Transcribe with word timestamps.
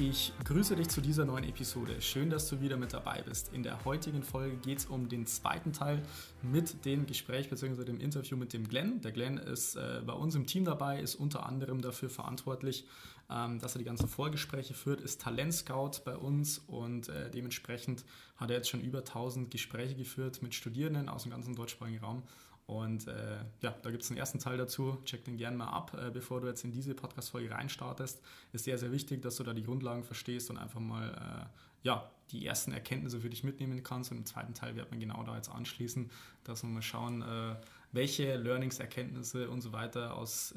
Ich 0.00 0.32
grüße 0.44 0.76
dich 0.76 0.88
zu 0.88 1.00
dieser 1.00 1.24
neuen 1.24 1.42
Episode. 1.42 2.00
Schön, 2.00 2.30
dass 2.30 2.48
du 2.48 2.60
wieder 2.60 2.76
mit 2.76 2.92
dabei 2.92 3.20
bist. 3.22 3.52
In 3.52 3.64
der 3.64 3.84
heutigen 3.84 4.22
Folge 4.22 4.56
geht 4.56 4.78
es 4.78 4.86
um 4.86 5.08
den 5.08 5.26
zweiten 5.26 5.72
Teil 5.72 6.00
mit 6.40 6.84
dem 6.84 7.04
Gespräch 7.04 7.50
bzw. 7.50 7.82
dem 7.82 7.98
Interview 7.98 8.36
mit 8.36 8.52
dem 8.52 8.68
Glenn. 8.68 9.00
Der 9.00 9.10
Glenn 9.10 9.38
ist 9.38 9.74
äh, 9.74 10.00
bei 10.06 10.12
uns 10.12 10.36
im 10.36 10.46
Team 10.46 10.64
dabei, 10.64 11.00
ist 11.00 11.16
unter 11.16 11.44
anderem 11.44 11.82
dafür 11.82 12.10
verantwortlich, 12.10 12.86
ähm, 13.28 13.58
dass 13.58 13.74
er 13.74 13.80
die 13.80 13.84
ganzen 13.84 14.06
Vorgespräche 14.06 14.72
führt, 14.72 15.00
ist 15.00 15.20
Talentscout 15.20 16.02
bei 16.04 16.16
uns 16.16 16.58
und 16.58 17.08
äh, 17.08 17.28
dementsprechend 17.32 18.04
hat 18.36 18.50
er 18.50 18.56
jetzt 18.58 18.70
schon 18.70 18.80
über 18.80 18.98
1000 18.98 19.50
Gespräche 19.50 19.96
geführt 19.96 20.42
mit 20.42 20.54
Studierenden 20.54 21.08
aus 21.08 21.24
dem 21.24 21.32
ganzen 21.32 21.56
deutschsprachigen 21.56 21.98
Raum 21.98 22.22
und 22.68 23.08
äh, 23.08 23.38
ja, 23.62 23.74
da 23.82 23.90
gibt 23.90 24.02
es 24.02 24.10
einen 24.10 24.18
ersten 24.18 24.40
Teil 24.40 24.58
dazu. 24.58 24.98
Check 25.06 25.24
den 25.24 25.38
gerne 25.38 25.56
mal 25.56 25.68
ab, 25.68 25.96
äh, 25.98 26.10
bevor 26.10 26.42
du 26.42 26.48
jetzt 26.48 26.64
in 26.64 26.70
diese 26.70 26.94
Podcast-Folge 26.94 27.50
reinstartest. 27.50 28.20
Ist 28.52 28.66
sehr, 28.66 28.76
sehr 28.76 28.92
wichtig, 28.92 29.22
dass 29.22 29.36
du 29.36 29.42
da 29.42 29.54
die 29.54 29.62
Grundlagen 29.62 30.04
verstehst 30.04 30.50
und 30.50 30.58
einfach 30.58 30.78
mal 30.78 31.08
äh, 31.08 31.58
ja, 31.82 32.10
die 32.30 32.44
ersten 32.44 32.72
Erkenntnisse 32.72 33.22
für 33.22 33.30
dich 33.30 33.42
mitnehmen 33.42 33.82
kannst. 33.82 34.10
Und 34.10 34.18
im 34.18 34.26
zweiten 34.26 34.52
Teil 34.52 34.76
wird 34.76 34.90
man 34.90 35.00
genau 35.00 35.22
da 35.22 35.34
jetzt 35.34 35.48
anschließen, 35.48 36.10
dass 36.44 36.62
wir 36.62 36.68
mal 36.68 36.82
schauen, 36.82 37.22
äh, 37.22 37.56
welche 37.92 38.36
Learnings, 38.36 38.80
Erkenntnisse 38.80 39.48
und 39.48 39.62
so 39.62 39.72
weiter 39.72 40.14
aus 40.14 40.52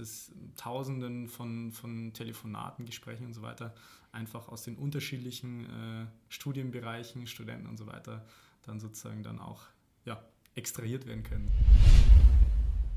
Tausenden 0.58 1.30
von, 1.30 1.72
von 1.72 2.12
Telefonaten, 2.12 2.86
Gesprächen 2.86 3.26
und 3.26 3.34
so 3.34 3.42
weiter 3.42 3.74
einfach 4.12 4.50
aus 4.50 4.64
den 4.64 4.76
unterschiedlichen 4.76 5.66
äh, 5.66 6.08
Studienbereichen, 6.28 7.26
Studenten 7.26 7.68
und 7.68 7.78
so 7.78 7.88
weiter 7.88 8.26
dann 8.64 8.82
sozusagen 8.82 9.24
dann 9.24 9.40
auch 9.40 9.62
ja, 10.04 10.22
extrahiert 10.56 11.06
werden 11.06 11.24
können. 11.24 11.52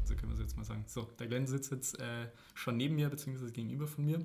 So 0.05 0.15
können 0.15 0.33
wir 0.33 0.35
es 0.35 0.41
jetzt 0.41 0.57
mal 0.57 0.65
sagen. 0.65 0.85
So, 0.87 1.03
der 1.19 1.27
Glenn 1.27 1.47
sitzt 1.47 1.71
jetzt 1.71 1.99
äh, 1.99 2.29
schon 2.55 2.77
neben 2.77 2.95
mir, 2.95 3.09
beziehungsweise 3.09 3.53
gegenüber 3.53 3.87
von 3.87 4.05
mir. 4.05 4.25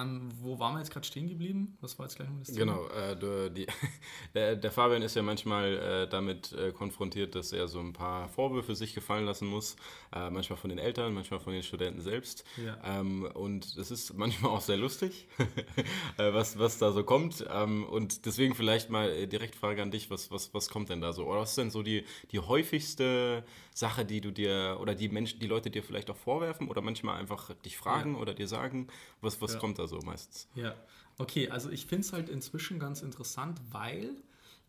Ähm, 0.00 0.28
wo 0.40 0.58
waren 0.58 0.74
wir 0.74 0.78
jetzt 0.80 0.90
gerade 0.90 1.06
stehen 1.06 1.28
geblieben? 1.28 1.76
Was 1.80 1.98
war 1.98 2.06
jetzt 2.06 2.16
gleich 2.16 2.28
noch 2.28 2.38
das? 2.38 2.54
Genau, 2.54 2.86
äh, 2.88 3.16
du, 3.16 3.50
die, 3.50 3.66
der, 4.34 4.56
der, 4.56 4.70
Fabian 4.70 5.02
ist 5.02 5.14
ja 5.14 5.22
manchmal 5.22 5.76
äh, 5.76 6.08
damit 6.08 6.52
äh, 6.52 6.72
konfrontiert, 6.72 7.34
dass 7.34 7.52
er 7.52 7.68
so 7.68 7.80
ein 7.80 7.92
paar 7.92 8.28
Vorwürfe 8.28 8.74
sich 8.74 8.94
gefallen 8.94 9.26
lassen 9.26 9.46
muss. 9.46 9.76
Äh, 10.12 10.30
manchmal 10.30 10.56
von 10.56 10.70
den 10.70 10.78
Eltern, 10.78 11.14
manchmal 11.14 11.40
von 11.40 11.52
den 11.52 11.62
Studenten 11.62 12.00
selbst. 12.00 12.44
Ja. 12.64 12.78
Ähm, 12.84 13.28
und 13.34 13.78
das 13.78 13.90
ist 13.90 14.14
manchmal 14.14 14.52
auch 14.52 14.60
sehr 14.60 14.76
lustig, 14.76 15.26
äh, 16.18 16.32
was, 16.32 16.58
was 16.58 16.78
da 16.78 16.92
so 16.92 17.04
kommt. 17.04 17.44
Ähm, 17.50 17.84
und 17.84 18.26
deswegen 18.26 18.54
vielleicht 18.54 18.90
mal 18.90 19.10
äh, 19.10 19.26
direkt 19.26 19.54
Frage 19.54 19.82
an 19.82 19.90
dich, 19.90 20.10
was, 20.10 20.30
was, 20.30 20.52
was 20.54 20.68
kommt 20.68 20.88
denn 20.88 21.00
da 21.00 21.12
so? 21.12 21.26
Oder 21.26 21.40
was 21.40 21.50
ist 21.50 21.58
denn 21.58 21.70
so 21.70 21.82
die, 21.82 22.04
die 22.32 22.40
häufigste 22.40 23.44
Sache, 23.72 24.04
die 24.04 24.20
du 24.20 24.30
dir, 24.30 24.78
oder 24.80 24.94
die 24.94 25.08
Menschen, 25.08 25.40
die 25.40 25.46
Leute 25.46 25.70
dir 25.70 25.82
vielleicht 25.82 26.10
auch 26.10 26.16
vorwerfen 26.16 26.68
oder 26.68 26.80
manchmal 26.80 27.16
einfach 27.16 27.52
dich 27.64 27.76
fragen 27.76 28.14
ja. 28.14 28.20
oder 28.20 28.34
dir 28.34 28.46
sagen, 28.46 28.88
was, 29.20 29.40
was 29.42 29.54
ja. 29.54 29.58
kommt 29.58 29.78
da 29.78 29.83
so 29.86 29.98
meistens? 30.00 30.48
Ja, 30.54 30.74
okay, 31.18 31.48
also 31.50 31.70
ich 31.70 31.86
finde 31.86 32.06
es 32.06 32.12
halt 32.12 32.28
inzwischen 32.28 32.78
ganz 32.78 33.02
interessant, 33.02 33.60
weil 33.70 34.10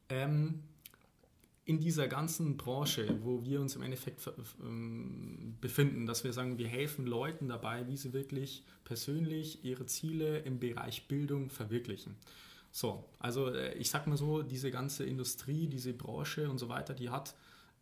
ähm, 0.10 0.64
in 1.66 1.80
dieser 1.80 2.08
ganzen 2.08 2.58
Branche, 2.58 3.20
wo 3.24 3.44
wir 3.44 3.60
uns 3.60 3.76
im 3.76 3.82
Endeffekt 3.82 4.22
ähm, 4.62 5.58
befinden, 5.62 6.06
dass 6.06 6.24
wir 6.24 6.32
sagen, 6.32 6.60
wir 6.60 6.68
helfen 6.68 7.08
Leuten 7.08 7.50
dabei, 7.50 7.88
wie 7.88 7.98
sie 7.98 8.14
wirklich 8.14 8.64
persönlich 8.84 9.66
ihre 9.66 9.88
Ziele 9.88 10.40
im 10.40 10.60
Bereich 10.60 11.08
Bildung 11.08 11.50
verwirklichen. 11.50 12.16
So, 12.72 13.04
also 13.20 13.50
äh, 13.50 13.74
ich 13.76 13.90
sag 13.90 14.06
mal 14.06 14.18
so, 14.18 14.44
diese 14.44 14.70
ganze 14.70 15.06
Industrie, 15.06 15.68
diese 15.68 15.94
Branche 15.94 16.50
und 16.50 16.60
so 16.60 16.70
weiter, 16.70 16.94
die 16.94 17.10
hat 17.10 17.34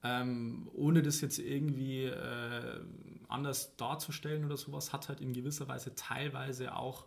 ähm, 0.04 0.70
ohne 0.74 1.02
das 1.02 1.22
jetzt 1.22 1.40
irgendwie 1.40 2.06
äh, 2.06 2.80
anders 3.28 3.76
darzustellen 3.78 4.46
oder 4.46 4.58
sowas, 4.58 4.94
hat 4.94 5.10
halt 5.10 5.22
in 5.22 5.34
gewisser 5.34 5.68
Weise 5.68 5.96
teilweise 5.96 6.76
auch 6.76 7.06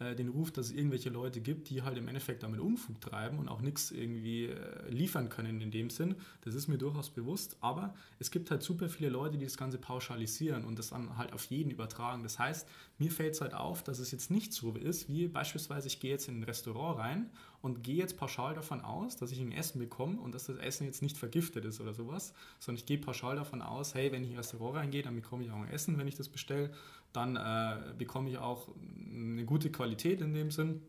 äh, 0.00 0.14
den 0.14 0.28
Ruf, 0.28 0.52
dass 0.52 0.66
es 0.66 0.72
irgendwelche 0.72 1.10
Leute 1.10 1.40
gibt, 1.40 1.70
die 1.70 1.82
halt 1.82 1.98
im 1.98 2.06
Endeffekt 2.06 2.42
damit 2.42 2.60
Unfug 2.60 3.00
treiben 3.00 3.38
und 3.38 3.48
auch 3.48 3.60
nichts 3.60 3.90
irgendwie 3.90 4.46
äh, 4.46 4.88
liefern 4.88 5.28
können 5.28 5.60
in 5.60 5.70
dem 5.70 5.90
Sinn. 5.90 6.14
Das 6.42 6.54
ist 6.54 6.68
mir 6.68 6.78
durchaus 6.78 7.10
bewusst, 7.10 7.56
aber 7.60 7.94
es 8.18 8.30
gibt 8.30 8.50
halt 8.50 8.62
super 8.62 8.88
viele 8.88 9.10
Leute, 9.10 9.38
die 9.38 9.44
das 9.44 9.56
Ganze 9.56 9.78
pauschalisieren 9.78 10.64
und 10.64 10.78
das 10.78 10.90
dann 10.90 11.16
halt 11.18 11.32
auf 11.32 11.44
jeden 11.46 11.70
übertragen. 11.70 12.22
Das 12.22 12.38
heißt, 12.38 12.68
mir 12.98 13.10
fällt 13.10 13.34
es 13.34 13.40
halt 13.40 13.54
auf, 13.54 13.82
dass 13.82 13.98
es 13.98 14.12
jetzt 14.12 14.30
nicht 14.30 14.52
so 14.52 14.72
ist, 14.72 15.08
wie 15.08 15.26
beispielsweise 15.26 15.88
ich 15.88 16.00
gehe 16.00 16.12
jetzt 16.12 16.28
in 16.28 16.40
ein 16.40 16.44
Restaurant 16.44 16.98
rein 16.98 17.30
und 17.60 17.82
gehe 17.82 17.96
jetzt 17.96 18.16
pauschal 18.16 18.54
davon 18.54 18.80
aus, 18.80 19.16
dass 19.16 19.32
ich 19.32 19.40
ein 19.40 19.52
Essen 19.52 19.80
bekomme 19.80 20.20
und 20.20 20.32
dass 20.32 20.46
das 20.46 20.58
Essen 20.58 20.84
jetzt 20.84 21.02
nicht 21.02 21.16
vergiftet 21.16 21.64
ist 21.64 21.80
oder 21.80 21.92
sowas, 21.92 22.34
sondern 22.60 22.78
ich 22.78 22.86
gehe 22.86 22.98
pauschal 22.98 23.36
davon 23.36 23.62
aus, 23.62 23.94
hey, 23.94 24.12
wenn 24.12 24.22
ich 24.22 24.30
in 24.30 24.36
ein 24.36 24.38
Restaurant 24.38 24.76
reingehe, 24.76 25.02
dann 25.02 25.16
bekomme 25.16 25.44
ich 25.44 25.50
auch 25.50 25.56
ein 25.56 25.68
Essen, 25.70 25.98
wenn 25.98 26.06
ich 26.06 26.14
das 26.14 26.28
bestelle, 26.28 26.70
dann 27.12 27.36
äh, 27.36 27.94
bekomme 27.96 28.30
ich 28.30 28.38
auch 28.38 28.68
eine 29.18 29.44
gute 29.44 29.70
Qualität 29.70 30.20
in 30.20 30.34
dem 30.34 30.50
Sinn. 30.50 30.82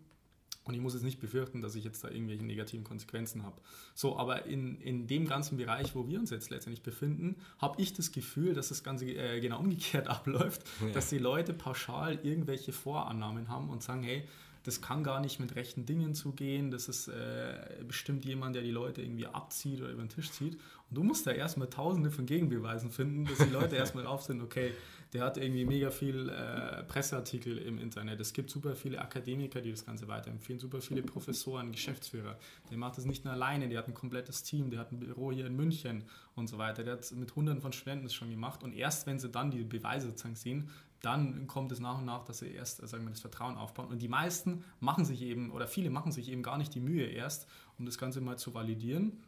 Und 0.65 0.75
ich 0.75 0.81
muss 0.81 0.93
jetzt 0.93 1.03
nicht 1.03 1.19
befürchten, 1.19 1.61
dass 1.61 1.73
ich 1.73 1.83
jetzt 1.83 2.03
da 2.03 2.09
irgendwelche 2.09 2.45
negativen 2.45 2.83
Konsequenzen 2.83 3.43
habe. 3.43 3.59
So, 3.95 4.19
aber 4.19 4.45
in, 4.45 4.79
in 4.81 5.07
dem 5.07 5.25
ganzen 5.25 5.57
Bereich, 5.57 5.95
wo 5.95 6.07
wir 6.07 6.19
uns 6.19 6.29
jetzt 6.29 6.51
letztendlich 6.51 6.83
befinden, 6.83 7.37
habe 7.57 7.81
ich 7.81 7.93
das 7.93 8.11
Gefühl, 8.11 8.53
dass 8.53 8.69
das 8.69 8.83
Ganze 8.83 9.05
äh, 9.05 9.39
genau 9.39 9.59
umgekehrt 9.59 10.07
abläuft, 10.09 10.61
ja. 10.81 10.91
dass 10.91 11.09
die 11.09 11.17
Leute 11.17 11.53
pauschal 11.53 12.19
irgendwelche 12.21 12.71
Vorannahmen 12.71 13.47
haben 13.47 13.69
und 13.69 13.81
sagen, 13.81 14.03
hey, 14.03 14.27
das 14.63 14.81
kann 14.81 15.03
gar 15.03 15.21
nicht 15.21 15.39
mit 15.39 15.55
rechten 15.55 15.85
Dingen 15.85 16.13
zugehen, 16.13 16.69
das 16.69 16.89
ist 16.89 17.07
äh, 17.07 17.83
bestimmt 17.87 18.25
jemand, 18.25 18.55
der 18.55 18.61
die 18.61 18.71
Leute 18.71 19.01
irgendwie 19.01 19.25
abzieht 19.25 19.81
oder 19.81 19.91
über 19.91 20.03
den 20.03 20.09
Tisch 20.09 20.31
zieht. 20.31 20.53
Und 20.53 20.97
du 20.97 21.03
musst 21.03 21.25
da 21.25 21.31
erstmal 21.31 21.69
tausende 21.69 22.11
von 22.11 22.25
Gegenbeweisen 22.25 22.91
finden, 22.91 23.25
dass 23.25 23.37
die 23.39 23.53
Leute 23.53 23.75
erstmal 23.77 24.03
drauf 24.03 24.21
sind, 24.21 24.41
okay, 24.41 24.73
der 25.13 25.23
hat 25.23 25.37
irgendwie 25.37 25.65
mega 25.65 25.89
viel 25.89 26.29
äh, 26.29 26.83
Presseartikel 26.83 27.57
im 27.57 27.79
Internet. 27.79 28.19
Es 28.19 28.31
gibt 28.31 28.51
super 28.51 28.75
viele 28.75 29.01
Akademiker, 29.01 29.59
die 29.59 29.71
das 29.71 29.85
Ganze 29.85 30.07
weiterempfehlen, 30.07 30.59
super 30.59 30.81
viele 30.81 31.01
Professoren, 31.01 31.71
Geschäftsführer. 31.71 32.37
Der 32.69 32.77
macht 32.77 32.97
das 32.97 33.05
nicht 33.05 33.25
nur 33.25 33.33
alleine, 33.33 33.69
der 33.69 33.79
hat 33.79 33.87
ein 33.87 33.95
komplettes 33.95 34.43
Team, 34.43 34.69
der 34.69 34.79
hat 34.79 34.91
ein 34.91 34.99
Büro 34.99 35.31
hier 35.31 35.47
in 35.47 35.55
München 35.55 36.03
und 36.35 36.47
so 36.47 36.59
weiter. 36.59 36.83
Der 36.83 36.93
hat 36.93 37.11
mit 37.13 37.35
hunderten 37.35 37.61
von 37.61 37.73
Studenten 37.73 38.03
das 38.03 38.13
schon 38.13 38.29
gemacht. 38.29 38.63
Und 38.63 38.73
erst 38.73 39.07
wenn 39.07 39.17
sie 39.17 39.29
dann 39.29 39.49
die 39.49 39.63
Beweise 39.63 40.07
sozusagen 40.07 40.35
sehen, 40.35 40.69
dann 41.01 41.47
kommt 41.47 41.71
es 41.71 41.79
nach 41.79 41.97
und 41.97 42.05
nach, 42.05 42.25
dass 42.25 42.39
sie 42.39 42.51
erst 42.51 42.87
sagen 42.87 43.03
wir, 43.05 43.09
das 43.09 43.21
Vertrauen 43.21 43.55
aufbauen. 43.55 43.87
Und 43.87 44.01
die 44.01 44.07
meisten 44.07 44.63
machen 44.79 45.05
sich 45.05 45.21
eben, 45.23 45.49
oder 45.51 45.67
viele 45.67 45.89
machen 45.89 46.11
sich 46.11 46.29
eben 46.29 46.43
gar 46.43 46.57
nicht 46.57 46.75
die 46.75 46.81
Mühe 46.81 47.05
erst, 47.05 47.47
um 47.79 47.85
das 47.85 47.97
Ganze 47.97 48.21
mal 48.21 48.37
zu 48.37 48.53
validieren. 48.53 49.23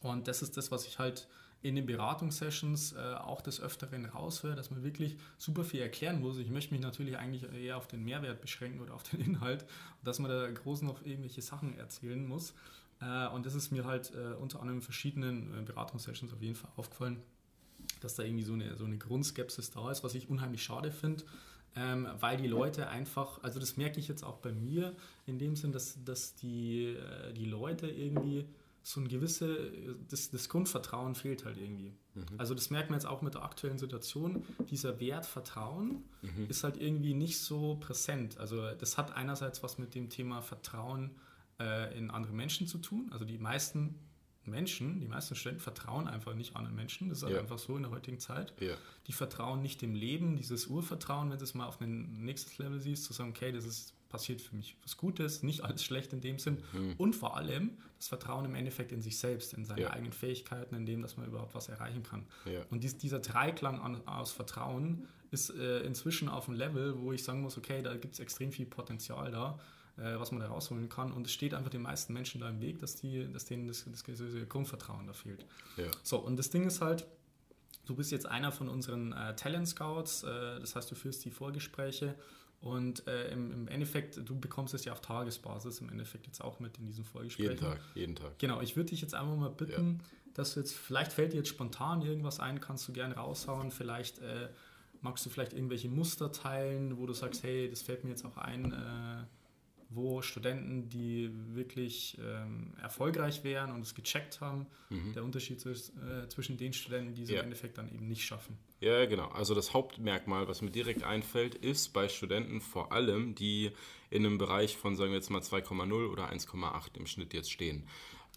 Und 0.00 0.28
das 0.28 0.40
ist 0.40 0.56
das, 0.56 0.70
was 0.70 0.86
ich 0.86 0.98
halt 0.98 1.28
in 1.64 1.76
den 1.76 1.86
Beratungssessions 1.86 2.92
äh, 2.92 3.14
auch 3.14 3.40
des 3.40 3.58
Öfteren 3.58 4.04
raushöre, 4.04 4.54
dass 4.54 4.70
man 4.70 4.84
wirklich 4.84 5.16
super 5.38 5.64
viel 5.64 5.80
erklären 5.80 6.20
muss. 6.20 6.36
Ich 6.36 6.50
möchte 6.50 6.74
mich 6.74 6.82
natürlich 6.82 7.16
eigentlich 7.16 7.50
eher 7.54 7.78
auf 7.78 7.88
den 7.88 8.04
Mehrwert 8.04 8.42
beschränken 8.42 8.80
oder 8.80 8.92
auf 8.92 9.02
den 9.02 9.20
Inhalt, 9.24 9.64
dass 10.04 10.18
man 10.18 10.30
da 10.30 10.50
groß 10.50 10.82
noch 10.82 11.02
irgendwelche 11.06 11.40
Sachen 11.40 11.74
erzählen 11.78 12.28
muss. 12.28 12.52
Äh, 13.00 13.28
und 13.28 13.46
das 13.46 13.54
ist 13.54 13.72
mir 13.72 13.86
halt 13.86 14.12
äh, 14.14 14.34
unter 14.34 14.60
anderem 14.60 14.80
in 14.80 14.82
verschiedenen 14.82 15.58
äh, 15.58 15.62
Beratungssessions 15.62 16.34
auf 16.34 16.42
jeden 16.42 16.54
Fall 16.54 16.70
aufgefallen, 16.76 17.22
dass 18.00 18.14
da 18.14 18.24
irgendwie 18.24 18.44
so 18.44 18.52
eine, 18.52 18.76
so 18.76 18.84
eine 18.84 18.98
Grundskepsis 18.98 19.70
da 19.70 19.90
ist, 19.90 20.04
was 20.04 20.14
ich 20.14 20.28
unheimlich 20.28 20.62
schade 20.62 20.92
finde. 20.92 21.24
Ähm, 21.76 22.06
weil 22.20 22.36
die 22.36 22.46
Leute 22.46 22.88
einfach, 22.88 23.42
also 23.42 23.58
das 23.58 23.78
merke 23.78 23.98
ich 23.98 24.06
jetzt 24.06 24.22
auch 24.22 24.36
bei 24.36 24.52
mir, 24.52 24.94
in 25.24 25.38
dem 25.38 25.56
Sinn, 25.56 25.72
dass, 25.72 25.96
dass 26.04 26.34
die, 26.34 26.88
äh, 26.88 27.32
die 27.32 27.46
Leute 27.46 27.88
irgendwie 27.88 28.44
so 28.86 29.00
ein 29.00 29.08
gewisse, 29.08 29.72
das, 30.10 30.30
das 30.30 30.50
Grundvertrauen 30.50 31.14
fehlt 31.14 31.46
halt 31.46 31.56
irgendwie. 31.56 31.94
Mhm. 32.14 32.24
Also 32.36 32.54
das 32.54 32.68
merkt 32.68 32.90
man 32.90 32.98
jetzt 32.98 33.06
auch 33.06 33.22
mit 33.22 33.32
der 33.32 33.42
aktuellen 33.42 33.78
Situation. 33.78 34.44
Dieser 34.70 35.00
Wert 35.00 35.24
Vertrauen 35.24 36.04
mhm. 36.20 36.46
ist 36.50 36.64
halt 36.64 36.76
irgendwie 36.76 37.14
nicht 37.14 37.40
so 37.40 37.76
präsent. 37.76 38.36
Also 38.36 38.74
das 38.74 38.98
hat 38.98 39.16
einerseits 39.16 39.62
was 39.62 39.78
mit 39.78 39.94
dem 39.94 40.10
Thema 40.10 40.42
Vertrauen 40.42 41.12
äh, 41.58 41.96
in 41.96 42.10
andere 42.10 42.34
Menschen 42.34 42.66
zu 42.66 42.76
tun. 42.76 43.08
Also 43.10 43.24
die 43.24 43.38
meisten 43.38 43.98
Menschen, 44.44 45.00
die 45.00 45.08
meisten 45.08 45.34
Studenten 45.34 45.62
vertrauen 45.62 46.06
einfach 46.06 46.34
nicht 46.34 46.54
anderen 46.54 46.76
Menschen. 46.76 47.08
Das 47.08 47.18
ist 47.18 47.24
halt 47.24 47.36
ja. 47.36 47.40
einfach 47.40 47.58
so 47.58 47.78
in 47.78 47.84
der 47.84 47.90
heutigen 47.90 48.20
Zeit. 48.20 48.52
Ja. 48.60 48.74
Die 49.06 49.14
vertrauen 49.14 49.62
nicht 49.62 49.80
dem 49.80 49.94
Leben, 49.94 50.36
dieses 50.36 50.66
Urvertrauen, 50.66 51.30
wenn 51.30 51.38
du 51.38 51.44
es 51.44 51.54
mal 51.54 51.66
auf 51.66 51.80
ein 51.80 52.22
nächstes 52.22 52.58
Level 52.58 52.78
siehst, 52.80 53.04
zu 53.04 53.14
sagen, 53.14 53.30
okay, 53.30 53.50
das 53.50 53.64
ist 53.64 53.94
passiert 54.14 54.40
für 54.40 54.54
mich 54.54 54.76
was 54.84 54.96
Gutes, 54.96 55.42
nicht 55.42 55.64
alles 55.64 55.82
schlecht 55.82 56.12
in 56.12 56.20
dem 56.20 56.38
Sinn. 56.38 56.62
Mhm. 56.72 56.94
Und 56.98 57.16
vor 57.16 57.36
allem 57.36 57.76
das 57.98 58.06
Vertrauen 58.06 58.44
im 58.44 58.54
Endeffekt 58.54 58.92
in 58.92 59.02
sich 59.02 59.18
selbst, 59.18 59.54
in 59.54 59.64
seine 59.64 59.82
ja. 59.82 59.90
eigenen 59.90 60.12
Fähigkeiten, 60.12 60.76
in 60.76 60.86
dem, 60.86 61.02
dass 61.02 61.16
man 61.16 61.26
überhaupt 61.26 61.52
was 61.52 61.68
erreichen 61.68 62.04
kann. 62.04 62.24
Ja. 62.44 62.60
Und 62.70 62.84
dies, 62.84 62.96
dieser 62.96 63.18
Dreiklang 63.18 63.80
an, 63.80 64.06
aus 64.06 64.30
Vertrauen 64.30 65.08
ist 65.32 65.50
äh, 65.50 65.80
inzwischen 65.80 66.28
auf 66.28 66.48
einem 66.48 66.56
Level, 66.56 67.00
wo 67.00 67.12
ich 67.12 67.24
sagen 67.24 67.42
muss, 67.42 67.58
okay, 67.58 67.82
da 67.82 67.96
gibt 67.96 68.14
es 68.14 68.20
extrem 68.20 68.52
viel 68.52 68.66
Potenzial 68.66 69.32
da, 69.32 69.58
äh, 69.96 70.16
was 70.16 70.30
man 70.30 70.40
da 70.40 70.46
rausholen 70.46 70.88
kann. 70.88 71.12
Und 71.12 71.26
es 71.26 71.32
steht 71.32 71.54
einfach 71.54 71.70
den 71.70 71.82
meisten 71.82 72.12
Menschen 72.12 72.40
da 72.40 72.48
im 72.48 72.60
Weg, 72.60 72.78
dass, 72.78 72.94
die, 72.94 73.26
dass 73.32 73.46
denen 73.46 73.66
das, 73.66 73.84
das, 73.90 74.04
das 74.04 74.48
Grundvertrauen 74.48 75.08
da 75.08 75.12
fehlt. 75.12 75.44
Ja. 75.76 75.90
So, 76.04 76.18
und 76.18 76.36
das 76.36 76.50
Ding 76.50 76.64
ist 76.68 76.80
halt, 76.80 77.04
du 77.84 77.96
bist 77.96 78.12
jetzt 78.12 78.26
einer 78.26 78.52
von 78.52 78.68
unseren 78.68 79.10
äh, 79.10 79.34
Talent 79.34 79.66
Scouts, 79.66 80.22
äh, 80.22 80.60
das 80.60 80.76
heißt, 80.76 80.88
du 80.88 80.94
führst 80.94 81.24
die 81.24 81.32
Vorgespräche 81.32 82.14
und 82.64 83.06
äh, 83.06 83.28
im, 83.28 83.52
im, 83.52 83.68
Endeffekt, 83.68 84.18
du 84.26 84.40
bekommst 84.40 84.72
es 84.72 84.86
ja 84.86 84.92
auf 84.92 85.02
Tagesbasis 85.02 85.82
im 85.82 85.90
Endeffekt 85.90 86.26
jetzt 86.26 86.42
auch 86.42 86.60
mit 86.60 86.78
in 86.78 86.86
diesem 86.86 87.04
Vorgespräch. 87.04 87.50
Jeden 87.50 87.60
Tag, 87.60 87.78
jeden 87.94 88.16
Tag. 88.16 88.38
Genau, 88.38 88.62
ich 88.62 88.74
würde 88.74 88.88
dich 88.88 89.02
jetzt 89.02 89.14
einfach 89.14 89.36
mal 89.36 89.50
bitten, 89.50 89.98
ja. 89.98 90.04
dass 90.32 90.54
du 90.54 90.60
jetzt, 90.60 90.74
vielleicht 90.74 91.12
fällt 91.12 91.34
dir 91.34 91.36
jetzt 91.36 91.50
spontan 91.50 92.00
irgendwas 92.00 92.40
ein, 92.40 92.62
kannst 92.62 92.88
du 92.88 92.94
gerne 92.94 93.16
raushauen, 93.16 93.70
vielleicht 93.70 94.20
äh, 94.20 94.48
magst 95.02 95.26
du 95.26 95.30
vielleicht 95.30 95.52
irgendwelche 95.52 95.90
Muster 95.90 96.32
teilen, 96.32 96.96
wo 96.96 97.04
du 97.04 97.12
sagst, 97.12 97.42
hey, 97.42 97.68
das 97.68 97.82
fällt 97.82 98.02
mir 98.02 98.10
jetzt 98.10 98.24
auch 98.24 98.38
ein, 98.38 98.72
äh, 98.72 99.24
wo 99.94 100.22
Studenten, 100.22 100.88
die 100.88 101.30
wirklich 101.54 102.18
ähm, 102.20 102.74
erfolgreich 102.80 103.44
wären 103.44 103.72
und 103.72 103.80
es 103.80 103.94
gecheckt 103.94 104.40
haben, 104.40 104.66
mhm. 104.90 105.12
der 105.12 105.24
Unterschied 105.24 105.64
ist, 105.64 105.90
äh, 105.90 106.28
zwischen 106.28 106.56
den 106.56 106.72
Studenten, 106.72 107.14
die 107.14 107.22
es 107.22 107.30
ja. 107.30 107.38
im 107.38 107.44
Endeffekt 107.44 107.78
dann 107.78 107.88
eben 107.88 108.06
nicht 108.08 108.24
schaffen. 108.24 108.56
Ja, 108.80 109.06
genau. 109.06 109.28
Also 109.28 109.54
das 109.54 109.72
Hauptmerkmal, 109.72 110.48
was 110.48 110.60
mir 110.62 110.70
direkt 110.70 111.04
einfällt, 111.04 111.54
ist 111.54 111.92
bei 111.92 112.08
Studenten 112.08 112.60
vor 112.60 112.92
allem, 112.92 113.34
die 113.34 113.70
in 114.10 114.26
einem 114.26 114.38
Bereich 114.38 114.76
von, 114.76 114.96
sagen 114.96 115.10
wir 115.10 115.16
jetzt 115.16 115.30
mal 115.30 115.40
2,0 115.40 116.10
oder 116.10 116.30
1,8 116.30 116.96
im 116.98 117.06
Schnitt 117.06 117.34
jetzt 117.34 117.50
stehen. 117.50 117.88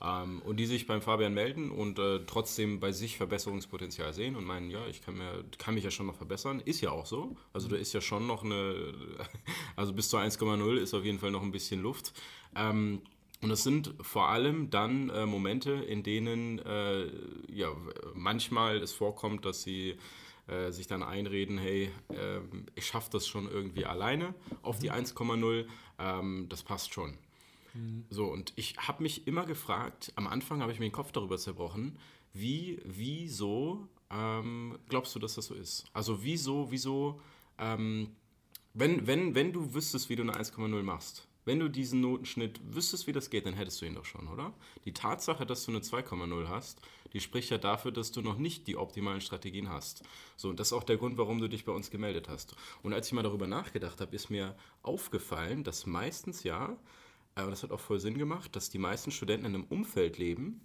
Ähm, 0.04 0.42
und 0.44 0.58
die 0.58 0.68
sich 0.68 0.86
beim 0.86 1.02
Fabian 1.02 1.34
melden 1.34 1.72
und 1.72 1.98
äh, 1.98 2.20
trotzdem 2.28 2.80
bei 2.80 2.92
sich 2.92 3.18
Verbesserungspotenzial 3.18 4.14
sehen 4.14 4.36
und 4.36 4.46
meinen, 4.46 4.70
ja, 4.70 4.86
ich 4.88 5.02
kann, 5.02 5.18
mir, 5.18 5.44
kann 5.58 5.74
mich 5.74 5.84
ja 5.84 5.92
schon 5.92 6.06
noch 6.06 6.16
verbessern. 6.16 6.62
Ist 6.64 6.82
ja 6.82 6.92
auch 6.92 7.06
so. 7.06 7.36
Also 7.52 7.68
da 7.68 7.76
ist 7.78 7.94
ja 7.94 8.02
schon 8.02 8.28
noch 8.28 8.44
eine, 8.44 8.94
also 9.76 9.94
bis 9.94 10.10
zu 10.10 10.18
1,0 10.18 10.76
ist 10.78 10.94
auf 10.94 11.04
jeden 11.04 11.20
Fall 11.20 11.32
noch 11.32 11.42
ein 11.42 11.52
bisschen 11.52 11.82
Luft. 11.82 12.14
Ähm, 12.56 13.02
und 13.42 13.52
es 13.52 13.64
sind 13.64 13.94
vor 14.02 14.30
allem 14.30 14.70
dann 14.70 15.10
äh, 15.10 15.26
Momente, 15.26 15.72
in 15.72 16.04
denen 16.04 16.60
äh, 16.60 17.08
ja, 17.52 17.70
manchmal 18.14 18.78
es 18.78 18.94
vorkommt, 18.94 19.46
dass 19.46 19.62
sie 19.62 19.96
äh, 20.48 20.72
sich 20.72 20.88
dann 20.88 21.04
einreden, 21.04 21.58
hey, 21.58 21.92
äh, 22.10 22.40
ich 22.76 22.86
schaffe 22.86 23.10
das 23.12 23.28
schon 23.28 23.50
irgendwie 23.50 23.86
alleine 23.86 24.34
auf 24.64 24.80
die 24.80 24.92
1,0, 24.92 25.66
ähm, 26.00 26.46
das 26.50 26.64
passt 26.64 26.94
schon. 26.94 27.18
Mhm. 27.78 28.06
So, 28.10 28.26
und 28.26 28.54
ich 28.56 28.78
habe 28.78 29.04
mich 29.04 29.28
immer 29.28 29.46
gefragt, 29.46 30.12
am 30.16 30.28
Anfang 30.28 30.62
habe 30.62 30.72
ich 30.72 30.80
mir 30.80 30.88
den 30.88 30.92
Kopf 30.92 31.12
darüber 31.12 31.38
zerbrochen, 31.38 31.98
wie, 32.34 32.80
wieso 32.84 33.88
ähm, 34.10 34.78
glaubst 34.90 35.16
du, 35.16 35.20
dass 35.20 35.36
das 35.36 35.46
so 35.46 35.56
ist? 35.56 35.86
Also 35.94 36.24
wieso, 36.24 36.72
wieso, 36.72 37.22
ähm, 37.58 38.16
wenn, 38.74 39.08
wenn, 39.08 39.36
wenn 39.36 39.54
du 39.54 39.74
wüsstest, 39.74 40.10
wie 40.10 40.16
du 40.16 40.24
eine 40.24 40.34
1,0 40.34 40.84
machst, 40.84 41.28
wenn 41.46 41.60
du 41.60 41.70
diesen 41.70 42.02
Notenschnitt 42.02 42.60
wüsstest, 42.76 43.08
wie 43.08 43.14
das 43.14 43.30
geht, 43.30 43.46
dann 43.46 43.54
hättest 43.54 43.82
du 43.82 43.86
ihn 43.86 43.96
doch 43.96 44.04
schon, 44.04 44.28
oder? 44.28 44.54
Die 44.84 44.92
Tatsache, 44.92 45.46
dass 45.46 45.66
du 45.66 45.72
eine 45.72 45.80
2,0 45.80 46.48
hast, 46.50 46.82
die 47.14 47.22
spricht 47.22 47.50
ja 47.52 47.58
dafür, 47.58 47.94
dass 47.94 48.12
du 48.12 48.22
noch 48.22 48.38
nicht 48.38 48.68
die 48.68 48.76
optimalen 48.76 49.22
Strategien 49.22 49.70
hast. 49.70 50.04
So, 50.36 50.50
und 50.50 50.60
das 50.60 50.68
ist 50.68 50.74
auch 50.74 50.84
der 50.84 50.98
Grund, 50.98 51.18
warum 51.18 51.40
du 51.40 51.48
dich 51.48 51.64
bei 51.64 51.72
uns 51.72 51.90
gemeldet 51.90 52.28
hast. 52.28 52.54
Und 52.84 52.94
als 52.94 53.08
ich 53.08 53.14
mal 53.14 53.24
darüber 53.24 53.48
nachgedacht 53.48 54.02
habe, 54.02 54.14
ist 54.14 54.30
mir 54.30 54.58
aufgefallen, 54.82 55.64
dass 55.64 55.86
meistens 55.86 56.44
ja 56.44 56.78
aber 57.44 57.52
das 57.52 57.64
hat 57.64 57.72
auch 57.72 57.80
voll 57.80 58.00
Sinn 58.00 58.18
gemacht, 58.18 58.56
dass 58.56 58.70
die 58.70 58.78
meisten 58.78 59.12
Studenten 59.12 59.46
in 59.46 59.56
einem 59.56 59.64
Umfeld 59.66 60.18
leben, 60.18 60.62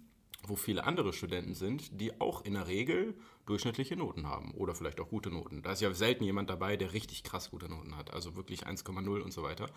wo 0.47 0.55
viele 0.55 0.83
andere 0.85 1.13
Studenten 1.13 1.53
sind, 1.53 1.99
die 1.99 2.19
auch 2.19 2.43
in 2.43 2.53
der 2.53 2.67
Regel 2.67 3.15
durchschnittliche 3.45 3.95
Noten 3.95 4.27
haben 4.27 4.51
oder 4.51 4.75
vielleicht 4.75 4.99
auch 4.99 5.09
gute 5.09 5.29
Noten. 5.29 5.61
Da 5.61 5.73
ist 5.73 5.81
ja 5.81 5.93
selten 5.93 6.23
jemand 6.23 6.49
dabei, 6.49 6.75
der 6.77 6.93
richtig 6.93 7.23
krass 7.23 7.51
gute 7.51 7.69
Noten 7.69 7.95
hat, 7.95 8.13
also 8.13 8.35
wirklich 8.35 8.65
1,0 8.65 9.21
und 9.21 9.31
so 9.31 9.43
weiter. 9.43 9.67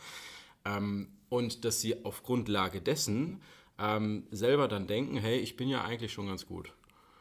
Ähm, 0.65 1.09
und 1.29 1.65
dass 1.65 1.81
sie 1.81 2.05
auf 2.05 2.23
Grundlage 2.23 2.81
dessen 2.81 3.43
ähm, 3.79 4.27
selber 4.31 4.69
dann 4.69 4.87
denken, 4.87 5.17
hey, 5.17 5.39
ich 5.39 5.57
bin 5.57 5.69
ja 5.69 5.85
eigentlich 5.85 6.13
schon 6.13 6.27
ganz 6.27 6.47
gut. 6.47 6.73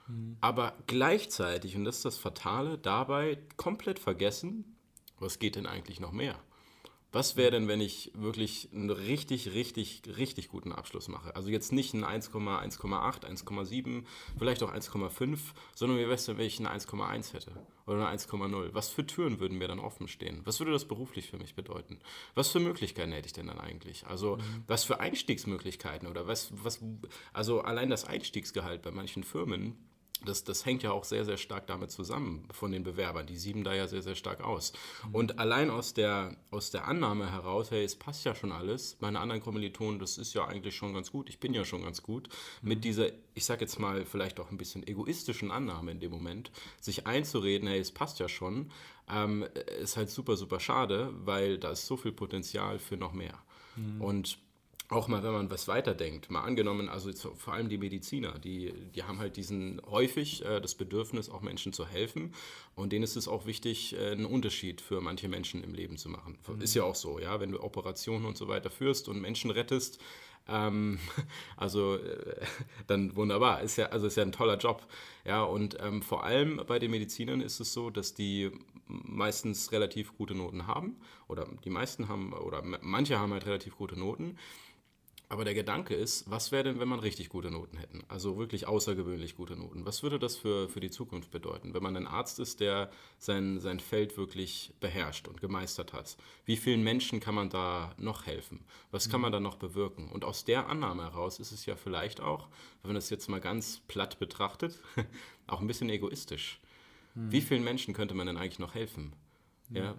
Mhm. 0.07 0.37
Aber 0.41 0.73
gleichzeitig, 0.87 1.75
und 1.75 1.85
das 1.85 1.97
ist 1.97 2.05
das 2.05 2.17
Fatale, 2.17 2.77
dabei 2.77 3.37
komplett 3.57 3.99
vergessen, 3.99 4.77
was 5.19 5.39
geht 5.39 5.55
denn 5.55 5.65
eigentlich 5.65 5.99
noch 5.99 6.11
mehr? 6.11 6.39
Was 7.15 7.37
wäre 7.37 7.51
denn, 7.51 7.69
wenn 7.69 7.79
ich 7.79 8.11
wirklich 8.13 8.67
einen 8.73 8.89
richtig, 8.89 9.53
richtig, 9.53 10.01
richtig 10.17 10.49
guten 10.49 10.73
Abschluss 10.73 11.07
mache? 11.07 11.33
Also 11.33 11.47
jetzt 11.49 11.71
nicht 11.71 11.93
ein 11.93 12.03
1,1,8, 12.03 13.23
1,7, 13.23 14.03
vielleicht 14.37 14.61
auch 14.63 14.73
1,5, 14.73 15.39
sondern 15.73 15.97
wie 15.97 16.01
wäre 16.01 16.15
es 16.15 16.25
denn, 16.25 16.37
wenn 16.37 16.45
ich 16.45 16.59
eine 16.59 16.77
1,1 16.77 17.31
hätte 17.31 17.53
oder 17.87 18.05
eine 18.05 18.17
1,0? 18.17 18.73
Was 18.73 18.89
für 18.89 19.05
Türen 19.05 19.39
würden 19.39 19.57
mir 19.57 19.69
dann 19.69 19.79
offen 19.79 20.09
stehen? 20.09 20.41
Was 20.43 20.59
würde 20.59 20.73
das 20.73 20.89
beruflich 20.89 21.29
für 21.29 21.37
mich 21.37 21.55
bedeuten? 21.55 21.99
Was 22.33 22.49
für 22.49 22.59
Möglichkeiten 22.59 23.13
hätte 23.13 23.27
ich 23.27 23.33
denn 23.33 23.47
dann 23.47 23.59
eigentlich? 23.59 24.05
Also 24.05 24.35
mhm. 24.35 24.65
was 24.67 24.83
für 24.83 24.99
Einstiegsmöglichkeiten 24.99 26.09
oder 26.09 26.27
was, 26.27 26.51
was, 26.65 26.81
also 27.31 27.61
allein 27.61 27.89
das 27.89 28.03
Einstiegsgehalt 28.03 28.81
bei 28.81 28.91
manchen 28.91 29.23
Firmen 29.23 29.77
das, 30.25 30.43
das 30.43 30.65
hängt 30.65 30.83
ja 30.83 30.91
auch 30.91 31.03
sehr, 31.03 31.25
sehr 31.25 31.37
stark 31.37 31.67
damit 31.67 31.91
zusammen 31.91 32.47
von 32.51 32.71
den 32.71 32.83
Bewerbern. 32.83 33.25
Die 33.27 33.37
sieben 33.37 33.63
da 33.63 33.73
ja 33.73 33.87
sehr, 33.87 34.01
sehr 34.01 34.15
stark 34.15 34.41
aus. 34.41 34.73
Mhm. 35.07 35.15
Und 35.15 35.39
allein 35.39 35.69
aus 35.69 35.93
der, 35.93 36.35
aus 36.51 36.71
der 36.71 36.87
Annahme 36.87 37.31
heraus, 37.31 37.71
hey, 37.71 37.83
es 37.83 37.95
passt 37.95 38.25
ja 38.25 38.35
schon 38.35 38.51
alles, 38.51 38.97
meine 38.99 39.19
anderen 39.19 39.41
Kommilitonen, 39.41 39.99
das 39.99 40.17
ist 40.17 40.33
ja 40.33 40.45
eigentlich 40.45 40.75
schon 40.75 40.93
ganz 40.93 41.11
gut, 41.11 41.29
ich 41.29 41.39
bin 41.39 41.53
ja 41.53 41.65
schon 41.65 41.83
ganz 41.83 42.03
gut, 42.03 42.29
mhm. 42.61 42.69
mit 42.69 42.83
dieser, 42.83 43.09
ich 43.33 43.45
sag 43.45 43.61
jetzt 43.61 43.79
mal, 43.79 44.05
vielleicht 44.05 44.39
auch 44.39 44.51
ein 44.51 44.57
bisschen 44.57 44.85
egoistischen 44.85 45.51
Annahme 45.51 45.91
in 45.91 45.99
dem 45.99 46.11
Moment, 46.11 46.51
sich 46.81 47.07
einzureden, 47.07 47.67
hey, 47.67 47.79
es 47.79 47.91
passt 47.91 48.19
ja 48.19 48.27
schon, 48.27 48.71
ähm, 49.09 49.45
ist 49.81 49.97
halt 49.97 50.09
super, 50.09 50.35
super 50.35 50.59
schade, 50.59 51.11
weil 51.13 51.57
da 51.57 51.71
ist 51.71 51.85
so 51.85 51.97
viel 51.97 52.11
Potenzial 52.11 52.79
für 52.79 52.97
noch 52.97 53.13
mehr. 53.13 53.37
Mhm. 53.75 54.01
Und 54.01 54.44
auch 54.89 55.07
mal, 55.07 55.23
wenn 55.23 55.31
man 55.31 55.49
was 55.49 55.67
weiterdenkt, 55.67 56.29
mal 56.29 56.41
angenommen, 56.41 56.89
also 56.89 57.11
vor 57.35 57.53
allem 57.53 57.69
die 57.69 57.77
Mediziner, 57.77 58.37
die, 58.37 58.71
die 58.93 59.03
haben 59.03 59.19
halt 59.19 59.35
diesen 59.35 59.81
häufig 59.89 60.45
äh, 60.45 60.61
das 60.61 60.75
Bedürfnis, 60.75 61.29
auch 61.29 61.41
Menschen 61.41 61.73
zu 61.73 61.87
helfen. 61.87 62.33
Und 62.75 62.93
denen 62.93 63.03
ist 63.03 63.15
es 63.15 63.27
auch 63.27 63.45
wichtig, 63.45 63.95
äh, 63.95 64.11
einen 64.11 64.25
Unterschied 64.25 64.81
für 64.81 65.01
manche 65.01 65.27
Menschen 65.27 65.63
im 65.63 65.73
Leben 65.73 65.97
zu 65.97 66.09
machen. 66.09 66.37
Mhm. 66.47 66.61
Ist 66.61 66.75
ja 66.75 66.83
auch 66.83 66.95
so, 66.95 67.19
ja, 67.19 67.39
wenn 67.39 67.51
du 67.51 67.61
Operationen 67.61 68.25
und 68.25 68.37
so 68.37 68.47
weiter 68.47 68.69
führst 68.69 69.09
und 69.09 69.19
Menschen 69.21 69.49
rettest, 69.49 69.99
ähm, 70.47 70.99
also 71.57 71.95
äh, 71.95 72.45
dann 72.87 73.15
wunderbar, 73.15 73.61
ist 73.61 73.77
ja, 73.77 73.87
also 73.87 74.07
ist 74.07 74.17
ja 74.17 74.23
ein 74.23 74.31
toller 74.31 74.57
Job. 74.57 74.85
Ja, 75.25 75.43
und 75.43 75.77
ähm, 75.81 76.01
vor 76.01 76.23
allem 76.23 76.61
bei 76.67 76.77
den 76.79 76.91
Medizinern 76.91 77.41
ist 77.41 77.59
es 77.59 77.73
so, 77.73 77.89
dass 77.89 78.13
die 78.13 78.51
meistens 78.87 79.71
relativ 79.71 80.15
gute 80.15 80.35
Noten 80.35 80.67
haben. 80.67 80.97
Oder 81.27 81.47
die 81.63 81.71
meisten 81.71 82.07
haben, 82.07 82.33
oder 82.33 82.61
manche 82.81 83.19
haben 83.19 83.33
halt 83.33 83.47
relativ 83.47 83.77
gute 83.77 83.97
Noten. 83.97 84.37
Aber 85.27 85.43
der 85.43 85.55
Gedanke 85.55 85.95
ist, 85.95 86.29
was 86.29 86.51
wäre 86.51 86.65
denn, 86.65 86.79
wenn 86.79 86.87
man 86.87 86.99
richtig 86.99 87.29
gute 87.29 87.49
Noten 87.49 87.77
hätten? 87.77 88.03
Also 88.07 88.37
wirklich 88.37 88.67
außergewöhnlich 88.67 89.35
gute 89.35 89.55
Noten. 89.55 89.85
Was 89.85 90.03
würde 90.03 90.19
das 90.19 90.35
für, 90.35 90.69
für 90.69 90.79
die 90.79 90.91
Zukunft 90.91 91.31
bedeuten, 91.31 91.73
wenn 91.73 91.81
man 91.81 91.97
ein 91.97 92.05
Arzt 92.05 92.39
ist, 92.39 92.59
der 92.59 92.91
sein, 93.17 93.59
sein 93.59 93.79
Feld 93.79 94.17
wirklich 94.17 94.73
beherrscht 94.79 95.27
und 95.27 95.41
gemeistert 95.41 95.93
hat? 95.93 96.15
Wie 96.45 96.57
vielen 96.57 96.83
Menschen 96.83 97.19
kann 97.19 97.33
man 97.33 97.49
da 97.49 97.95
noch 97.97 98.27
helfen? 98.27 98.65
Was 98.91 99.09
kann 99.09 99.21
man 99.21 99.31
da 99.31 99.39
noch 99.39 99.55
bewirken? 99.55 100.09
Und 100.11 100.23
aus 100.23 100.45
der 100.45 100.67
Annahme 100.69 101.03
heraus 101.03 101.39
ist 101.39 101.51
es 101.51 101.65
ja 101.65 101.75
vielleicht 101.75 102.21
auch, 102.21 102.47
wenn 102.81 102.89
man 102.89 102.95
das 102.95 103.09
jetzt 103.09 103.27
mal 103.27 103.41
ganz 103.41 103.81
platt 103.87 104.19
betrachtet, 104.19 104.79
auch 105.47 105.61
ein 105.61 105.67
bisschen 105.67 105.89
egoistisch. 105.89 106.59
Hm. 107.15 107.31
Wie 107.31 107.41
vielen 107.41 107.63
Menschen 107.63 107.95
könnte 107.95 108.13
man 108.13 108.27
denn 108.27 108.37
eigentlich 108.37 108.59
noch 108.59 108.75
helfen? 108.75 109.13
Ja, 109.71 109.95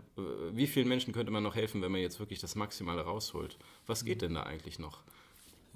wie 0.53 0.69
vielen 0.69 0.87
Menschen 0.87 1.13
könnte 1.13 1.33
man 1.33 1.43
noch 1.43 1.57
helfen, 1.57 1.83
wenn 1.83 1.91
man 1.91 2.01
jetzt 2.01 2.21
wirklich 2.21 2.39
das 2.39 2.55
Maximale 2.55 3.03
rausholt? 3.03 3.59
Was 3.87 4.05
geht 4.05 4.23
denn 4.23 4.35
da 4.35 4.45
eigentlich 4.45 4.79
noch? 4.79 5.03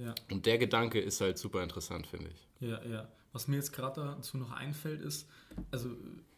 Ja. 0.01 0.15
Und 0.31 0.47
der 0.47 0.59
Gedanke 0.59 0.99
ist 1.01 1.21
halt 1.21 1.39
super 1.39 1.63
interessant, 1.63 2.07
finde 2.07 2.31
ich. 2.31 2.69
Ja, 2.69 2.83
ja. 2.85 3.09
Was 3.33 3.49
mir 3.49 3.57
jetzt 3.57 3.73
gerade 3.73 4.01
dazu 4.01 4.39
noch 4.39 4.51
einfällt, 4.51 5.01
ist, 5.03 5.29
also 5.71 5.91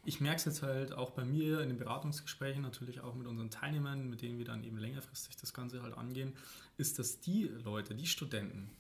ich 0.05 0.21
merke 0.21 0.37
es 0.37 0.45
jetzt 0.45 0.63
halt 0.63 0.93
auch 0.93 1.11
bei 1.11 1.25
mir 1.25 1.61
in 1.61 1.69
den 1.69 1.79
Beratungsgesprächen, 1.79 2.63
natürlich 2.63 3.01
auch 3.01 3.15
mit 3.15 3.27
unseren 3.27 3.51
Teilnehmern, 3.51 4.11
mit 4.11 4.21
denen 4.21 4.39
wir 4.39 4.45
dann 4.45 4.65
eben 4.65 4.77
längerfristig 4.79 5.37
das 5.37 5.55
Ganze 5.55 5.83
halt 5.83 5.97
angehen, 5.97 6.33
ist, 6.77 6.99
dass 6.99 7.21
die 7.21 7.45
Leute, 7.65 7.95
die 7.95 8.07
Studenten, 8.07 8.71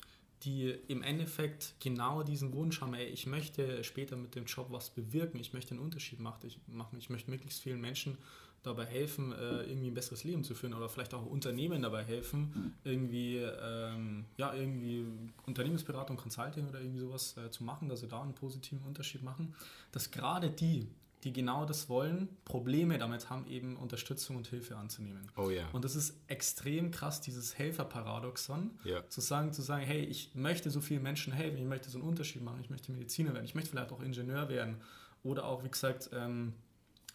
die 0.42 0.70
im 0.88 1.02
Endeffekt 1.02 1.74
genau 1.78 2.24
diesen 2.24 2.52
Wunsch 2.52 2.80
haben, 2.80 2.94
ey, 2.94 3.06
ich 3.06 3.26
möchte 3.26 3.84
später 3.84 4.16
mit 4.16 4.34
dem 4.34 4.46
Job 4.46 4.66
was 4.70 4.90
bewirken, 4.90 5.38
ich 5.38 5.52
möchte 5.52 5.70
einen 5.70 5.80
Unterschied 5.80 6.18
machen, 6.18 6.44
ich, 6.44 6.58
machen, 6.66 6.98
ich 6.98 7.08
möchte 7.08 7.30
möglichst 7.30 7.62
vielen 7.62 7.80
Menschen 7.80 8.18
dabei 8.62 8.86
helfen, 8.86 9.32
äh, 9.32 9.64
irgendwie 9.64 9.88
ein 9.88 9.94
besseres 9.94 10.24
Leben 10.24 10.44
zu 10.44 10.54
führen 10.54 10.74
oder 10.74 10.88
vielleicht 10.88 11.14
auch 11.14 11.26
Unternehmen 11.26 11.82
dabei 11.82 12.04
helfen, 12.04 12.74
irgendwie, 12.84 13.38
ähm, 13.38 14.24
ja, 14.36 14.54
irgendwie 14.54 15.04
Unternehmensberatung, 15.46 16.16
Consulting 16.16 16.68
oder 16.68 16.80
irgendwie 16.80 17.00
sowas 17.00 17.36
äh, 17.36 17.50
zu 17.50 17.64
machen, 17.64 17.88
dass 17.88 18.00
sie 18.00 18.08
da 18.08 18.22
einen 18.22 18.34
positiven 18.34 18.84
Unterschied 18.86 19.22
machen, 19.22 19.54
dass 19.90 20.10
gerade 20.10 20.50
die, 20.50 20.88
die 21.24 21.32
genau 21.32 21.64
das 21.64 21.88
wollen, 21.88 22.28
Probleme 22.44 22.98
damit 22.98 23.30
haben, 23.30 23.46
eben 23.46 23.76
Unterstützung 23.76 24.36
und 24.36 24.46
Hilfe 24.46 24.76
anzunehmen. 24.76 25.30
Oh 25.36 25.50
ja. 25.50 25.68
Und 25.72 25.84
das 25.84 25.96
ist 25.96 26.16
extrem 26.28 26.90
krass, 26.90 27.20
dieses 27.20 27.58
Helferparadoxon, 27.58 28.70
ja. 28.84 29.08
zu 29.08 29.20
sagen, 29.20 29.52
zu 29.52 29.62
sagen, 29.62 29.84
hey, 29.84 30.04
ich 30.04 30.34
möchte 30.34 30.70
so 30.70 30.80
vielen 30.80 31.02
Menschen 31.02 31.32
helfen, 31.32 31.58
ich 31.58 31.64
möchte 31.64 31.90
so 31.90 31.98
einen 31.98 32.08
Unterschied 32.08 32.42
machen, 32.42 32.60
ich 32.60 32.70
möchte 32.70 32.92
Mediziner 32.92 33.34
werden, 33.34 33.44
ich 33.44 33.54
möchte 33.54 33.70
vielleicht 33.70 33.92
auch 33.92 34.02
Ingenieur 34.02 34.48
werden 34.48 34.76
oder 35.22 35.46
auch, 35.46 35.64
wie 35.64 35.68
gesagt, 35.68 36.10
ähm, 36.12 36.54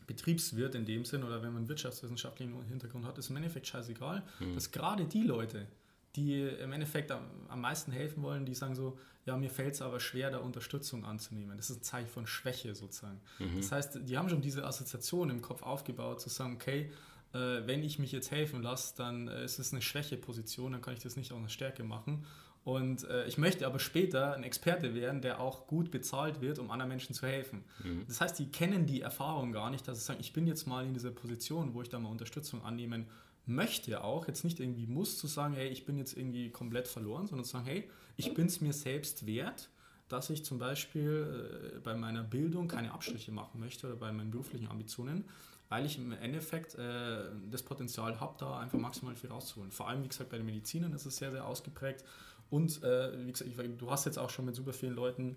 Betriebswirt 0.07 0.73
in 0.73 0.85
dem 0.85 1.05
Sinn 1.05 1.23
oder 1.23 1.43
wenn 1.43 1.49
man 1.49 1.57
einen 1.57 1.69
wirtschaftswissenschaftlichen 1.69 2.59
Hintergrund 2.63 3.05
hat, 3.05 3.17
ist 3.17 3.29
im 3.29 3.35
Endeffekt 3.35 3.67
scheißegal, 3.67 4.23
mhm. 4.39 4.55
dass 4.55 4.71
gerade 4.71 5.05
die 5.05 5.23
Leute, 5.23 5.67
die 6.15 6.41
im 6.41 6.71
Endeffekt 6.71 7.11
am, 7.11 7.23
am 7.49 7.61
meisten 7.61 7.91
helfen 7.91 8.23
wollen, 8.23 8.45
die 8.45 8.55
sagen 8.55 8.73
so, 8.73 8.97
ja, 9.25 9.35
mir 9.35 9.49
fällt 9.49 9.73
es 9.73 9.81
aber 9.81 9.99
schwer, 9.99 10.31
da 10.31 10.37
Unterstützung 10.37 11.03
anzunehmen. 11.03 11.57
Das 11.57 11.69
ist 11.69 11.79
ein 11.79 11.83
Zeichen 11.83 12.07
von 12.07 12.25
Schwäche 12.25 12.73
sozusagen. 12.73 13.19
Mhm. 13.39 13.57
Das 13.57 13.71
heißt, 13.73 13.99
die 14.03 14.17
haben 14.17 14.29
schon 14.29 14.41
diese 14.41 14.65
Assoziation 14.65 15.29
im 15.29 15.41
Kopf 15.41 15.61
aufgebaut, 15.61 16.21
zu 16.21 16.29
sagen, 16.29 16.55
okay, 16.55 16.89
äh, 17.33 17.67
wenn 17.67 17.83
ich 17.83 17.99
mich 17.99 18.13
jetzt 18.13 18.31
helfen 18.31 18.63
lasse, 18.63 18.95
dann 18.95 19.27
äh, 19.27 19.43
ist 19.43 19.59
es 19.59 19.73
eine 19.73 19.81
Schwächeposition, 19.81 20.71
dann 20.71 20.81
kann 20.81 20.93
ich 20.93 21.01
das 21.01 21.17
nicht 21.17 21.33
auch 21.33 21.37
eine 21.37 21.49
Stärke 21.49 21.83
machen. 21.83 22.25
Und 22.67 23.05
äh, 23.05 23.25
ich 23.27 23.37
möchte 23.37 23.65
aber 23.65 23.79
später 23.79 24.33
ein 24.33 24.43
Experte 24.43 24.93
werden, 24.93 25.21
der 25.21 25.39
auch 25.39 25.67
gut 25.67 25.89
bezahlt 25.89 26.41
wird, 26.41 26.59
um 26.59 26.69
anderen 26.69 26.89
Menschen 26.89 27.15
zu 27.15 27.25
helfen. 27.25 27.63
Mhm. 27.81 28.03
Das 28.07 28.19
heißt, 28.19 28.37
die 28.37 28.51
kennen 28.51 28.85
die 28.85 28.99
Erfahrung 28.99 29.53
gar 29.53 29.69
nicht, 29.69 29.87
dass 29.87 29.99
sie 29.99 30.03
sagen, 30.03 30.19
ich 30.19 30.33
bin 30.33 30.47
jetzt 30.47 30.67
mal 30.67 30.85
in 30.85 30.93
dieser 30.93 31.11
Position, 31.11 31.73
wo 31.73 31.81
ich 31.81 31.87
da 31.87 31.97
mal 31.97 32.09
Unterstützung 32.09 32.61
annehmen 32.65 33.05
möchte 33.45 34.03
auch, 34.03 34.27
jetzt 34.27 34.43
nicht 34.43 34.59
irgendwie 34.59 34.85
muss, 34.85 35.17
zu 35.17 35.27
sagen, 35.27 35.53
hey, 35.53 35.69
ich 35.69 35.85
bin 35.85 35.97
jetzt 35.97 36.17
irgendwie 36.17 36.49
komplett 36.49 36.89
verloren, 36.89 37.25
sondern 37.25 37.45
zu 37.45 37.51
sagen, 37.53 37.67
hey, 37.67 37.89
ich 38.17 38.33
bin 38.33 38.47
es 38.47 38.59
mir 38.59 38.73
selbst 38.73 39.25
wert, 39.25 39.69
dass 40.09 40.29
ich 40.29 40.43
zum 40.43 40.59
Beispiel 40.59 41.71
äh, 41.73 41.79
bei 41.79 41.95
meiner 41.95 42.23
Bildung 42.25 42.67
keine 42.67 42.91
Abstriche 42.91 43.31
machen 43.31 43.61
möchte 43.61 43.87
oder 43.87 43.95
bei 43.95 44.11
meinen 44.11 44.31
beruflichen 44.31 44.67
Ambitionen, 44.67 45.23
weil 45.69 45.85
ich 45.85 45.97
im 45.97 46.11
Endeffekt 46.11 46.75
äh, 46.75 47.29
das 47.49 47.63
Potenzial 47.63 48.19
habe, 48.19 48.35
da 48.37 48.59
einfach 48.59 48.77
maximal 48.77 49.15
viel 49.15 49.29
rauszuholen. 49.29 49.71
Vor 49.71 49.87
allem, 49.87 50.03
wie 50.03 50.09
gesagt, 50.09 50.29
bei 50.29 50.37
den 50.37 50.45
Medizinern 50.45 50.91
ist 50.91 51.05
es 51.05 51.15
sehr, 51.15 51.31
sehr 51.31 51.45
ausgeprägt. 51.45 52.03
Und 52.49 52.83
äh, 52.83 53.25
wie 53.25 53.31
gesagt, 53.31 53.49
ich, 53.49 53.77
du 53.77 53.91
hast 53.91 54.05
jetzt 54.05 54.19
auch 54.19 54.29
schon 54.29 54.45
mit 54.45 54.55
super 54.55 54.73
vielen 54.73 54.93
Leuten 54.93 55.35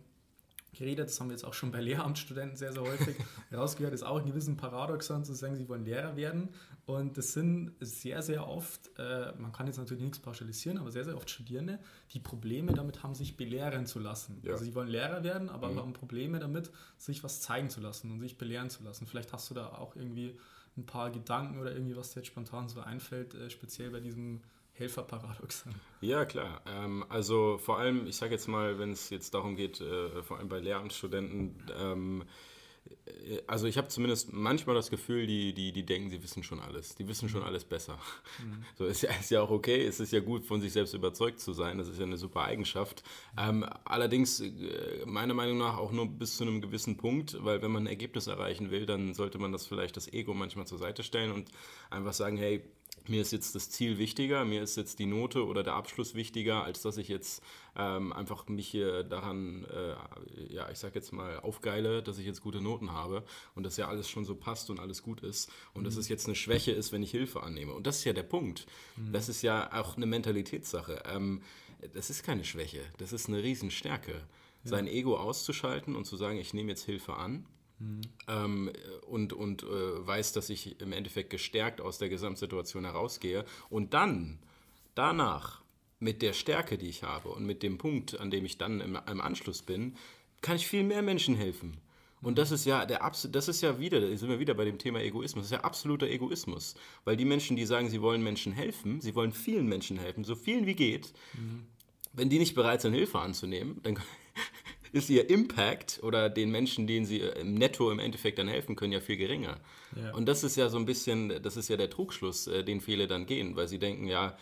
geredet, 0.72 1.08
das 1.08 1.20
haben 1.20 1.28
wir 1.28 1.34
jetzt 1.34 1.44
auch 1.44 1.54
schon 1.54 1.72
bei 1.72 1.80
Lehramtsstudenten 1.80 2.56
sehr, 2.56 2.72
sehr 2.72 2.82
häufig 2.82 3.16
rausgehört, 3.52 3.92
ist 3.92 4.02
auch 4.02 4.20
ein 4.20 4.26
gewissen 4.26 4.56
Paradoxon 4.56 5.24
zu 5.24 5.34
sagen, 5.34 5.56
sie 5.56 5.68
wollen 5.68 5.84
Lehrer 5.84 6.16
werden. 6.16 6.50
Und 6.86 7.18
das 7.18 7.32
sind 7.32 7.72
sehr, 7.80 8.22
sehr 8.22 8.48
oft, 8.48 8.90
äh, 8.98 9.32
man 9.38 9.52
kann 9.52 9.66
jetzt 9.66 9.78
natürlich 9.78 10.02
nichts 10.02 10.18
pauschalisieren, 10.18 10.78
aber 10.78 10.90
sehr, 10.90 11.04
sehr 11.04 11.16
oft 11.16 11.30
Studierende, 11.30 11.78
die 12.12 12.20
Probleme 12.20 12.72
damit 12.72 13.02
haben, 13.02 13.14
sich 13.14 13.36
belehren 13.36 13.86
zu 13.86 13.98
lassen. 13.98 14.40
Ja. 14.42 14.52
Also 14.52 14.64
sie 14.64 14.74
wollen 14.74 14.88
Lehrer 14.88 15.22
werden, 15.22 15.50
aber 15.50 15.70
mhm. 15.70 15.78
haben 15.78 15.92
Probleme 15.92 16.38
damit, 16.38 16.70
sich 16.98 17.22
was 17.22 17.40
zeigen 17.40 17.70
zu 17.70 17.80
lassen 17.80 18.10
und 18.10 18.20
sich 18.20 18.38
belehren 18.38 18.70
zu 18.70 18.82
lassen. 18.82 19.06
Vielleicht 19.06 19.32
hast 19.32 19.50
du 19.50 19.54
da 19.54 19.68
auch 19.68 19.94
irgendwie 19.96 20.38
ein 20.76 20.86
paar 20.86 21.10
Gedanken 21.10 21.58
oder 21.58 21.72
irgendwie, 21.72 21.96
was 21.96 22.12
dir 22.12 22.20
jetzt 22.20 22.28
spontan 22.28 22.68
so 22.68 22.80
einfällt, 22.80 23.34
äh, 23.34 23.50
speziell 23.50 23.90
bei 23.90 24.00
diesem 24.00 24.40
Helferparadoxon. 24.80 25.74
Ja, 26.00 26.24
klar. 26.24 26.62
Ähm, 26.66 27.04
also 27.08 27.58
vor 27.58 27.78
allem, 27.78 28.06
ich 28.06 28.16
sage 28.16 28.32
jetzt 28.32 28.48
mal, 28.48 28.78
wenn 28.78 28.92
es 28.92 29.10
jetzt 29.10 29.34
darum 29.34 29.54
geht, 29.54 29.80
äh, 29.80 30.22
vor 30.22 30.38
allem 30.38 30.48
bei 30.48 30.58
Lehramtsstudenten, 30.58 31.70
ähm, 31.78 32.24
äh, 33.06 33.42
also 33.46 33.66
ich 33.66 33.76
habe 33.76 33.88
zumindest 33.88 34.32
manchmal 34.32 34.74
das 34.74 34.88
Gefühl, 34.88 35.26
die, 35.26 35.52
die, 35.52 35.72
die 35.72 35.84
denken, 35.84 36.08
sie 36.08 36.22
wissen 36.22 36.42
schon 36.42 36.60
alles. 36.60 36.94
Die 36.94 37.06
wissen 37.08 37.28
schon 37.28 37.42
mhm. 37.42 37.46
alles 37.48 37.64
besser. 37.64 37.98
Mhm. 38.38 38.64
So 38.78 38.86
ist 38.86 39.02
ja, 39.02 39.10
ist 39.10 39.30
ja 39.30 39.42
auch 39.42 39.50
okay. 39.50 39.84
Es 39.84 40.00
ist 40.00 40.12
ja 40.12 40.20
gut, 40.20 40.46
von 40.46 40.62
sich 40.62 40.72
selbst 40.72 40.94
überzeugt 40.94 41.40
zu 41.40 41.52
sein. 41.52 41.76
Das 41.76 41.86
ist 41.86 41.98
ja 41.98 42.06
eine 42.06 42.16
super 42.16 42.44
Eigenschaft. 42.44 43.02
Ähm, 43.36 43.66
allerdings, 43.84 44.40
äh, 44.40 45.04
meiner 45.04 45.34
Meinung 45.34 45.58
nach, 45.58 45.76
auch 45.76 45.92
nur 45.92 46.06
bis 46.06 46.38
zu 46.38 46.44
einem 46.44 46.62
gewissen 46.62 46.96
Punkt, 46.96 47.36
weil 47.44 47.60
wenn 47.60 47.70
man 47.70 47.82
ein 47.82 47.88
Ergebnis 47.88 48.28
erreichen 48.28 48.70
will, 48.70 48.86
dann 48.86 49.12
sollte 49.12 49.38
man 49.38 49.52
das 49.52 49.66
vielleicht 49.66 49.98
das 49.98 50.10
Ego 50.10 50.32
manchmal 50.32 50.66
zur 50.66 50.78
Seite 50.78 51.02
stellen 51.02 51.32
und 51.32 51.50
einfach 51.90 52.14
sagen, 52.14 52.38
hey, 52.38 52.62
mir 53.08 53.20
ist 53.20 53.32
jetzt 53.32 53.54
das 53.54 53.70
Ziel 53.70 53.98
wichtiger, 53.98 54.44
mir 54.44 54.62
ist 54.62 54.76
jetzt 54.76 54.98
die 54.98 55.06
Note 55.06 55.46
oder 55.46 55.62
der 55.62 55.74
Abschluss 55.74 56.14
wichtiger, 56.14 56.64
als 56.64 56.82
dass 56.82 56.96
ich 56.96 57.08
jetzt 57.08 57.42
ähm, 57.76 58.12
einfach 58.12 58.48
mich 58.48 58.68
hier 58.68 59.02
daran, 59.04 59.64
äh, 59.64 60.52
ja, 60.52 60.70
ich 60.70 60.78
sag 60.78 60.94
jetzt 60.94 61.12
mal, 61.12 61.40
aufgeile, 61.40 62.02
dass 62.02 62.18
ich 62.18 62.26
jetzt 62.26 62.40
gute 62.40 62.60
Noten 62.60 62.92
habe 62.92 63.24
und 63.54 63.62
dass 63.62 63.76
ja 63.76 63.88
alles 63.88 64.08
schon 64.08 64.24
so 64.24 64.34
passt 64.34 64.70
und 64.70 64.80
alles 64.80 65.02
gut 65.02 65.20
ist 65.22 65.50
und 65.74 65.82
mhm. 65.82 65.84
dass 65.86 65.96
es 65.96 66.08
jetzt 66.08 66.26
eine 66.26 66.34
Schwäche 66.34 66.72
ist, 66.72 66.92
wenn 66.92 67.02
ich 67.02 67.10
Hilfe 67.10 67.42
annehme. 67.42 67.72
Und 67.72 67.86
das 67.86 67.98
ist 67.98 68.04
ja 68.04 68.12
der 68.12 68.22
Punkt. 68.22 68.66
Mhm. 68.96 69.12
Das 69.12 69.28
ist 69.28 69.42
ja 69.42 69.70
auch 69.72 69.96
eine 69.96 70.06
Mentalitätssache. 70.06 71.02
Ähm, 71.06 71.42
das 71.94 72.10
ist 72.10 72.22
keine 72.22 72.44
Schwäche, 72.44 72.82
das 72.98 73.12
ist 73.12 73.28
eine 73.28 73.42
Riesenstärke. 73.42 74.12
Ja. 74.12 74.70
Sein 74.70 74.86
Ego 74.86 75.16
auszuschalten 75.16 75.96
und 75.96 76.04
zu 76.04 76.16
sagen, 76.16 76.38
ich 76.38 76.52
nehme 76.52 76.70
jetzt 76.70 76.84
Hilfe 76.84 77.14
an 77.14 77.46
Mhm. 77.80 78.00
Ähm, 78.28 78.70
und 79.08 79.32
und 79.32 79.64
äh, 79.64 80.06
weiß, 80.06 80.32
dass 80.32 80.50
ich 80.50 80.80
im 80.80 80.92
Endeffekt 80.92 81.30
gestärkt 81.30 81.80
aus 81.80 81.98
der 81.98 82.08
Gesamtsituation 82.08 82.84
herausgehe. 82.84 83.44
Und 83.68 83.94
dann, 83.94 84.38
danach, 84.94 85.62
mit 85.98 86.22
der 86.22 86.32
Stärke, 86.32 86.78
die 86.78 86.88
ich 86.88 87.02
habe 87.02 87.28
und 87.28 87.44
mit 87.44 87.62
dem 87.62 87.78
Punkt, 87.78 88.18
an 88.18 88.30
dem 88.30 88.44
ich 88.44 88.58
dann 88.58 88.80
im, 88.80 88.98
im 89.10 89.20
Anschluss 89.20 89.62
bin, 89.62 89.96
kann 90.40 90.56
ich 90.56 90.66
viel 90.66 90.82
mehr 90.82 91.02
Menschen 91.02 91.34
helfen. 91.34 91.76
Und 92.22 92.36
das 92.36 92.50
ist 92.50 92.66
ja 92.66 92.84
der 92.84 93.10
das 93.30 93.48
ist 93.48 93.62
ja 93.62 93.78
wieder, 93.78 94.00
da 94.00 94.14
sind 94.14 94.28
wir 94.28 94.38
wieder 94.38 94.54
bei 94.54 94.64
dem 94.64 94.78
Thema 94.78 95.00
Egoismus, 95.00 95.44
das 95.44 95.52
ist 95.52 95.58
ja 95.58 95.64
absoluter 95.64 96.06
Egoismus. 96.06 96.74
Weil 97.04 97.16
die 97.16 97.24
Menschen, 97.24 97.56
die 97.56 97.64
sagen, 97.64 97.88
sie 97.88 98.02
wollen 98.02 98.22
Menschen 98.22 98.52
helfen, 98.52 99.00
sie 99.00 99.14
wollen 99.14 99.32
vielen 99.32 99.66
Menschen 99.66 99.98
helfen, 99.98 100.24
so 100.24 100.34
vielen 100.34 100.66
wie 100.66 100.74
geht, 100.74 101.12
mhm. 101.34 101.66
wenn 102.12 102.28
die 102.28 102.38
nicht 102.38 102.54
bereit 102.54 102.82
sind, 102.82 102.92
Hilfe 102.92 103.20
anzunehmen, 103.20 103.80
dann 103.82 103.98
ist 104.92 105.10
ihr 105.10 105.28
Impact 105.30 106.00
oder 106.02 106.28
den 106.28 106.50
Menschen, 106.50 106.86
denen 106.86 107.06
sie 107.06 107.20
äh, 107.20 107.40
im 107.40 107.54
Netto 107.54 107.90
im 107.90 107.98
Endeffekt 107.98 108.38
dann 108.38 108.48
helfen 108.48 108.76
können, 108.76 108.92
ja 108.92 109.00
viel 109.00 109.16
geringer. 109.16 109.58
Ja. 109.96 110.12
Und 110.12 110.26
das 110.26 110.42
ist 110.44 110.56
ja 110.56 110.68
so 110.68 110.78
ein 110.78 110.84
bisschen, 110.84 111.42
das 111.42 111.56
ist 111.56 111.68
ja 111.68 111.76
der 111.76 111.90
Trugschluss, 111.90 112.46
äh, 112.46 112.64
den 112.64 112.80
viele 112.80 113.06
dann 113.06 113.26
gehen, 113.26 113.56
weil 113.56 113.68
sie 113.68 113.78
denken, 113.78 114.06
ja, 114.06 114.36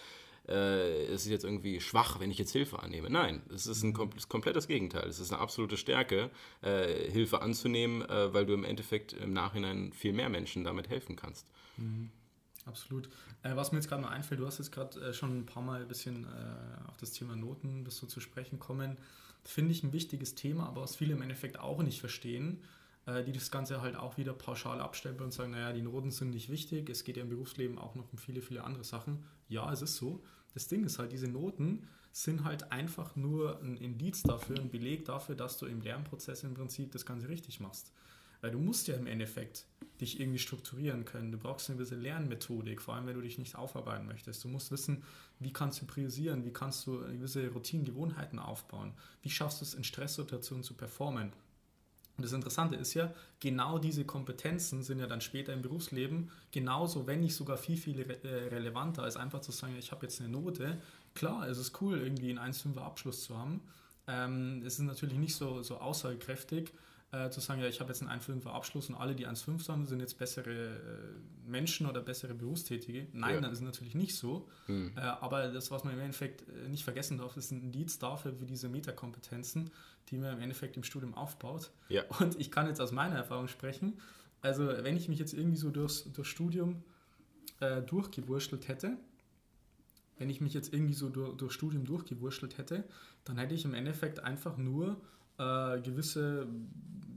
äh, 0.48 1.04
es 1.06 1.26
ist 1.26 1.30
jetzt 1.30 1.44
irgendwie 1.44 1.80
schwach, 1.80 2.20
wenn 2.20 2.30
ich 2.30 2.38
jetzt 2.38 2.52
Hilfe 2.52 2.82
annehme. 2.82 3.10
Nein, 3.10 3.42
es 3.54 3.66
ist 3.66 3.82
ein 3.82 3.92
kom 3.92 4.10
komplettes 4.28 4.66
Gegenteil. 4.66 5.06
Es 5.06 5.20
ist 5.20 5.32
eine 5.32 5.40
absolute 5.40 5.76
Stärke, 5.76 6.30
äh, 6.62 7.10
Hilfe 7.10 7.42
anzunehmen, 7.42 8.02
äh, 8.08 8.32
weil 8.32 8.46
du 8.46 8.54
im 8.54 8.64
Endeffekt 8.64 9.12
im 9.12 9.32
Nachhinein 9.32 9.92
viel 9.92 10.14
mehr 10.14 10.30
Menschen 10.30 10.64
damit 10.64 10.88
helfen 10.88 11.16
kannst. 11.16 11.46
Mhm. 11.76 12.10
Absolut. 12.64 13.08
Was 13.42 13.72
mir 13.72 13.78
jetzt 13.78 13.88
gerade 13.88 14.02
mal 14.02 14.10
einfällt, 14.10 14.40
du 14.40 14.46
hast 14.46 14.58
jetzt 14.58 14.72
gerade 14.72 15.14
schon 15.14 15.38
ein 15.38 15.46
paar 15.46 15.62
Mal 15.62 15.80
ein 15.80 15.88
bisschen 15.88 16.26
auf 16.86 16.98
das 16.98 17.12
Thema 17.12 17.34
Noten 17.34 17.82
bist 17.82 18.02
du 18.02 18.06
zu 18.06 18.20
sprechen 18.20 18.58
kommen 18.58 18.98
finde 19.48 19.72
ich 19.72 19.82
ein 19.82 19.92
wichtiges 19.92 20.34
Thema, 20.34 20.66
aber 20.66 20.82
was 20.82 20.96
viele 20.96 21.14
im 21.14 21.22
Endeffekt 21.22 21.58
auch 21.58 21.82
nicht 21.82 22.00
verstehen, 22.00 22.62
äh, 23.06 23.24
die 23.24 23.32
das 23.32 23.50
Ganze 23.50 23.80
halt 23.80 23.96
auch 23.96 24.18
wieder 24.18 24.34
pauschal 24.34 24.80
abstempeln 24.80 25.26
und 25.26 25.32
sagen, 25.32 25.52
naja, 25.52 25.72
die 25.72 25.80
Noten 25.80 26.10
sind 26.10 26.30
nicht 26.30 26.50
wichtig, 26.50 26.90
es 26.90 27.02
geht 27.02 27.16
ja 27.16 27.22
im 27.22 27.30
Berufsleben 27.30 27.78
auch 27.78 27.94
noch 27.94 28.12
um 28.12 28.18
viele, 28.18 28.42
viele 28.42 28.62
andere 28.62 28.84
Sachen. 28.84 29.24
Ja, 29.48 29.72
es 29.72 29.80
ist 29.80 29.96
so. 29.96 30.22
Das 30.52 30.68
Ding 30.68 30.84
ist 30.84 30.98
halt, 30.98 31.12
diese 31.12 31.28
Noten 31.28 31.88
sind 32.12 32.44
halt 32.44 32.72
einfach 32.72 33.16
nur 33.16 33.58
ein 33.62 33.78
Indiz 33.78 34.22
dafür, 34.22 34.58
ein 34.58 34.70
Beleg 34.70 35.06
dafür, 35.06 35.34
dass 35.34 35.56
du 35.56 35.64
im 35.64 35.80
Lernprozess 35.80 36.44
im 36.44 36.52
Prinzip 36.52 36.92
das 36.92 37.06
Ganze 37.06 37.28
richtig 37.28 37.58
machst. 37.58 37.92
Weil 38.40 38.50
du 38.50 38.58
musst 38.58 38.88
ja 38.88 38.94
im 38.94 39.06
Endeffekt 39.06 39.66
dich 40.00 40.20
irgendwie 40.20 40.38
strukturieren 40.38 41.04
können. 41.04 41.32
Du 41.32 41.38
brauchst 41.38 41.68
eine 41.68 41.76
gewisse 41.76 41.96
Lernmethodik, 41.96 42.80
vor 42.80 42.94
allem 42.94 43.06
wenn 43.06 43.14
du 43.14 43.22
dich 43.22 43.38
nicht 43.38 43.56
aufarbeiten 43.56 44.06
möchtest. 44.06 44.44
Du 44.44 44.48
musst 44.48 44.70
wissen, 44.70 45.02
wie 45.40 45.52
kannst 45.52 45.82
du 45.82 45.86
priorisieren, 45.86 46.44
wie 46.44 46.52
kannst 46.52 46.86
du 46.86 47.00
gewisse 47.00 47.48
Routinen, 47.48 47.84
Gewohnheiten 47.84 48.38
aufbauen, 48.38 48.92
wie 49.22 49.30
schaffst 49.30 49.60
du 49.60 49.64
es 49.64 49.74
in 49.74 49.84
Stresssituationen 49.84 50.62
zu 50.62 50.74
performen. 50.74 51.32
Und 52.16 52.24
das 52.24 52.32
Interessante 52.32 52.74
ist 52.74 52.94
ja, 52.94 53.12
genau 53.38 53.78
diese 53.78 54.04
Kompetenzen 54.04 54.82
sind 54.82 54.98
ja 54.98 55.06
dann 55.06 55.20
später 55.20 55.52
im 55.52 55.62
Berufsleben 55.62 56.30
genauso, 56.50 57.06
wenn 57.06 57.20
nicht 57.20 57.36
sogar 57.36 57.56
viel, 57.56 57.76
viel 57.76 58.00
äh, 58.00 58.28
relevanter, 58.48 59.04
als 59.04 59.16
einfach 59.16 59.40
zu 59.40 59.52
sagen, 59.52 59.76
ich 59.78 59.92
habe 59.92 60.04
jetzt 60.06 60.20
eine 60.20 60.28
Note. 60.28 60.80
Klar, 61.14 61.48
es 61.48 61.58
ist 61.58 61.80
cool, 61.80 61.98
irgendwie 61.98 62.36
einen 62.36 62.52
1,5er 62.52 62.80
Abschluss 62.80 63.22
zu 63.22 63.38
haben. 63.38 63.60
Ähm, 64.08 64.62
es 64.66 64.74
ist 64.74 64.84
natürlich 64.84 65.18
nicht 65.18 65.36
so, 65.36 65.62
so 65.62 65.78
aussagekräftig, 65.78 66.72
äh, 67.10 67.30
zu 67.30 67.40
sagen, 67.40 67.60
ja, 67.60 67.68
ich 67.68 67.80
habe 67.80 67.90
jetzt 67.90 68.02
einen 68.02 68.20
1,5er 68.20 68.50
Abschluss 68.50 68.90
und 68.90 68.94
alle, 68.94 69.14
die 69.14 69.26
1,5 69.26 69.66
haben, 69.68 69.86
sind 69.86 70.00
jetzt 70.00 70.18
bessere 70.18 70.50
äh, 70.50 71.48
Menschen 71.48 71.86
oder 71.86 72.02
bessere 72.02 72.34
Berufstätige. 72.34 73.06
Nein, 73.12 73.36
ja. 73.36 73.40
das 73.40 73.52
ist 73.52 73.60
natürlich 73.62 73.94
nicht 73.94 74.14
so. 74.14 74.48
Hm. 74.66 74.92
Äh, 74.94 75.00
aber 75.00 75.48
das, 75.48 75.70
was 75.70 75.84
man 75.84 75.94
im 75.94 76.00
Endeffekt 76.00 76.44
äh, 76.48 76.68
nicht 76.68 76.84
vergessen 76.84 77.16
darf, 77.16 77.36
ist 77.36 77.50
ein 77.50 77.62
Indiz 77.62 77.98
dafür, 77.98 78.34
für 78.34 78.44
diese 78.44 78.68
Metakompetenzen, 78.68 79.70
die 80.10 80.18
man 80.18 80.34
im 80.34 80.40
Endeffekt 80.42 80.76
im 80.76 80.82
Studium 80.82 81.14
aufbaut. 81.14 81.70
Ja. 81.88 82.04
Und 82.18 82.38
ich 82.38 82.50
kann 82.50 82.66
jetzt 82.66 82.80
aus 82.80 82.92
meiner 82.92 83.16
Erfahrung 83.16 83.48
sprechen. 83.48 83.98
Also, 84.42 84.68
wenn 84.68 84.96
ich 84.96 85.08
mich 85.08 85.18
jetzt 85.18 85.32
irgendwie 85.32 85.56
so 85.56 85.70
durchs, 85.70 86.12
durchs 86.12 86.30
Studium 86.30 86.84
äh, 87.60 87.80
durchgewurschtelt 87.82 88.68
hätte, 88.68 88.98
wenn 90.18 90.28
ich 90.28 90.40
mich 90.40 90.52
jetzt 90.52 90.74
irgendwie 90.74 90.94
so 90.94 91.08
durch, 91.08 91.36
durch 91.36 91.52
Studium 91.52 91.84
durchgewurschtelt 91.84 92.58
hätte, 92.58 92.84
dann 93.24 93.38
hätte 93.38 93.54
ich 93.54 93.64
im 93.64 93.72
Endeffekt 93.72 94.20
einfach 94.20 94.56
nur 94.56 95.00
äh, 95.38 95.80
gewisse 95.80 96.46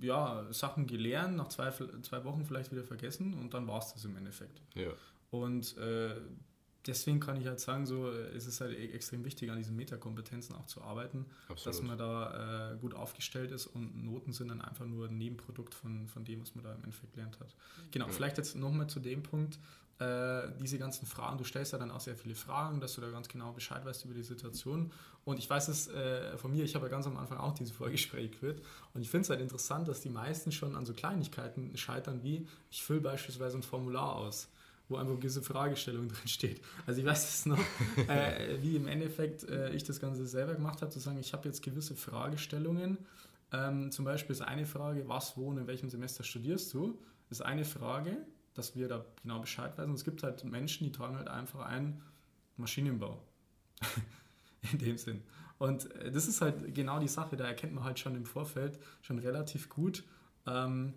ja, 0.01 0.45
Sachen 0.51 0.87
gelernt, 0.87 1.35
nach 1.37 1.49
zwei, 1.49 1.71
zwei 2.01 2.23
Wochen 2.23 2.45
vielleicht 2.45 2.71
wieder 2.71 2.83
vergessen 2.83 3.33
und 3.35 3.53
dann 3.53 3.67
war 3.67 3.79
es 3.79 3.93
das 3.93 4.05
im 4.05 4.15
Endeffekt. 4.15 4.61
Ja. 4.73 4.91
Und 5.29 5.77
äh, 5.77 6.15
deswegen 6.87 7.19
kann 7.19 7.39
ich 7.39 7.47
halt 7.47 7.59
sagen, 7.59 7.85
so 7.85 8.09
ist 8.09 8.47
es 8.47 8.61
halt 8.61 8.77
e-, 8.77 8.91
extrem 8.91 9.23
wichtig, 9.23 9.51
an 9.51 9.57
diesen 9.57 9.75
Metakompetenzen 9.75 10.55
auch 10.55 10.65
zu 10.65 10.81
arbeiten, 10.81 11.25
Absolut. 11.49 11.65
dass 11.65 11.81
man 11.83 11.97
da 11.97 12.73
äh, 12.73 12.77
gut 12.77 12.93
aufgestellt 12.93 13.51
ist 13.51 13.67
und 13.67 14.03
Noten 14.03 14.33
sind 14.33 14.49
dann 14.49 14.61
einfach 14.61 14.85
nur 14.85 15.07
ein 15.07 15.17
Nebenprodukt 15.17 15.73
von, 15.73 16.07
von 16.07 16.23
dem, 16.23 16.41
was 16.41 16.55
man 16.55 16.63
da 16.63 16.73
im 16.73 16.83
Endeffekt 16.83 17.13
gelernt 17.13 17.39
hat. 17.39 17.55
Genau, 17.91 18.07
ja. 18.07 18.11
vielleicht 18.11 18.37
jetzt 18.37 18.55
nochmal 18.55 18.87
zu 18.87 18.99
dem 18.99 19.23
Punkt, 19.23 19.59
äh, 20.01 20.51
diese 20.59 20.79
ganzen 20.79 21.05
Fragen, 21.05 21.37
du 21.37 21.43
stellst 21.43 21.73
ja 21.73 21.77
dann 21.77 21.91
auch 21.91 21.99
sehr 21.99 22.15
viele 22.15 22.33
Fragen, 22.33 22.79
dass 22.79 22.95
du 22.95 23.01
da 23.01 23.11
ganz 23.11 23.27
genau 23.27 23.51
Bescheid 23.51 23.85
weißt 23.85 24.05
über 24.05 24.15
die 24.15 24.23
Situation. 24.23 24.91
Und 25.25 25.37
ich 25.37 25.47
weiß 25.47 25.67
es 25.67 25.89
äh, 25.89 26.35
von 26.39 26.51
mir, 26.51 26.63
ich 26.63 26.73
habe 26.73 26.87
ja 26.87 26.89
ganz 26.89 27.05
am 27.05 27.17
Anfang 27.17 27.37
auch 27.37 27.53
diese 27.53 27.71
Vorgespräche 27.71 28.29
geführt. 28.29 28.63
Und 28.95 29.01
ich 29.01 29.11
finde 29.11 29.25
es 29.25 29.29
halt 29.29 29.41
interessant, 29.41 29.87
dass 29.87 30.01
die 30.01 30.09
meisten 30.09 30.51
schon 30.51 30.75
an 30.75 30.87
so 30.87 30.93
Kleinigkeiten 30.93 31.77
scheitern, 31.77 32.23
wie 32.23 32.47
ich 32.71 32.81
fülle 32.81 33.01
beispielsweise 33.01 33.57
ein 33.57 33.63
Formular 33.63 34.15
aus 34.15 34.49
wo 34.91 34.97
einfach 34.97 35.19
diese 35.19 35.41
Fragestellung 35.41 36.07
drin 36.09 36.27
steht. 36.27 36.61
Also 36.85 36.99
ich 36.99 37.07
weiß 37.07 37.27
es 37.27 37.45
noch, 37.45 37.59
äh, 38.07 38.61
wie 38.61 38.75
im 38.75 38.87
Endeffekt 38.87 39.43
äh, 39.43 39.73
ich 39.73 39.83
das 39.83 39.99
Ganze 39.99 40.27
selber 40.27 40.53
gemacht 40.53 40.81
habe, 40.81 40.91
zu 40.91 40.99
sagen, 40.99 41.17
ich 41.17 41.33
habe 41.33 41.47
jetzt 41.47 41.63
gewisse 41.63 41.95
Fragestellungen. 41.95 42.97
Ähm, 43.51 43.91
zum 43.91 44.05
Beispiel 44.05 44.33
ist 44.33 44.41
eine 44.41 44.65
Frage, 44.65 45.07
was, 45.07 45.35
wo 45.37 45.47
und 45.47 45.57
in 45.57 45.67
welchem 45.67 45.89
Semester 45.89 46.23
studierst 46.23 46.73
du? 46.73 46.99
Ist 47.29 47.41
eine 47.41 47.65
Frage 47.65 48.17
dass 48.53 48.75
wir 48.75 48.87
da 48.87 49.05
genau 49.23 49.39
Bescheid 49.39 49.77
wissen. 49.77 49.93
Es 49.93 50.03
gibt 50.03 50.23
halt 50.23 50.43
Menschen, 50.43 50.83
die 50.83 50.91
tragen 50.91 51.15
halt 51.15 51.29
einfach 51.29 51.61
ein 51.61 52.01
Maschinenbau. 52.57 53.21
in 54.71 54.77
dem 54.77 54.97
Sinn. 54.97 55.23
Und 55.57 55.93
äh, 55.95 56.11
das 56.11 56.27
ist 56.27 56.41
halt 56.41 56.75
genau 56.75 56.99
die 56.99 57.07
Sache, 57.07 57.35
da 57.35 57.45
erkennt 57.45 57.73
man 57.73 57.83
halt 57.83 57.99
schon 57.99 58.15
im 58.15 58.25
Vorfeld 58.25 58.79
schon 59.01 59.19
relativ 59.19 59.69
gut, 59.69 60.03
ähm, 60.45 60.93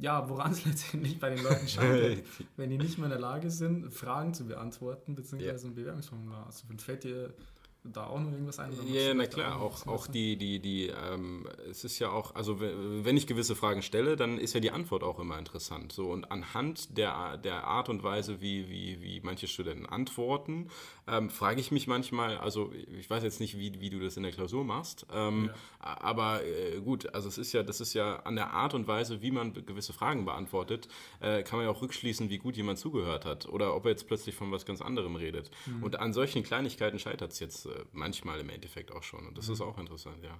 ja, 0.00 0.28
woran 0.28 0.52
es 0.52 0.64
letztendlich 0.66 1.18
bei 1.18 1.30
den 1.30 1.42
Leuten 1.42 1.68
scheitert, 1.68 2.24
wenn 2.56 2.70
die 2.70 2.78
nicht 2.78 2.98
mehr 2.98 3.06
in 3.06 3.10
der 3.10 3.20
Lage 3.20 3.50
sind, 3.50 3.92
Fragen 3.92 4.34
zu 4.34 4.46
beantworten, 4.46 5.14
beziehungsweise 5.14 5.68
ein 5.68 5.74
Bewerbungsformular. 5.74 6.46
Also 6.46 6.64
fällt 6.78 7.04
dir 7.04 7.34
da 7.82 8.06
auch 8.06 8.20
noch 8.20 8.30
irgendwas 8.30 8.58
ein? 8.58 8.72
Ja, 8.86 9.14
na 9.14 9.26
klar, 9.26 9.60
auch, 9.60 9.86
auch 9.86 10.06
die, 10.06 10.36
die, 10.36 10.58
die, 10.58 10.88
ähm, 10.88 11.48
es 11.70 11.82
ist 11.84 11.98
ja 11.98 12.10
auch, 12.10 12.34
also 12.34 12.60
wenn 12.60 13.16
ich 13.16 13.26
gewisse 13.26 13.56
Fragen 13.56 13.82
stelle, 13.82 14.16
dann 14.16 14.38
ist 14.38 14.52
ja 14.52 14.60
die 14.60 14.70
Antwort 14.70 15.02
auch 15.02 15.18
immer 15.18 15.38
interessant. 15.38 15.92
So, 15.92 16.10
und 16.10 16.30
anhand 16.30 16.98
der, 16.98 17.38
der 17.38 17.64
Art 17.64 17.88
und 17.88 18.02
Weise, 18.02 18.40
wie, 18.40 18.68
wie, 18.68 19.00
wie 19.00 19.20
manche 19.22 19.46
Studenten 19.46 19.86
antworten, 19.86 20.68
ähm, 21.06 21.30
frage 21.30 21.60
ich 21.60 21.70
mich 21.70 21.86
manchmal, 21.86 22.36
also 22.36 22.70
ich 22.98 23.08
weiß 23.08 23.22
jetzt 23.22 23.40
nicht, 23.40 23.58
wie, 23.58 23.80
wie 23.80 23.90
du 23.90 23.98
das 23.98 24.16
in 24.16 24.24
der 24.24 24.32
Klausur 24.32 24.64
machst, 24.64 25.06
ähm, 25.12 25.46
ja. 25.46 25.54
aber 26.00 26.44
äh, 26.44 26.80
gut, 26.80 27.14
also 27.14 27.28
es 27.28 27.38
ist 27.38 27.52
ja, 27.52 27.62
das 27.62 27.80
ist 27.80 27.94
ja 27.94 28.16
an 28.20 28.36
der 28.36 28.52
Art 28.52 28.74
und 28.74 28.88
Weise, 28.88 29.22
wie 29.22 29.30
man 29.30 29.54
gewisse 29.54 29.94
Fragen 29.94 30.26
beantwortet, 30.26 30.88
äh, 31.20 31.42
kann 31.42 31.58
man 31.58 31.66
ja 31.66 31.72
auch 31.72 31.80
rückschließen, 31.80 32.28
wie 32.28 32.38
gut 32.38 32.56
jemand 32.56 32.78
zugehört 32.78 33.24
hat 33.24 33.48
oder 33.48 33.74
ob 33.74 33.86
er 33.86 33.92
jetzt 33.92 34.06
plötzlich 34.06 34.34
von 34.34 34.52
was 34.52 34.66
ganz 34.66 34.82
anderem 34.82 35.16
redet. 35.16 35.50
Mhm. 35.64 35.82
Und 35.82 35.98
an 35.98 36.12
solchen 36.12 36.42
Kleinigkeiten 36.42 36.98
scheitert 36.98 37.32
es 37.32 37.40
jetzt 37.40 37.69
manchmal 37.92 38.40
im 38.40 38.50
Endeffekt 38.50 38.92
auch 38.92 39.02
schon. 39.02 39.26
Und 39.26 39.38
das 39.38 39.48
mhm. 39.48 39.54
ist 39.54 39.60
auch 39.60 39.78
interessant, 39.78 40.22
ja. 40.22 40.38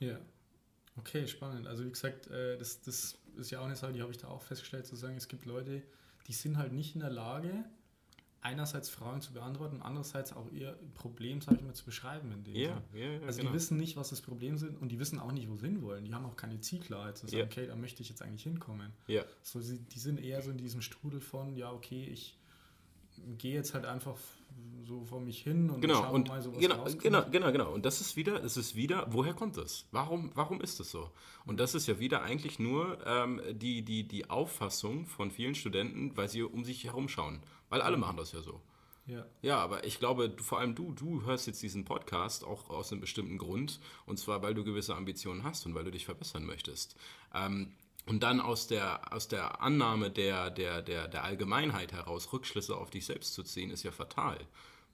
Ja. 0.00 0.18
Okay, 0.98 1.26
spannend. 1.26 1.66
Also 1.66 1.84
wie 1.84 1.90
gesagt, 1.90 2.26
äh, 2.28 2.58
das, 2.58 2.82
das 2.82 3.18
ist 3.36 3.50
ja 3.50 3.60
auch 3.60 3.64
eine 3.64 3.76
Sache, 3.76 3.92
die 3.92 4.02
habe 4.02 4.12
ich 4.12 4.18
da 4.18 4.28
auch 4.28 4.42
festgestellt, 4.42 4.86
zu 4.86 4.96
sagen, 4.96 5.16
es 5.16 5.28
gibt 5.28 5.46
Leute, 5.46 5.82
die 6.28 6.32
sind 6.32 6.58
halt 6.58 6.72
nicht 6.72 6.94
in 6.94 7.00
der 7.00 7.10
Lage, 7.10 7.64
einerseits 8.42 8.90
Fragen 8.90 9.20
zu 9.20 9.32
beantworten, 9.32 9.80
andererseits 9.80 10.32
auch 10.32 10.50
ihr 10.50 10.76
Problem, 10.94 11.40
sage 11.40 11.58
ich 11.58 11.62
mal, 11.62 11.74
zu 11.74 11.84
beschreiben. 11.84 12.32
In 12.32 12.44
dem 12.44 12.54
ja, 12.54 12.82
ja, 12.92 13.12
ja, 13.12 13.20
also 13.20 13.38
genau. 13.38 13.50
die 13.50 13.56
wissen 13.56 13.78
nicht, 13.78 13.96
was 13.96 14.10
das 14.10 14.20
Problem 14.20 14.58
sind 14.58 14.76
und 14.80 14.90
die 14.90 14.98
wissen 14.98 15.20
auch 15.20 15.30
nicht, 15.30 15.48
wo 15.48 15.56
sie 15.56 15.66
hinwollen. 15.66 16.04
Die 16.04 16.12
haben 16.12 16.26
auch 16.26 16.36
keine 16.36 16.60
Zielklarheit 16.60 17.16
zu 17.16 17.26
sagen, 17.26 17.38
ja. 17.38 17.44
okay, 17.44 17.66
da 17.68 17.76
möchte 17.76 18.02
ich 18.02 18.08
jetzt 18.08 18.20
eigentlich 18.20 18.42
hinkommen. 18.42 18.92
Ja. 19.06 19.24
So, 19.42 19.60
sie, 19.60 19.78
die 19.78 19.98
sind 20.00 20.20
eher 20.20 20.42
so 20.42 20.50
in 20.50 20.58
diesem 20.58 20.82
Strudel 20.82 21.20
von, 21.20 21.54
ja, 21.56 21.72
okay, 21.72 22.04
ich 22.04 22.36
gehe 23.38 23.54
jetzt 23.54 23.74
halt 23.74 23.86
einfach 23.86 24.18
so 24.84 25.04
vor 25.04 25.20
mich 25.20 25.42
hin 25.42 25.70
und 25.70 25.80
genau, 25.80 26.02
schaue 26.02 26.12
und 26.12 26.28
mal 26.28 26.42
so 26.42 26.52
was 26.52 26.60
genau, 26.60 26.76
rauskommt. 26.76 27.02
Genau, 27.02 27.24
genau, 27.30 27.52
genau. 27.52 27.72
Und 27.72 27.84
das 27.84 28.00
ist 28.00 28.16
wieder, 28.16 28.42
es 28.42 28.56
ist 28.56 28.76
wieder, 28.76 29.06
woher 29.10 29.34
kommt 29.34 29.56
das? 29.56 29.86
Warum, 29.90 30.30
warum 30.34 30.60
ist 30.60 30.80
das 30.80 30.90
so? 30.90 31.10
Und 31.46 31.60
das 31.60 31.74
ist 31.74 31.86
ja 31.86 31.98
wieder 31.98 32.22
eigentlich 32.22 32.58
nur 32.58 32.98
ähm, 33.06 33.40
die, 33.52 33.82
die, 33.82 34.06
die 34.06 34.30
Auffassung 34.30 35.06
von 35.06 35.30
vielen 35.30 35.54
Studenten, 35.54 36.16
weil 36.16 36.28
sie 36.28 36.42
um 36.42 36.64
sich 36.64 36.84
herum 36.84 37.08
schauen. 37.08 37.40
Weil 37.68 37.82
alle 37.82 37.96
machen 37.96 38.16
das 38.16 38.32
ja 38.32 38.42
so. 38.42 38.60
Ja. 39.06 39.26
ja, 39.40 39.58
aber 39.58 39.84
ich 39.84 39.98
glaube, 39.98 40.32
vor 40.38 40.60
allem 40.60 40.76
du, 40.76 40.92
du 40.92 41.24
hörst 41.24 41.48
jetzt 41.48 41.62
diesen 41.62 41.84
Podcast 41.84 42.44
auch 42.44 42.70
aus 42.70 42.92
einem 42.92 43.00
bestimmten 43.00 43.38
Grund. 43.38 43.80
Und 44.06 44.18
zwar, 44.18 44.42
weil 44.42 44.54
du 44.54 44.62
gewisse 44.62 44.94
Ambitionen 44.94 45.42
hast 45.42 45.66
und 45.66 45.74
weil 45.74 45.84
du 45.84 45.90
dich 45.90 46.04
verbessern 46.04 46.44
möchtest. 46.44 46.96
Ähm, 47.34 47.72
und 48.06 48.22
dann 48.22 48.40
aus 48.40 48.66
der, 48.66 49.12
aus 49.12 49.28
der 49.28 49.60
Annahme 49.60 50.10
der, 50.10 50.50
der, 50.50 50.82
der, 50.82 51.06
der 51.08 51.24
Allgemeinheit 51.24 51.92
heraus 51.92 52.32
Rückschlüsse 52.32 52.76
auf 52.76 52.90
dich 52.90 53.06
selbst 53.06 53.34
zu 53.34 53.42
ziehen, 53.42 53.70
ist 53.70 53.84
ja 53.84 53.92
fatal. 53.92 54.38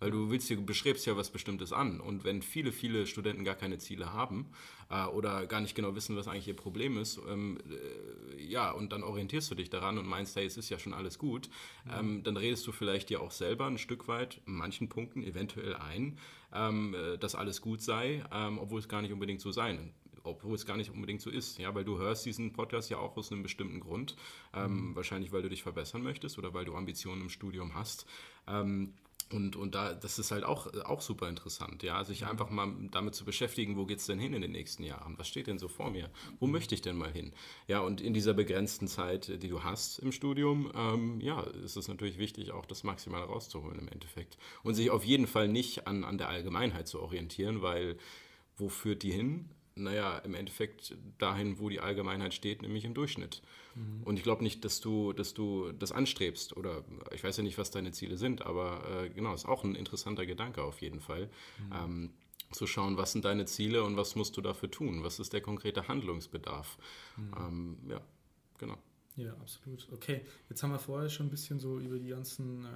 Weil 0.00 0.10
du 0.10 0.30
willst, 0.30 0.48
du 0.50 0.64
beschreibst 0.64 1.06
ja 1.06 1.16
was 1.16 1.30
Bestimmtes 1.30 1.72
an. 1.72 2.00
Und 2.00 2.24
wenn 2.24 2.42
viele, 2.42 2.72
viele 2.72 3.06
Studenten 3.06 3.44
gar 3.44 3.54
keine 3.54 3.78
Ziele 3.78 4.12
haben 4.12 4.46
äh, 4.90 5.04
oder 5.06 5.46
gar 5.46 5.60
nicht 5.60 5.74
genau 5.74 5.94
wissen, 5.94 6.16
was 6.16 6.28
eigentlich 6.28 6.48
ihr 6.48 6.56
Problem 6.56 6.98
ist, 6.98 7.20
ähm, 7.28 7.58
äh, 7.68 8.42
ja, 8.42 8.70
und 8.70 8.92
dann 8.92 9.02
orientierst 9.02 9.50
du 9.50 9.54
dich 9.54 9.70
daran 9.70 9.98
und 9.98 10.06
meinst, 10.06 10.36
hey, 10.36 10.46
es 10.46 10.56
ist 10.56 10.70
ja 10.70 10.78
schon 10.78 10.94
alles 10.94 11.18
gut, 11.18 11.48
mhm. 11.84 11.92
ähm, 11.98 12.22
dann 12.22 12.36
redest 12.36 12.66
du 12.66 12.72
vielleicht 12.72 13.10
dir 13.10 13.20
auch 13.20 13.32
selber 13.32 13.66
ein 13.66 13.78
Stück 13.78 14.08
weit, 14.08 14.40
in 14.46 14.54
manchen 14.54 14.88
Punkten 14.88 15.22
eventuell 15.22 15.74
ein, 15.74 16.18
ähm, 16.54 16.94
äh, 16.94 17.18
dass 17.18 17.34
alles 17.34 17.60
gut 17.60 17.82
sei, 17.82 18.24
ähm, 18.32 18.58
obwohl 18.58 18.80
es 18.80 18.88
gar 18.88 19.02
nicht 19.02 19.12
unbedingt 19.12 19.40
so 19.40 19.52
sein 19.52 19.92
obwohl 20.28 20.54
es 20.54 20.66
gar 20.66 20.76
nicht 20.76 20.90
unbedingt 20.90 21.20
so 21.20 21.30
ist. 21.30 21.58
Ja, 21.58 21.74
weil 21.74 21.84
du 21.84 21.98
hörst 21.98 22.26
diesen 22.26 22.52
Podcast 22.52 22.90
ja 22.90 22.98
auch 22.98 23.16
aus 23.16 23.32
einem 23.32 23.42
bestimmten 23.42 23.80
Grund. 23.80 24.16
Ähm, 24.54 24.90
mhm. 24.90 24.96
Wahrscheinlich, 24.96 25.32
weil 25.32 25.42
du 25.42 25.48
dich 25.48 25.62
verbessern 25.62 26.02
möchtest 26.02 26.38
oder 26.38 26.54
weil 26.54 26.64
du 26.64 26.76
Ambitionen 26.76 27.22
im 27.22 27.28
Studium 27.30 27.74
hast. 27.74 28.06
Ähm, 28.46 28.94
und, 29.32 29.56
und 29.56 29.74
da, 29.74 29.94
das 29.94 30.18
ist 30.18 30.30
halt 30.30 30.44
auch, 30.44 30.72
auch 30.84 31.00
super 31.00 31.28
interessant, 31.28 31.82
ja, 31.82 32.02
sich 32.04 32.22
mhm. 32.22 32.28
einfach 32.28 32.50
mal 32.50 32.72
damit 32.90 33.14
zu 33.14 33.24
beschäftigen, 33.24 33.76
wo 33.76 33.84
geht 33.86 33.98
es 33.98 34.06
denn 34.06 34.18
hin 34.18 34.32
in 34.32 34.42
den 34.42 34.52
nächsten 34.52 34.82
Jahren? 34.82 35.18
Was 35.18 35.28
steht 35.28 35.46
denn 35.46 35.58
so 35.58 35.68
vor 35.68 35.90
mir? 35.90 36.10
Wo 36.40 36.46
mhm. 36.46 36.52
möchte 36.52 36.74
ich 36.74 36.82
denn 36.82 36.96
mal 36.96 37.12
hin? 37.12 37.32
Ja, 37.66 37.80
und 37.80 38.00
in 38.00 38.14
dieser 38.14 38.34
begrenzten 38.34 38.88
Zeit, 38.88 39.42
die 39.42 39.48
du 39.48 39.62
hast 39.62 39.98
im 39.98 40.12
Studium, 40.12 40.72
ähm, 40.74 41.20
ja, 41.20 41.42
ist 41.42 41.76
es 41.76 41.88
natürlich 41.88 42.18
wichtig, 42.18 42.52
auch 42.52 42.66
das 42.66 42.84
Maximale 42.84 43.26
rauszuholen 43.26 43.78
im 43.78 43.88
Endeffekt. 43.88 44.38
Und 44.62 44.74
sich 44.74 44.90
auf 44.90 45.04
jeden 45.04 45.26
Fall 45.26 45.48
nicht 45.48 45.86
an, 45.86 46.04
an 46.04 46.18
der 46.18 46.28
Allgemeinheit 46.28 46.88
zu 46.88 47.00
orientieren, 47.00 47.62
weil 47.62 47.98
wo 48.56 48.68
führt 48.68 49.02
die 49.02 49.12
hin? 49.12 49.50
Naja, 49.78 50.18
im 50.18 50.34
Endeffekt 50.34 50.96
dahin, 51.18 51.58
wo 51.58 51.68
die 51.68 51.80
Allgemeinheit 51.80 52.34
steht, 52.34 52.62
nämlich 52.62 52.84
im 52.84 52.94
Durchschnitt. 52.94 53.42
Mhm. 53.74 54.02
Und 54.04 54.16
ich 54.16 54.22
glaube 54.22 54.42
nicht, 54.42 54.64
dass 54.64 54.80
du, 54.80 55.12
dass 55.12 55.34
du 55.34 55.72
das 55.72 55.92
anstrebst 55.92 56.56
oder 56.56 56.84
ich 57.12 57.22
weiß 57.24 57.36
ja 57.36 57.42
nicht, 57.42 57.58
was 57.58 57.70
deine 57.70 57.92
Ziele 57.92 58.16
sind, 58.16 58.44
aber 58.44 59.04
äh, 59.04 59.10
genau, 59.10 59.34
ist 59.34 59.46
auch 59.46 59.64
ein 59.64 59.74
interessanter 59.74 60.26
Gedanke 60.26 60.62
auf 60.62 60.80
jeden 60.80 61.00
Fall. 61.00 61.30
Mhm. 61.58 61.72
Ähm, 61.72 62.10
zu 62.50 62.66
schauen, 62.66 62.96
was 62.96 63.12
sind 63.12 63.24
deine 63.24 63.44
Ziele 63.44 63.84
und 63.84 63.96
was 63.96 64.14
musst 64.14 64.36
du 64.36 64.40
dafür 64.40 64.70
tun? 64.70 65.02
Was 65.04 65.18
ist 65.18 65.32
der 65.32 65.42
konkrete 65.42 65.86
Handlungsbedarf? 65.88 66.78
Mhm. 67.16 67.32
Ähm, 67.36 67.78
ja, 67.88 68.00
genau. 68.58 68.78
Ja, 69.16 69.32
absolut. 69.34 69.86
Okay, 69.92 70.24
jetzt 70.48 70.62
haben 70.62 70.70
wir 70.70 70.78
vorher 70.78 71.10
schon 71.10 71.26
ein 71.26 71.30
bisschen 71.30 71.58
so 71.58 71.78
über 71.78 71.98
die 71.98 72.08
ganzen 72.08 72.64
äh, 72.64 72.68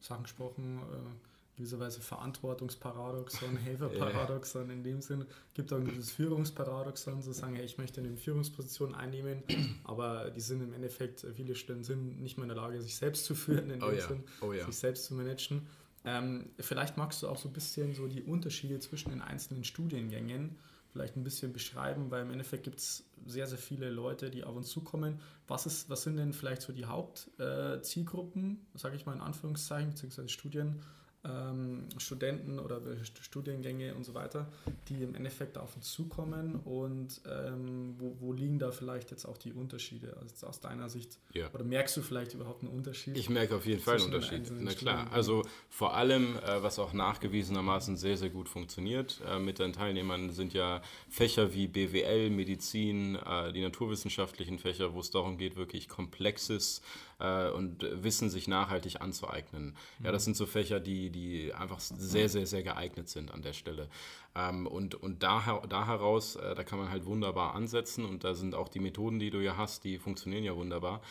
Sachen 0.00 0.22
gesprochen. 0.22 0.78
Äh, 0.78 1.27
gewisserweise 1.58 2.00
Verantwortungsparadoxon, 2.00 3.56
Helferparadoxon 3.64 4.70
in 4.70 4.82
dem 4.82 5.02
Sinn. 5.02 5.26
gibt 5.54 5.72
auch 5.72 5.80
dieses 5.80 6.10
Führungsparadoxon, 6.12 7.20
zu 7.20 7.32
sagen, 7.32 7.56
hey, 7.56 7.64
ich 7.64 7.76
möchte 7.76 8.00
eine 8.00 8.16
Führungsposition 8.16 8.94
einnehmen, 8.94 9.42
aber 9.84 10.30
die 10.30 10.40
sind 10.40 10.62
im 10.62 10.72
Endeffekt, 10.72 11.26
viele 11.34 11.54
Stellen 11.54 11.84
sind 11.84 12.22
nicht 12.22 12.38
mehr 12.38 12.44
in 12.44 12.48
der 12.48 12.56
Lage, 12.56 12.80
sich 12.80 12.96
selbst 12.96 13.26
zu 13.26 13.34
führen, 13.34 13.70
in 13.70 13.82
oh 13.82 13.90
dem. 13.90 14.00
Sinn, 14.00 14.24
oh 14.40 14.52
ja. 14.52 14.64
sich 14.64 14.76
selbst 14.76 15.04
zu 15.04 15.14
managen. 15.14 15.66
Ähm, 16.04 16.50
vielleicht 16.58 16.96
magst 16.96 17.22
du 17.22 17.28
auch 17.28 17.36
so 17.36 17.48
ein 17.48 17.52
bisschen 17.52 17.94
so 17.94 18.06
die 18.06 18.22
Unterschiede 18.22 18.78
zwischen 18.78 19.10
den 19.10 19.20
einzelnen 19.20 19.64
Studiengängen 19.64 20.56
vielleicht 20.92 21.16
ein 21.16 21.24
bisschen 21.24 21.52
beschreiben, 21.52 22.10
weil 22.10 22.22
im 22.22 22.30
Endeffekt 22.30 22.64
gibt 22.64 22.78
es 22.78 23.04
sehr, 23.26 23.46
sehr 23.46 23.58
viele 23.58 23.90
Leute, 23.90 24.30
die 24.30 24.44
auf 24.44 24.56
uns 24.56 24.68
zukommen. 24.68 25.20
Was, 25.46 25.66
ist, 25.66 25.90
was 25.90 26.02
sind 26.02 26.16
denn 26.16 26.32
vielleicht 26.32 26.62
so 26.62 26.72
die 26.72 26.86
Hauptzielgruppen, 26.86 28.66
äh, 28.74 28.78
sage 28.78 28.96
ich 28.96 29.06
mal 29.06 29.14
in 29.14 29.20
Anführungszeichen, 29.20 29.90
beziehungsweise 29.90 30.28
Studien, 30.28 30.80
ähm, 31.24 31.88
Studenten 31.98 32.58
oder 32.58 32.80
Studiengänge 33.20 33.94
und 33.94 34.04
so 34.04 34.14
weiter, 34.14 34.46
die 34.88 35.02
im 35.02 35.14
Endeffekt 35.14 35.58
auf 35.58 35.74
uns 35.74 35.90
zukommen 35.90 36.56
und 36.64 37.20
ähm, 37.26 37.96
wo, 37.98 38.16
wo, 38.20 38.32
liegen 38.32 38.58
da 38.58 38.70
vielleicht 38.70 39.10
jetzt 39.10 39.24
auch 39.24 39.36
die 39.36 39.52
Unterschiede 39.52 40.16
also 40.20 40.46
aus 40.46 40.60
deiner 40.60 40.88
Sicht? 40.88 41.18
Ja. 41.34 41.50
Oder 41.52 41.64
merkst 41.64 41.96
du 41.96 42.02
vielleicht 42.02 42.34
überhaupt 42.34 42.62
einen 42.62 42.72
Unterschied? 42.72 43.16
Ich 43.16 43.28
merke 43.28 43.56
auf 43.56 43.66
jeden 43.66 43.80
Fall 43.80 43.96
einen 43.96 44.04
Unterschied. 44.04 44.50
Na 44.60 44.72
klar, 44.72 45.12
also 45.12 45.42
vor 45.68 45.94
allem, 45.94 46.36
äh, 46.36 46.62
was 46.62 46.78
auch 46.78 46.92
nachgewiesenermaßen 46.92 47.96
sehr, 47.96 48.16
sehr 48.16 48.30
gut 48.30 48.48
funktioniert 48.48 49.20
äh, 49.26 49.38
mit 49.38 49.58
den 49.58 49.72
Teilnehmern, 49.72 50.30
sind 50.30 50.54
ja 50.54 50.82
Fächer 51.08 51.52
wie 51.52 51.66
BWL, 51.66 52.30
Medizin, 52.30 53.16
äh, 53.16 53.52
die 53.52 53.62
naturwissenschaftlichen 53.62 54.58
Fächer, 54.58 54.94
wo 54.94 55.00
es 55.00 55.10
darum 55.10 55.36
geht, 55.36 55.56
wirklich 55.56 55.88
komplexes 55.88 56.80
äh, 57.18 57.50
und 57.50 57.86
Wissen 58.02 58.30
sich 58.30 58.48
nachhaltig 58.48 59.00
anzueignen. 59.00 59.76
Mhm. 59.98 60.04
Ja, 60.04 60.12
das 60.12 60.24
sind 60.24 60.36
so 60.36 60.46
Fächer, 60.46 60.80
die, 60.80 61.10
die 61.10 61.52
einfach 61.54 61.80
sehr, 61.80 62.28
sehr, 62.28 62.46
sehr 62.46 62.62
geeignet 62.62 63.08
sind 63.08 63.32
an 63.32 63.42
der 63.42 63.52
Stelle. 63.52 63.88
Ähm, 64.34 64.66
und 64.66 64.94
und 64.94 65.22
da, 65.22 65.62
da 65.68 65.86
heraus, 65.86 66.36
äh, 66.36 66.54
da 66.54 66.64
kann 66.64 66.78
man 66.78 66.90
halt 66.90 67.04
wunderbar 67.06 67.54
ansetzen 67.54 68.04
und 68.04 68.24
da 68.24 68.34
sind 68.34 68.54
auch 68.54 68.68
die 68.68 68.80
Methoden, 68.80 69.18
die 69.18 69.30
du 69.30 69.42
ja 69.42 69.56
hast, 69.56 69.84
die 69.84 69.98
funktionieren 69.98 70.44
ja 70.44 70.54
wunderbar. 70.56 71.02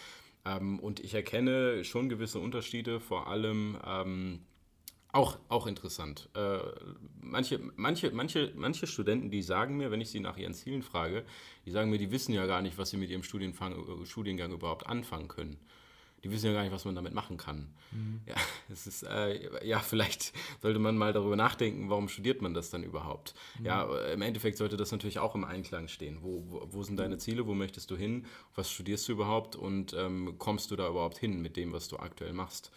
Ähm, 0.46 0.80
und 0.80 1.00
ich 1.02 1.13
erkenne 1.13 1.84
schon 1.84 2.10
gewisse 2.10 2.39
Unterschiede, 2.39 3.00
vor 3.00 3.28
allem 3.28 3.78
ähm, 3.86 4.39
Auch, 5.13 5.38
auch 5.50 5.67
interessant. 5.67 6.30
Äh, 6.36 6.60
manche, 7.22 7.60
manche, 7.76 8.12
manche, 8.12 8.52
manche 8.56 8.88
Studenten, 8.88 9.32
die 9.32 9.41
sagen 9.41 9.78
mir, 9.78 9.89
wenn 9.89 10.02
ich 10.02 10.10
sie 10.10 10.20
nach 10.20 10.38
ihren 10.38 10.54
Zielen 10.54 10.84
frage, 10.84 11.26
die 11.65 11.72
sagen 11.72 11.89
mir, 11.89 11.98
die 11.98 12.12
wissen 12.12 12.34
ja 12.34 12.46
gar 12.46 12.62
nicht, 12.62 12.78
was 12.78 12.89
sie 12.91 12.98
mit 12.98 13.10
ihrem 13.10 13.24
Studienfang, 13.24 14.06
Studiengang 14.06 14.52
überhaupt 14.52 14.86
anfangen 14.86 15.28
können 15.28 15.58
die 16.28 16.36
wissen 16.36 16.48
ja 16.48 16.54
gar 16.54 16.63
nicht, 16.63 16.72
was 16.72 16.86
man 16.86 16.96
damit 16.96 17.13
machen 17.13 17.38
kann. 17.38 17.70
Mhm. 17.92 18.22
Ja, 18.26 18.36
es 18.72 18.88
ist, 18.88 19.04
äh, 19.04 19.66
ja, 19.66 19.80
vielleicht 19.80 20.34
sollte 20.62 20.80
man 20.80 20.98
mal 20.98 21.13
darüber 21.13 21.36
nachdenken, 21.36 21.90
warum 21.90 22.10
studiert 22.10 22.42
man 22.42 22.54
das 22.54 22.70
dann 22.70 22.84
überhaupt? 22.84 23.34
Mhm. 23.60 23.66
Ja, 23.66 23.84
im 24.08 24.22
Endeffekt 24.22 24.58
sollte 24.58 24.78
das 24.78 24.92
natürlich 24.92 25.20
auch 25.20 25.36
im 25.36 25.44
Einklang 25.44 25.88
stehen. 25.88 26.20
Wo, 26.22 26.44
wo, 26.48 26.68
wo 26.72 26.84
sind 26.84 26.98
deine 26.98 27.18
Ziele? 27.18 27.48
Wo 27.48 27.54
möchtest 27.54 27.90
du 27.92 27.96
hin? 27.96 28.26
Was 28.56 28.70
studierst 28.72 29.08
du 29.08 29.13
überhaupt? 29.13 29.56
Und 29.56 29.94
ähm, 29.94 30.36
kommst 30.38 30.72
du 30.72 30.76
da 30.76 30.88
überhaupt 30.90 31.18
hin 31.18 31.42
mit 31.42 31.58
dem, 31.58 31.74
was 31.74 31.88
du 31.88 31.98
aktuell 31.98 32.34
machst? 32.34 32.72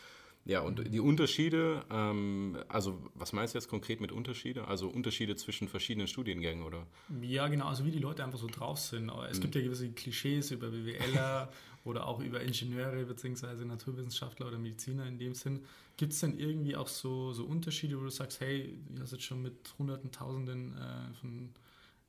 Ja, 0.46 0.60
und 0.60 0.78
mhm. 0.78 0.90
die 0.90 1.00
Unterschiede, 1.00 1.84
ähm, 1.90 2.56
also 2.68 2.98
was 3.14 3.32
meinst 3.32 3.54
du 3.54 3.58
jetzt 3.58 3.68
konkret 3.68 4.00
mit 4.00 4.10
Unterschiede? 4.10 4.66
Also 4.66 4.88
Unterschiede 4.88 5.36
zwischen 5.36 5.68
verschiedenen 5.68 6.06
Studiengängen, 6.06 6.64
oder? 6.64 6.86
Ja, 7.20 7.48
genau, 7.48 7.66
also 7.66 7.84
wie 7.84 7.90
die 7.90 7.98
Leute 7.98 8.24
einfach 8.24 8.38
so 8.38 8.46
drauf 8.46 8.78
sind. 8.78 9.10
Es 9.30 9.38
mhm. 9.38 9.42
gibt 9.42 9.54
ja 9.54 9.60
gewisse 9.60 9.90
Klischees 9.90 10.50
über 10.50 10.70
BWLer 10.70 11.52
oder 11.84 12.06
auch 12.06 12.20
über 12.20 12.42
Ingenieure 12.42 13.04
bzw. 13.04 13.64
Naturwissenschaftler 13.64 14.48
oder 14.48 14.58
Mediziner 14.58 15.06
in 15.06 15.18
dem 15.18 15.34
Sinn. 15.34 15.64
Gibt 15.96 16.12
es 16.12 16.20
denn 16.20 16.38
irgendwie 16.38 16.76
auch 16.76 16.88
so, 16.88 17.32
so 17.32 17.44
Unterschiede, 17.44 17.98
wo 17.98 18.02
du 18.02 18.10
sagst, 18.10 18.40
hey, 18.40 18.78
du 18.90 19.02
hast 19.02 19.12
jetzt 19.12 19.24
schon 19.24 19.42
mit 19.42 19.74
Hunderten, 19.78 20.10
Tausenden 20.10 20.76
äh, 20.76 21.14
von 21.20 21.50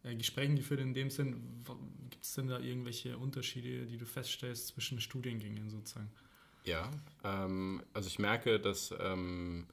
äh, 0.03 0.15
Gesprächen 0.15 0.55
geführt 0.55 0.79
in 0.79 0.93
dem 0.93 1.09
Sinn, 1.09 1.63
gibt 2.09 2.23
es 2.23 2.33
denn 2.33 2.47
da 2.47 2.59
irgendwelche 2.59 3.17
Unterschiede, 3.17 3.85
die 3.85 3.97
du 3.97 4.05
feststellst 4.05 4.67
zwischen 4.67 4.99
Studiengängen 4.99 5.69
sozusagen? 5.69 6.09
Ja, 6.63 6.89
ähm, 7.23 7.81
also 7.93 8.07
ich 8.07 8.19
merke, 8.19 8.59
dass 8.59 8.93
ähm, 8.99 9.67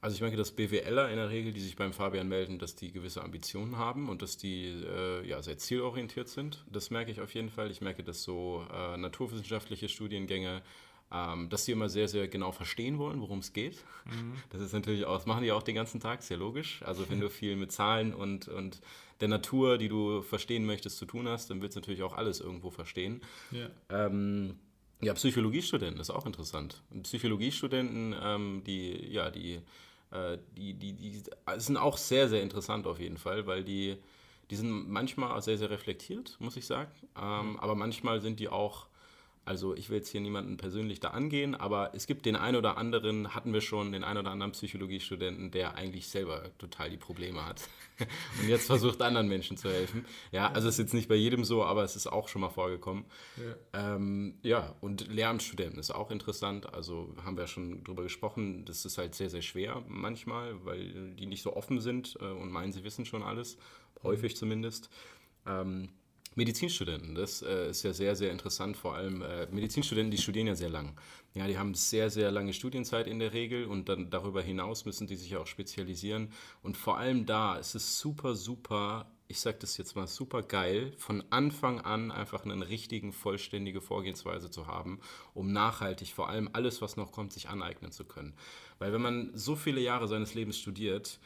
also 0.00 0.14
ich 0.14 0.20
merke, 0.20 0.36
dass 0.36 0.52
BWLer 0.52 1.10
in 1.10 1.16
der 1.16 1.30
Regel, 1.30 1.52
die 1.52 1.60
sich 1.60 1.76
beim 1.76 1.92
Fabian 1.92 2.28
melden, 2.28 2.58
dass 2.58 2.76
die 2.76 2.92
gewisse 2.92 3.22
Ambitionen 3.22 3.76
haben 3.76 4.08
und 4.08 4.22
dass 4.22 4.36
die 4.36 4.66
äh, 4.66 5.26
ja, 5.26 5.42
sehr 5.42 5.58
zielorientiert 5.58 6.28
sind. 6.28 6.64
Das 6.70 6.90
merke 6.90 7.10
ich 7.10 7.20
auf 7.20 7.34
jeden 7.34 7.50
Fall. 7.50 7.70
Ich 7.70 7.80
merke, 7.80 8.02
dass 8.02 8.22
so 8.22 8.64
äh, 8.72 8.96
naturwissenschaftliche 8.96 9.88
Studiengänge, 9.88 10.62
ähm, 11.12 11.48
dass 11.48 11.64
die 11.64 11.72
immer 11.72 11.88
sehr, 11.88 12.08
sehr 12.08 12.28
genau 12.28 12.52
verstehen 12.52 12.98
wollen, 12.98 13.20
worum 13.20 13.38
es 13.38 13.52
geht. 13.52 13.84
Mhm. 14.04 14.34
Das 14.50 14.60
ist 14.60 14.72
natürlich 14.72 15.04
auch, 15.06 15.16
das 15.16 15.26
machen 15.26 15.42
die 15.42 15.52
auch 15.52 15.62
den 15.62 15.74
ganzen 15.74 16.00
Tag, 16.00 16.22
sehr 16.22 16.36
logisch. 16.36 16.82
Also 16.82 17.08
wenn 17.08 17.20
du 17.20 17.30
viel 17.30 17.56
mit 17.56 17.72
Zahlen 17.72 18.14
und, 18.14 18.48
und 18.48 18.80
der 19.20 19.28
Natur, 19.28 19.78
die 19.78 19.88
du 19.88 20.22
verstehen 20.22 20.66
möchtest, 20.66 20.98
zu 20.98 21.06
tun 21.06 21.28
hast, 21.28 21.48
dann 21.50 21.62
willst 21.62 21.76
du 21.76 21.80
natürlich 21.80 22.02
auch 22.02 22.16
alles 22.16 22.40
irgendwo 22.40 22.70
verstehen. 22.70 23.22
Ja. 23.50 23.70
Ähm, 23.88 24.56
ja, 25.00 25.12
Psychologiestudenten 25.14 26.00
ist 26.00 26.10
auch 26.10 26.26
interessant. 26.26 26.82
Psychologiestudenten, 27.02 28.14
ähm, 28.22 28.62
die, 28.66 29.12
ja, 29.12 29.30
die, 29.30 29.60
die, 30.56 30.74
die, 30.74 30.92
die 30.92 31.22
sind 31.56 31.76
auch 31.76 31.96
sehr, 31.96 32.28
sehr 32.28 32.42
interessant 32.42 32.86
auf 32.86 33.00
jeden 33.00 33.18
Fall, 33.18 33.46
weil 33.46 33.64
die, 33.64 33.96
die 34.50 34.56
sind 34.56 34.88
manchmal 34.88 35.40
sehr, 35.42 35.58
sehr 35.58 35.70
reflektiert, 35.70 36.36
muss 36.38 36.56
ich 36.56 36.66
sagen. 36.66 36.90
Ähm, 37.20 37.52
mhm. 37.52 37.60
Aber 37.60 37.74
manchmal 37.74 38.20
sind 38.20 38.40
die 38.40 38.48
auch 38.48 38.86
also 39.46 39.76
ich 39.76 39.88
will 39.88 39.98
jetzt 39.98 40.08
hier 40.08 40.20
niemanden 40.20 40.56
persönlich 40.56 40.98
da 40.98 41.10
angehen, 41.10 41.54
aber 41.54 41.94
es 41.94 42.08
gibt 42.08 42.26
den 42.26 42.34
einen 42.34 42.56
oder 42.56 42.76
anderen, 42.76 43.32
hatten 43.32 43.52
wir 43.52 43.60
schon, 43.60 43.92
den 43.92 44.02
einen 44.02 44.18
oder 44.18 44.32
anderen 44.32 44.50
Psychologiestudenten, 44.52 45.52
der 45.52 45.76
eigentlich 45.76 46.08
selber 46.08 46.50
total 46.58 46.90
die 46.90 46.96
Probleme 46.96 47.46
hat 47.46 47.62
und 48.40 48.48
jetzt 48.48 48.66
versucht 48.66 49.00
anderen 49.00 49.28
Menschen 49.28 49.56
zu 49.56 49.70
helfen. 49.70 50.04
Ja, 50.32 50.50
also 50.50 50.68
es 50.68 50.74
ist 50.74 50.78
jetzt 50.78 50.94
nicht 50.94 51.08
bei 51.08 51.14
jedem 51.14 51.44
so, 51.44 51.64
aber 51.64 51.84
es 51.84 51.94
ist 51.94 52.08
auch 52.08 52.26
schon 52.26 52.40
mal 52.40 52.50
vorgekommen. 52.50 53.04
Ja, 53.72 53.94
ähm, 53.94 54.34
ja 54.42 54.74
und 54.80 55.06
Lehramtsstudenten 55.06 55.78
ist 55.78 55.92
auch 55.92 56.10
interessant. 56.10 56.74
Also 56.74 57.14
haben 57.24 57.36
wir 57.36 57.46
schon 57.46 57.84
drüber 57.84 58.02
gesprochen, 58.02 58.64
das 58.64 58.84
ist 58.84 58.98
halt 58.98 59.14
sehr, 59.14 59.30
sehr 59.30 59.42
schwer 59.42 59.84
manchmal, 59.86 60.64
weil 60.64 61.14
die 61.14 61.26
nicht 61.26 61.42
so 61.42 61.54
offen 61.54 61.80
sind 61.80 62.18
äh, 62.20 62.24
und 62.24 62.50
meinen, 62.50 62.72
sie 62.72 62.82
wissen 62.82 63.04
schon 63.04 63.22
alles, 63.22 63.58
häufig 64.02 64.32
mhm. 64.34 64.38
zumindest. 64.38 64.90
Ähm, 65.46 65.90
Medizinstudenten, 66.36 67.14
das 67.14 67.40
äh, 67.40 67.70
ist 67.70 67.82
ja 67.82 67.94
sehr, 67.94 68.14
sehr 68.14 68.30
interessant. 68.30 68.76
Vor 68.76 68.94
allem 68.94 69.22
äh, 69.22 69.46
Medizinstudenten, 69.46 70.10
die 70.10 70.18
studieren 70.18 70.46
ja 70.46 70.54
sehr 70.54 70.68
lang. 70.68 70.94
Ja, 71.34 71.46
die 71.46 71.56
haben 71.56 71.74
sehr, 71.74 72.10
sehr 72.10 72.30
lange 72.30 72.52
Studienzeit 72.52 73.06
in 73.06 73.18
der 73.18 73.32
Regel 73.32 73.64
und 73.64 73.88
dann 73.88 74.10
darüber 74.10 74.42
hinaus 74.42 74.84
müssen 74.84 75.06
die 75.06 75.16
sich 75.16 75.34
auch 75.36 75.46
spezialisieren. 75.46 76.30
Und 76.62 76.76
vor 76.76 76.98
allem 76.98 77.24
da 77.24 77.56
ist 77.56 77.74
es 77.74 77.98
super, 77.98 78.34
super, 78.34 79.10
ich 79.28 79.40
sage 79.40 79.56
das 79.60 79.78
jetzt 79.78 79.96
mal, 79.96 80.06
super 80.06 80.42
geil, 80.42 80.92
von 80.98 81.24
Anfang 81.30 81.80
an 81.80 82.10
einfach 82.10 82.44
eine 82.44 82.68
richtigen, 82.68 83.14
vollständige 83.14 83.80
Vorgehensweise 83.80 84.50
zu 84.50 84.66
haben, 84.66 85.00
um 85.32 85.52
nachhaltig 85.52 86.12
vor 86.12 86.28
allem 86.28 86.50
alles, 86.52 86.82
was 86.82 86.98
noch 86.98 87.12
kommt, 87.12 87.32
sich 87.32 87.48
aneignen 87.48 87.92
zu 87.92 88.04
können. 88.04 88.34
Weil 88.78 88.92
wenn 88.92 89.02
man 89.02 89.30
so 89.34 89.56
viele 89.56 89.80
Jahre 89.80 90.06
seines 90.06 90.34
Lebens 90.34 90.58
studiert, 90.58 91.18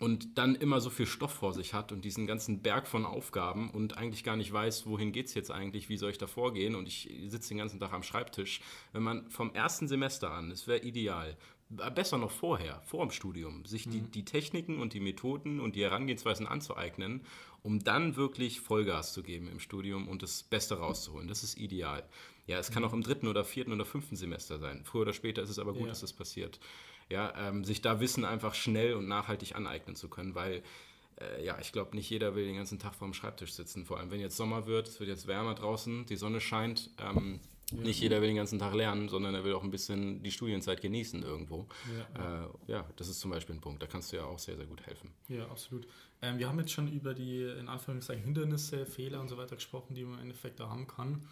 und 0.00 0.38
dann 0.38 0.54
immer 0.54 0.80
so 0.80 0.88
viel 0.88 1.06
Stoff 1.06 1.34
vor 1.34 1.52
sich 1.52 1.74
hat 1.74 1.92
und 1.92 2.06
diesen 2.06 2.26
ganzen 2.26 2.62
Berg 2.62 2.88
von 2.88 3.04
Aufgaben 3.04 3.70
und 3.70 3.98
eigentlich 3.98 4.24
gar 4.24 4.34
nicht 4.34 4.50
weiß, 4.50 4.86
wohin 4.86 5.12
geht 5.12 5.26
es 5.26 5.34
jetzt 5.34 5.50
eigentlich, 5.50 5.90
wie 5.90 5.98
soll 5.98 6.10
ich 6.10 6.18
da 6.18 6.26
vorgehen 6.26 6.74
und 6.74 6.88
ich 6.88 7.12
sitze 7.26 7.50
den 7.50 7.58
ganzen 7.58 7.78
Tag 7.78 7.92
am 7.92 8.02
Schreibtisch. 8.02 8.62
Wenn 8.92 9.02
man 9.02 9.30
vom 9.30 9.54
ersten 9.54 9.88
Semester 9.88 10.32
an, 10.32 10.50
es 10.50 10.66
wäre 10.66 10.80
ideal, 10.80 11.36
besser 11.68 12.16
noch 12.16 12.30
vorher, 12.30 12.80
vor 12.86 13.04
dem 13.04 13.10
Studium, 13.10 13.66
sich 13.66 13.86
mhm. 13.86 13.90
die, 13.90 14.00
die 14.00 14.24
Techniken 14.24 14.80
und 14.80 14.94
die 14.94 15.00
Methoden 15.00 15.60
und 15.60 15.76
die 15.76 15.82
Herangehensweisen 15.82 16.46
anzueignen, 16.46 17.20
um 17.62 17.78
dann 17.78 18.16
wirklich 18.16 18.62
Vollgas 18.62 19.12
zu 19.12 19.22
geben 19.22 19.48
im 19.48 19.60
Studium 19.60 20.08
und 20.08 20.22
das 20.22 20.42
Beste 20.42 20.78
rauszuholen. 20.78 21.28
Das 21.28 21.44
ist 21.44 21.58
ideal. 21.58 22.08
Ja, 22.46 22.58
es 22.58 22.70
kann 22.70 22.82
mhm. 22.82 22.88
auch 22.88 22.94
im 22.94 23.02
dritten 23.02 23.28
oder 23.28 23.44
vierten 23.44 23.72
oder 23.72 23.84
fünften 23.84 24.16
Semester 24.16 24.58
sein. 24.58 24.80
Früher 24.82 25.02
oder 25.02 25.12
später 25.12 25.42
ist 25.42 25.50
es 25.50 25.58
aber 25.58 25.74
gut, 25.74 25.82
ja. 25.82 25.88
dass 25.88 26.00
das 26.00 26.14
passiert 26.14 26.58
ja, 27.10 27.32
ähm, 27.36 27.64
sich 27.64 27.82
da 27.82 28.00
Wissen 28.00 28.24
einfach 28.24 28.54
schnell 28.54 28.94
und 28.94 29.08
nachhaltig 29.08 29.56
aneignen 29.56 29.96
zu 29.96 30.08
können, 30.08 30.34
weil 30.34 30.62
äh, 31.20 31.44
ja, 31.44 31.58
ich 31.60 31.72
glaube, 31.72 31.96
nicht 31.96 32.08
jeder 32.08 32.34
will 32.34 32.46
den 32.46 32.56
ganzen 32.56 32.78
Tag 32.78 32.94
vor 32.94 33.06
dem 33.06 33.14
Schreibtisch 33.14 33.52
sitzen, 33.52 33.84
vor 33.84 33.98
allem 33.98 34.10
wenn 34.10 34.20
jetzt 34.20 34.36
Sommer 34.36 34.66
wird, 34.66 34.88
es 34.88 35.00
wird 35.00 35.10
jetzt 35.10 35.26
wärmer 35.26 35.54
draußen, 35.54 36.06
die 36.06 36.16
Sonne 36.16 36.40
scheint. 36.40 36.90
Ähm, 36.98 37.40
ja. 37.72 37.82
Nicht 37.82 38.00
jeder 38.00 38.20
will 38.20 38.28
den 38.28 38.36
ganzen 38.36 38.58
Tag 38.58 38.74
lernen, 38.74 39.08
sondern 39.08 39.34
er 39.34 39.44
will 39.44 39.54
auch 39.54 39.62
ein 39.62 39.70
bisschen 39.70 40.22
die 40.22 40.32
Studienzeit 40.32 40.80
genießen 40.80 41.22
irgendwo. 41.22 41.68
Ja, 42.16 42.44
äh, 42.44 42.48
ja 42.66 42.86
das 42.96 43.08
ist 43.08 43.20
zum 43.20 43.30
Beispiel 43.30 43.54
ein 43.54 43.60
Punkt. 43.60 43.80
Da 43.82 43.86
kannst 43.86 44.12
du 44.12 44.16
ja 44.16 44.24
auch 44.24 44.38
sehr, 44.38 44.56
sehr 44.56 44.66
gut 44.66 44.84
helfen. 44.86 45.10
Ja, 45.28 45.44
absolut. 45.46 45.86
Ähm, 46.20 46.38
wir 46.38 46.48
haben 46.48 46.58
jetzt 46.58 46.72
schon 46.72 46.88
über 46.88 47.14
die, 47.14 47.42
in 47.42 47.68
Anführungszeichen, 47.68 48.24
Hindernisse, 48.24 48.86
Fehler 48.86 49.20
und 49.20 49.28
so 49.28 49.36
weiter 49.36 49.54
gesprochen, 49.54 49.94
die 49.94 50.04
man 50.04 50.14
im 50.14 50.22
Endeffekt 50.22 50.58
da 50.58 50.68
haben 50.68 50.88
kann. 50.88 51.22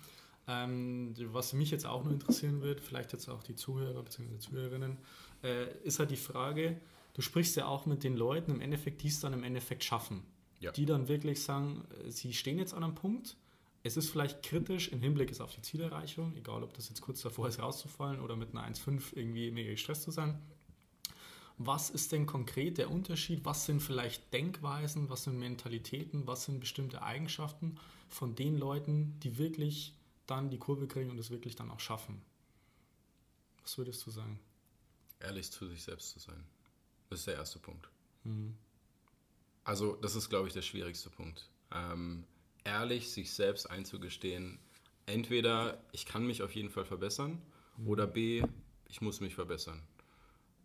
Ähm, 0.46 1.14
was 1.32 1.52
mich 1.52 1.70
jetzt 1.70 1.86
auch 1.86 2.04
nur 2.04 2.12
interessieren 2.12 2.62
wird, 2.62 2.80
vielleicht 2.80 3.12
jetzt 3.12 3.28
auch 3.28 3.42
die 3.42 3.54
Zuhörer 3.54 4.02
bzw. 4.02 4.38
Zuhörerinnen, 4.38 4.96
äh, 5.42 5.72
ist 5.84 5.98
halt 5.98 6.10
die 6.10 6.16
Frage, 6.16 6.80
du 7.14 7.22
sprichst 7.22 7.56
ja 7.56 7.66
auch 7.66 7.86
mit 7.86 8.04
den 8.04 8.16
Leuten 8.16 8.52
im 8.52 8.60
Endeffekt, 8.60 9.02
die 9.02 9.08
es 9.08 9.20
dann 9.20 9.32
im 9.32 9.44
Endeffekt 9.44 9.84
schaffen. 9.84 10.22
Ja. 10.60 10.72
Die 10.72 10.86
dann 10.86 11.08
wirklich 11.08 11.42
sagen, 11.42 11.84
äh, 12.04 12.10
sie 12.10 12.32
stehen 12.32 12.58
jetzt 12.58 12.74
an 12.74 12.84
einem 12.84 12.94
Punkt, 12.94 13.36
es 13.84 13.96
ist 13.96 14.10
vielleicht 14.10 14.42
kritisch 14.42 14.88
im 14.88 15.00
Hinblick 15.00 15.40
auf 15.40 15.54
die 15.54 15.62
Zielerreichung, 15.62 16.36
egal 16.36 16.62
ob 16.62 16.74
das 16.74 16.88
jetzt 16.88 17.00
kurz 17.00 17.22
davor 17.22 17.48
ist 17.48 17.60
rauszufallen 17.60 18.20
oder 18.20 18.36
mit 18.36 18.50
einer 18.50 18.66
1,5 18.66 19.16
irgendwie 19.16 19.50
mega 19.50 19.70
gestresst 19.70 20.02
zu 20.02 20.10
sein. 20.10 20.38
Was 21.58 21.90
ist 21.90 22.12
denn 22.12 22.26
konkret 22.26 22.78
der 22.78 22.90
Unterschied? 22.90 23.44
Was 23.44 23.66
sind 23.66 23.80
vielleicht 23.80 24.32
Denkweisen? 24.32 25.08
Was 25.08 25.24
sind 25.24 25.38
Mentalitäten? 25.38 26.26
Was 26.26 26.44
sind 26.44 26.60
bestimmte 26.60 27.02
Eigenschaften 27.02 27.78
von 28.08 28.34
den 28.34 28.58
Leuten, 28.58 29.18
die 29.22 29.38
wirklich 29.38 29.94
dann 30.26 30.50
die 30.50 30.58
Kurve 30.58 30.86
kriegen 30.86 31.10
und 31.10 31.18
es 31.18 31.30
wirklich 31.30 31.56
dann 31.56 31.70
auch 31.70 31.80
schaffen? 31.80 32.22
Was 33.62 33.76
würdest 33.76 34.06
du 34.06 34.10
sagen? 34.10 34.38
Ehrlich 35.20 35.50
zu 35.50 35.66
sich 35.68 35.82
selbst 35.82 36.10
zu 36.10 36.18
sein. 36.18 36.44
Das 37.10 37.20
ist 37.20 37.26
der 37.26 37.34
erste 37.34 37.58
Punkt. 37.58 37.88
Mhm. 38.24 38.56
Also, 39.64 39.96
das 39.96 40.14
ist, 40.14 40.30
glaube 40.30 40.48
ich, 40.48 40.54
der 40.54 40.62
schwierigste 40.62 41.10
Punkt. 41.10 41.48
Ähm, 41.72 42.24
ehrlich 42.64 43.10
sich 43.10 43.32
selbst 43.32 43.70
einzugestehen, 43.70 44.58
entweder 45.06 45.82
ich 45.92 46.06
kann 46.06 46.26
mich 46.26 46.42
auf 46.42 46.54
jeden 46.54 46.70
Fall 46.70 46.84
verbessern 46.84 47.42
mhm. 47.76 47.88
oder 47.88 48.06
B, 48.06 48.42
ich 48.88 49.00
muss 49.00 49.20
mich 49.20 49.34
verbessern. 49.34 49.82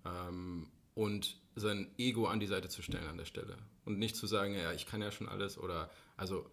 Ähm, 0.06 0.68
und 0.96 1.38
sein 1.56 1.92
Ego 1.98 2.28
an 2.28 2.40
die 2.40 2.48
Seite 2.48 2.70
zu 2.70 2.82
stellen 2.82 3.08
an 3.08 3.18
der 3.18 3.26
Stelle. 3.26 3.58
Und 3.86 4.00
nicht 4.00 4.16
zu 4.16 4.28
sagen, 4.28 4.54
ja, 4.54 4.72
ich 4.74 4.86
kann 4.86 5.02
ja 5.02 5.12
schon 5.12 5.28
alles 5.28 5.58
oder, 5.58 5.90
also, 6.16 6.50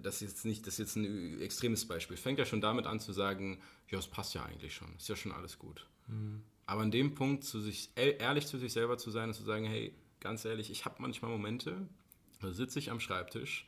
das 0.00 0.16
ist 0.16 0.22
jetzt 0.22 0.44
nicht, 0.46 0.66
das 0.66 0.74
ist 0.74 0.78
jetzt 0.78 0.96
ein 0.96 1.40
extremes 1.40 1.86
Beispiel. 1.86 2.16
Fängt 2.16 2.38
ja 2.38 2.46
schon 2.46 2.62
damit 2.62 2.86
an 2.86 3.00
zu 3.00 3.12
sagen, 3.12 3.60
ja, 3.90 3.98
es 3.98 4.06
passt 4.06 4.34
ja 4.34 4.44
eigentlich 4.44 4.74
schon, 4.74 4.96
ist 4.96 5.08
ja 5.08 5.16
schon 5.16 5.32
alles 5.32 5.58
gut. 5.58 5.86
Mhm. 6.08 6.42
Aber 6.66 6.82
an 6.82 6.90
dem 6.90 7.14
Punkt, 7.14 7.44
zu 7.44 7.60
sich, 7.60 7.90
ehrlich 7.96 8.46
zu 8.46 8.58
sich 8.58 8.72
selber 8.72 8.98
zu 8.98 9.10
sein 9.10 9.28
und 9.28 9.34
zu 9.34 9.42
sagen, 9.42 9.64
hey, 9.64 9.92
ganz 10.20 10.44
ehrlich, 10.44 10.70
ich 10.70 10.84
habe 10.84 10.96
manchmal 10.98 11.30
Momente, 11.30 11.88
da 12.40 12.52
sitze 12.52 12.78
ich 12.78 12.90
am 12.90 13.00
Schreibtisch 13.00 13.66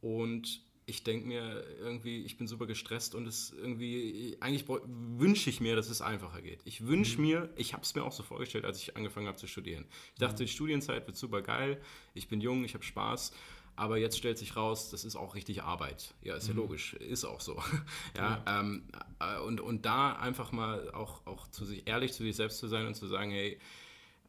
und 0.00 0.62
ich 0.88 1.02
denke 1.02 1.26
mir 1.26 1.64
irgendwie, 1.80 2.22
ich 2.22 2.38
bin 2.38 2.46
super 2.46 2.66
gestresst 2.66 3.16
und 3.16 3.26
es 3.26 3.50
irgendwie, 3.50 4.36
eigentlich 4.38 4.66
wünsche 4.68 5.50
ich 5.50 5.60
mir, 5.60 5.74
dass 5.74 5.90
es 5.90 6.00
einfacher 6.00 6.40
geht. 6.40 6.60
Ich 6.64 6.86
wünsche 6.86 7.18
mhm. 7.18 7.26
mir, 7.26 7.50
ich 7.56 7.72
habe 7.72 7.82
es 7.82 7.94
mir 7.96 8.04
auch 8.04 8.12
so 8.12 8.22
vorgestellt, 8.22 8.64
als 8.64 8.80
ich 8.80 8.96
angefangen 8.96 9.26
habe 9.26 9.36
zu 9.36 9.48
studieren. 9.48 9.84
Ich 10.14 10.20
dachte, 10.20 10.44
mhm. 10.44 10.46
die 10.46 10.52
Studienzeit 10.52 11.06
wird 11.08 11.16
super 11.16 11.42
geil, 11.42 11.80
ich 12.14 12.28
bin 12.28 12.40
jung, 12.40 12.64
ich 12.64 12.74
habe 12.74 12.84
Spaß 12.84 13.32
aber 13.76 13.98
jetzt 13.98 14.16
stellt 14.16 14.38
sich 14.38 14.56
raus, 14.56 14.90
das 14.90 15.04
ist 15.04 15.16
auch 15.16 15.34
richtig 15.34 15.62
Arbeit. 15.62 16.14
Ja, 16.22 16.34
ist 16.34 16.48
ja 16.48 16.54
mhm. 16.54 16.60
logisch, 16.60 16.94
ist 16.94 17.24
auch 17.24 17.40
so. 17.40 17.56
ja, 18.16 18.42
ja. 18.46 18.60
Ähm, 18.60 18.84
äh, 19.20 19.38
und, 19.40 19.60
und 19.60 19.84
da 19.86 20.12
einfach 20.12 20.52
mal 20.52 20.90
auch, 20.92 21.26
auch 21.26 21.48
zu 21.50 21.64
sich, 21.64 21.86
ehrlich 21.86 22.12
zu 22.12 22.22
sich 22.22 22.36
selbst 22.36 22.58
zu 22.58 22.68
sein 22.68 22.86
und 22.86 22.94
zu 22.94 23.06
sagen, 23.06 23.30
hey, 23.30 23.58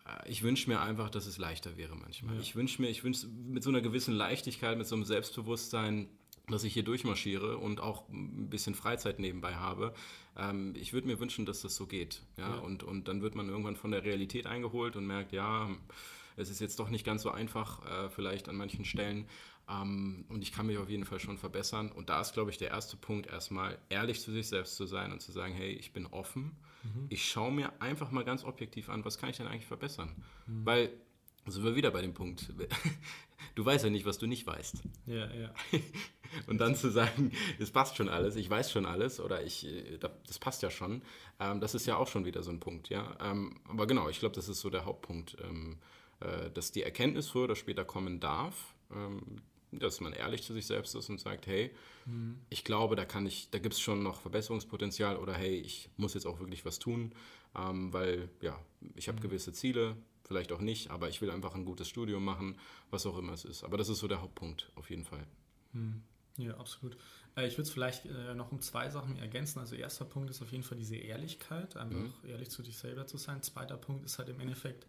äh, 0.06 0.30
ich 0.30 0.44
wünsche 0.44 0.70
mir 0.70 0.82
einfach, 0.82 1.10
dass 1.10 1.26
es 1.26 1.38
leichter 1.38 1.78
wäre 1.78 1.96
manchmal. 1.96 2.36
Ja. 2.36 2.42
Ich 2.42 2.56
wünsche 2.56 2.82
mir, 2.82 2.90
ich 2.90 3.04
wünsche 3.04 3.28
mit 3.28 3.64
so 3.64 3.70
einer 3.70 3.82
gewissen 3.82 4.14
Leichtigkeit, 4.14 4.78
mit 4.78 4.88
so 4.88 4.96
einem 4.96 5.06
Selbstbewusstsein, 5.06 6.10
dass 6.50 6.64
ich 6.64 6.74
hier 6.74 6.84
durchmarschiere 6.84 7.58
und 7.58 7.82
auch 7.82 8.08
ein 8.10 8.50
bisschen 8.50 8.76
Freizeit 8.76 9.20
nebenbei 9.20 9.56
habe. 9.56 9.94
Ähm, 10.38 10.74
ich 10.76 10.94
würde 10.94 11.08
mir 11.08 11.20
wünschen, 11.20 11.46
dass 11.46 11.62
das 11.62 11.76
so 11.76 11.88
geht. 11.88 12.22
Ja? 12.38 12.50
ja? 12.50 12.56
Und, 12.60 12.84
und 12.84 13.08
dann 13.08 13.22
wird 13.22 13.36
man 13.36 13.50
irgendwann 13.50 13.76
von 13.76 13.92
der 13.92 14.04
Realität 14.04 14.46
eingeholt 14.46 14.96
und 14.96 15.06
merkt, 15.08 15.34
ja, 15.34 15.70
es 16.38 16.50
ist 16.50 16.60
jetzt 16.60 16.80
doch 16.80 16.90
nicht 16.90 17.06
ganz 17.06 17.24
so 17.24 17.32
einfach, 17.32 17.86
äh, 17.86 18.10
vielleicht 18.10 18.48
an 18.48 18.56
manchen 18.56 18.86
Stellen. 18.86 19.28
Ähm, 19.70 20.26
und 20.30 20.42
ich 20.42 20.54
kann 20.54 20.68
mich 20.68 20.78
auf 20.78 20.90
jeden 20.90 21.04
Fall 21.04 21.20
schon 21.20 21.38
verbessern. 21.38 21.92
Und 21.92 22.10
da 22.10 22.22
ist, 22.22 22.34
glaube 22.34 22.52
ich, 22.52 22.58
der 22.58 22.70
erste 22.70 22.96
Punkt, 22.96 23.28
erstmal 23.28 23.78
ehrlich 23.90 24.22
zu 24.22 24.32
sich 24.32 24.48
selbst 24.48 24.76
zu 24.76 24.86
sein 24.86 25.12
und 25.12 25.22
zu 25.22 25.32
sagen, 25.32 25.54
hey, 25.54 25.72
ich 25.74 25.92
bin 25.92 26.06
offen. 26.06 26.56
Mhm. 26.84 27.08
Ich 27.10 27.28
schaue 27.28 27.52
mir 27.52 27.82
einfach 27.82 28.12
mal 28.12 28.24
ganz 28.24 28.46
objektiv 28.46 28.90
an, 28.90 29.04
was 29.04 29.18
kann 29.18 29.30
ich 29.30 29.38
denn 29.38 29.48
eigentlich 29.48 29.66
verbessern? 29.66 30.16
Mhm. 30.46 30.66
Weil 30.66 30.90
sind 31.48 31.64
wir 31.64 31.76
wieder 31.76 31.92
bei 31.92 32.02
dem 32.02 32.14
Punkt. 32.14 32.54
Du 33.54 33.66
weißt 33.66 33.84
ja 33.84 33.90
nicht, 33.92 34.06
was 34.06 34.18
du 34.18 34.26
nicht 34.26 34.46
weißt. 34.48 34.84
Ja, 35.06 35.32
ja. 35.34 35.54
Und 36.48 36.58
dann 36.60 36.76
zu 36.76 36.90
sagen, 36.90 37.32
es 37.60 37.72
passt 37.72 37.96
schon 37.96 38.10
alles, 38.10 38.36
ich 38.36 38.50
weiß 38.50 38.72
schon 38.72 38.86
alles 38.86 39.20
oder 39.20 39.44
ich, 39.44 39.66
äh, 39.66 39.98
das 39.98 40.40
passt 40.40 40.64
ja 40.64 40.70
schon, 40.70 41.02
ähm, 41.40 41.60
das 41.60 41.76
ist 41.76 41.86
ja 41.86 41.98
auch 41.98 42.08
schon 42.08 42.26
wieder 42.26 42.44
so 42.44 42.52
ein 42.52 42.60
Punkt, 42.60 42.90
ja. 42.90 43.16
Ähm, 43.22 43.60
aber 43.68 43.88
genau, 43.88 44.10
ich 44.10 44.20
glaube, 44.20 44.36
das 44.36 44.50
ist 44.50 44.60
so 44.60 44.70
der 44.70 44.86
Hauptpunkt, 44.86 45.38
ähm, 45.44 45.78
äh, 45.78 46.07
dass 46.54 46.72
die 46.72 46.84
Erkenntnis 46.84 47.28
früher 47.30 47.44
oder 47.44 47.56
später 47.56 47.86
kommen 47.86 48.20
darf, 48.20 48.74
dass 49.72 50.00
man 50.00 50.14
ehrlich 50.14 50.44
zu 50.44 50.54
sich 50.54 50.66
selbst 50.66 50.96
ist 50.96 51.10
und 51.10 51.20
sagt, 51.20 51.46
hey, 51.46 51.72
mhm. 52.06 52.40
ich 52.50 52.64
glaube, 52.64 52.96
da 52.96 53.06
kann 53.06 53.26
ich, 53.26 53.50
da 53.52 53.60
gibt 53.60 53.76
es 53.76 53.80
schon 53.80 54.02
noch 54.02 54.22
Verbesserungspotenzial 54.22 55.18
oder 55.18 55.34
hey, 55.34 55.56
ich 55.56 55.90
muss 55.98 56.14
jetzt 56.14 56.26
auch 56.26 56.40
wirklich 56.40 56.66
was 56.66 56.80
tun, 56.80 57.14
weil 57.54 58.30
ja, 58.42 58.60
ich 58.96 59.08
habe 59.08 59.20
mhm. 59.20 59.24
gewisse 59.24 59.54
Ziele, 59.54 59.96
vielleicht 60.28 60.52
auch 60.52 60.60
nicht, 60.60 60.92
aber 60.92 61.10
ich 61.10 61.22
will 61.22 61.32
einfach 61.32 61.56
ein 61.56 61.66
gutes 61.66 61.88
Studium 61.88 62.24
machen, 62.24 62.60
was 62.92 63.06
auch 63.06 63.18
immer 63.18 63.34
es 63.34 63.46
ist. 63.46 63.64
Aber 63.64 63.78
das 63.78 63.90
ist 63.90 64.00
so 64.00 64.08
der 64.08 64.22
Hauptpunkt 64.22 64.72
auf 64.76 64.90
jeden 64.90 65.06
Fall. 65.06 65.26
Mhm. 65.72 66.04
Ja, 66.38 66.56
absolut. 66.58 66.98
Äh, 67.36 67.48
ich 67.48 67.54
würde 67.54 67.64
es 67.64 67.72
vielleicht 67.72 68.06
äh, 68.06 68.36
noch 68.36 68.52
um 68.52 68.62
zwei 68.62 68.90
Sachen 68.90 69.18
ergänzen. 69.18 69.60
Also 69.60 69.76
erster 69.76 70.06
Punkt 70.06 70.30
ist 70.30 70.42
auf 70.42 70.52
jeden 70.52 70.64
Fall 70.64 70.78
diese 70.78 70.96
Ehrlichkeit, 70.96 71.78
einfach 71.78 71.98
mhm. 71.98 72.30
ehrlich 72.30 72.50
zu 72.50 72.62
dich 72.62 72.78
selber 72.78 73.08
zu 73.08 73.18
sein. 73.18 73.42
Zweiter 73.42 73.78
Punkt 73.78 74.06
ist 74.06 74.20
halt 74.20 74.30
im 74.30 74.40
Endeffekt 74.40 74.86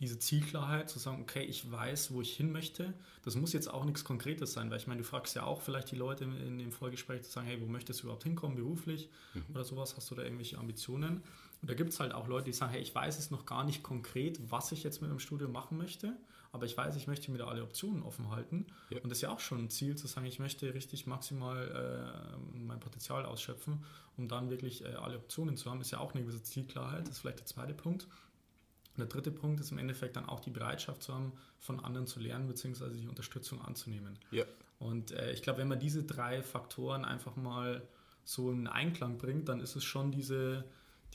diese 0.00 0.18
Zielklarheit, 0.18 0.88
zu 0.88 0.98
sagen, 0.98 1.20
okay, 1.20 1.44
ich 1.44 1.70
weiß, 1.70 2.12
wo 2.12 2.22
ich 2.22 2.34
hin 2.34 2.50
möchte. 2.50 2.94
Das 3.22 3.34
muss 3.36 3.52
jetzt 3.52 3.68
auch 3.68 3.84
nichts 3.84 4.02
Konkretes 4.02 4.54
sein, 4.54 4.70
weil 4.70 4.78
ich 4.78 4.86
meine, 4.86 5.02
du 5.02 5.06
fragst 5.06 5.36
ja 5.36 5.44
auch 5.44 5.60
vielleicht 5.60 5.90
die 5.90 5.96
Leute 5.96 6.24
in 6.24 6.58
dem 6.58 6.72
Vorgespräch 6.72 7.22
zu 7.22 7.30
sagen, 7.30 7.46
hey, 7.46 7.60
wo 7.60 7.66
möchtest 7.66 8.00
du 8.00 8.04
überhaupt 8.04 8.24
hinkommen, 8.24 8.56
beruflich 8.56 9.10
mhm. 9.34 9.44
oder 9.50 9.62
sowas, 9.62 9.96
hast 9.96 10.10
du 10.10 10.14
da 10.14 10.22
irgendwelche 10.22 10.58
Ambitionen? 10.58 11.22
Und 11.60 11.70
da 11.70 11.74
gibt 11.74 11.90
es 11.90 12.00
halt 12.00 12.14
auch 12.14 12.28
Leute, 12.28 12.46
die 12.46 12.52
sagen, 12.54 12.72
hey, 12.72 12.80
ich 12.80 12.94
weiß 12.94 13.18
es 13.18 13.30
noch 13.30 13.44
gar 13.44 13.64
nicht 13.64 13.82
konkret, 13.82 14.40
was 14.50 14.72
ich 14.72 14.82
jetzt 14.82 15.02
mit 15.02 15.10
dem 15.10 15.18
Studium 15.18 15.52
machen 15.52 15.76
möchte, 15.76 16.16
aber 16.52 16.64
ich 16.64 16.76
weiß, 16.76 16.96
ich 16.96 17.06
möchte 17.06 17.30
mir 17.30 17.36
da 17.36 17.46
alle 17.48 17.62
Optionen 17.62 18.02
offen 18.02 18.30
halten. 18.30 18.66
Ja. 18.88 19.00
Und 19.02 19.10
das 19.10 19.18
ist 19.18 19.22
ja 19.22 19.30
auch 19.30 19.38
schon 19.38 19.58
ein 19.58 19.70
Ziel, 19.70 19.96
zu 19.96 20.06
sagen, 20.06 20.26
ich 20.26 20.38
möchte 20.38 20.72
richtig 20.72 21.06
maximal 21.06 22.32
äh, 22.34 22.58
mein 22.58 22.80
Potenzial 22.80 23.26
ausschöpfen, 23.26 23.84
um 24.16 24.28
dann 24.28 24.48
wirklich 24.48 24.82
äh, 24.82 24.94
alle 24.94 25.18
Optionen 25.18 25.58
zu 25.58 25.70
haben, 25.70 25.82
ist 25.82 25.90
ja 25.90 25.98
auch 25.98 26.14
eine 26.14 26.22
gewisse 26.22 26.42
Zielklarheit. 26.42 27.02
Das 27.02 27.16
ist 27.16 27.18
vielleicht 27.18 27.40
der 27.40 27.46
zweite 27.46 27.74
Punkt. 27.74 28.08
Und 29.00 29.12
der 29.12 29.20
dritte 29.20 29.30
Punkt 29.30 29.60
ist 29.60 29.72
im 29.72 29.78
Endeffekt 29.78 30.16
dann 30.16 30.26
auch 30.26 30.40
die 30.40 30.50
Bereitschaft 30.50 31.02
zu 31.02 31.14
haben, 31.14 31.32
von 31.58 31.80
anderen 31.80 32.06
zu 32.06 32.20
lernen, 32.20 32.46
beziehungsweise 32.46 32.96
die 32.96 33.08
Unterstützung 33.08 33.60
anzunehmen. 33.62 34.18
Ja. 34.30 34.44
Und 34.78 35.12
äh, 35.12 35.32
ich 35.32 35.42
glaube, 35.42 35.60
wenn 35.60 35.68
man 35.68 35.80
diese 35.80 36.04
drei 36.04 36.42
Faktoren 36.42 37.04
einfach 37.04 37.36
mal 37.36 37.82
so 38.24 38.50
in 38.50 38.66
Einklang 38.66 39.18
bringt, 39.18 39.48
dann 39.48 39.60
ist 39.60 39.76
es 39.76 39.84
schon 39.84 40.12
diese 40.12 40.64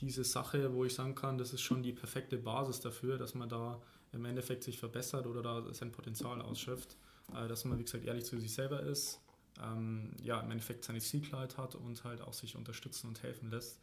diese 0.00 0.24
Sache, 0.24 0.74
wo 0.74 0.84
ich 0.84 0.94
sagen 0.94 1.14
kann, 1.14 1.38
das 1.38 1.52
ist 1.52 1.62
schon 1.62 1.82
die 1.82 1.92
perfekte 1.92 2.36
Basis 2.36 2.80
dafür, 2.80 3.18
dass 3.18 3.34
man 3.34 3.48
da 3.48 3.80
im 4.12 4.24
Endeffekt 4.24 4.64
sich 4.64 4.78
verbessert 4.78 5.26
oder 5.26 5.42
da 5.42 5.72
sein 5.72 5.92
Potenzial 5.92 6.40
ausschöpft, 6.40 6.96
äh, 7.34 7.48
dass 7.48 7.64
man, 7.64 7.78
wie 7.78 7.84
gesagt, 7.84 8.04
ehrlich 8.04 8.24
zu 8.24 8.38
sich 8.38 8.52
selber 8.52 8.80
ist, 8.82 9.20
ähm, 9.62 10.12
ja, 10.22 10.40
im 10.40 10.50
Endeffekt 10.50 10.84
seine 10.84 11.00
Zielklarheit 11.00 11.56
hat 11.56 11.74
und 11.74 12.04
halt 12.04 12.20
auch 12.20 12.32
sich 12.34 12.56
unterstützen 12.56 13.08
und 13.08 13.22
helfen 13.22 13.50
lässt. 13.50 13.80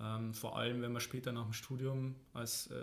Ähm, 0.00 0.34
vor 0.34 0.58
allem, 0.58 0.82
wenn 0.82 0.92
man 0.92 1.00
später 1.00 1.32
nach 1.32 1.44
dem 1.44 1.52
Studium 1.52 2.16
als 2.32 2.66
äh, 2.68 2.74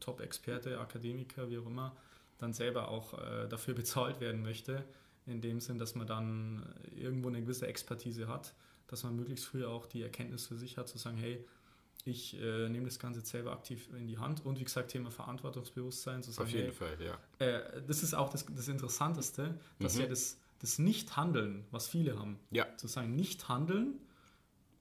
Top-Experte, 0.00 0.80
Akademiker, 0.80 1.48
wie 1.48 1.58
auch 1.58 1.66
immer, 1.66 1.96
dann 2.38 2.52
selber 2.52 2.88
auch 2.88 3.14
äh, 3.14 3.48
dafür 3.48 3.74
bezahlt 3.82 4.20
werden 4.20 4.42
möchte, 4.42 4.84
in 5.26 5.40
dem 5.40 5.60
Sinn, 5.60 5.78
dass 5.78 5.94
man 5.94 6.06
dann 6.06 6.66
irgendwo 6.96 7.28
eine 7.28 7.40
gewisse 7.40 7.66
Expertise 7.66 8.26
hat, 8.26 8.54
dass 8.88 9.04
man 9.04 9.14
möglichst 9.14 9.44
früh 9.46 9.64
auch 9.64 9.86
die 9.86 10.02
Erkenntnis 10.02 10.46
für 10.46 10.56
sich 10.56 10.76
hat, 10.76 10.88
zu 10.88 10.98
sagen, 10.98 11.16
hey, 11.16 11.44
ich 12.04 12.40
äh, 12.40 12.68
nehme 12.68 12.86
das 12.86 12.98
Ganze 12.98 13.20
selber 13.20 13.52
aktiv 13.52 13.88
in 13.96 14.06
die 14.06 14.18
Hand 14.18 14.44
und 14.44 14.58
wie 14.58 14.64
gesagt, 14.64 14.90
Thema 14.90 15.10
Verantwortungsbewusstsein. 15.10 16.22
Zu 16.22 16.32
sagen, 16.32 16.48
Auf 16.48 16.54
jeden 16.54 16.66
hey, 16.66 16.72
Fall, 16.72 16.96
ja. 17.00 17.18
Äh, 17.46 17.82
das 17.86 18.02
ist 18.02 18.14
auch 18.14 18.30
das, 18.30 18.46
das 18.46 18.68
Interessanteste, 18.68 19.54
dass 19.78 19.96
mhm. 19.96 20.00
ja 20.02 20.06
das, 20.06 20.38
das 20.60 20.78
Nicht-Handeln, 20.78 21.64
was 21.70 21.88
viele 21.88 22.18
haben, 22.18 22.40
ja. 22.50 22.66
zu 22.76 22.88
sagen, 22.88 23.14
nicht 23.14 23.48
handeln 23.48 24.00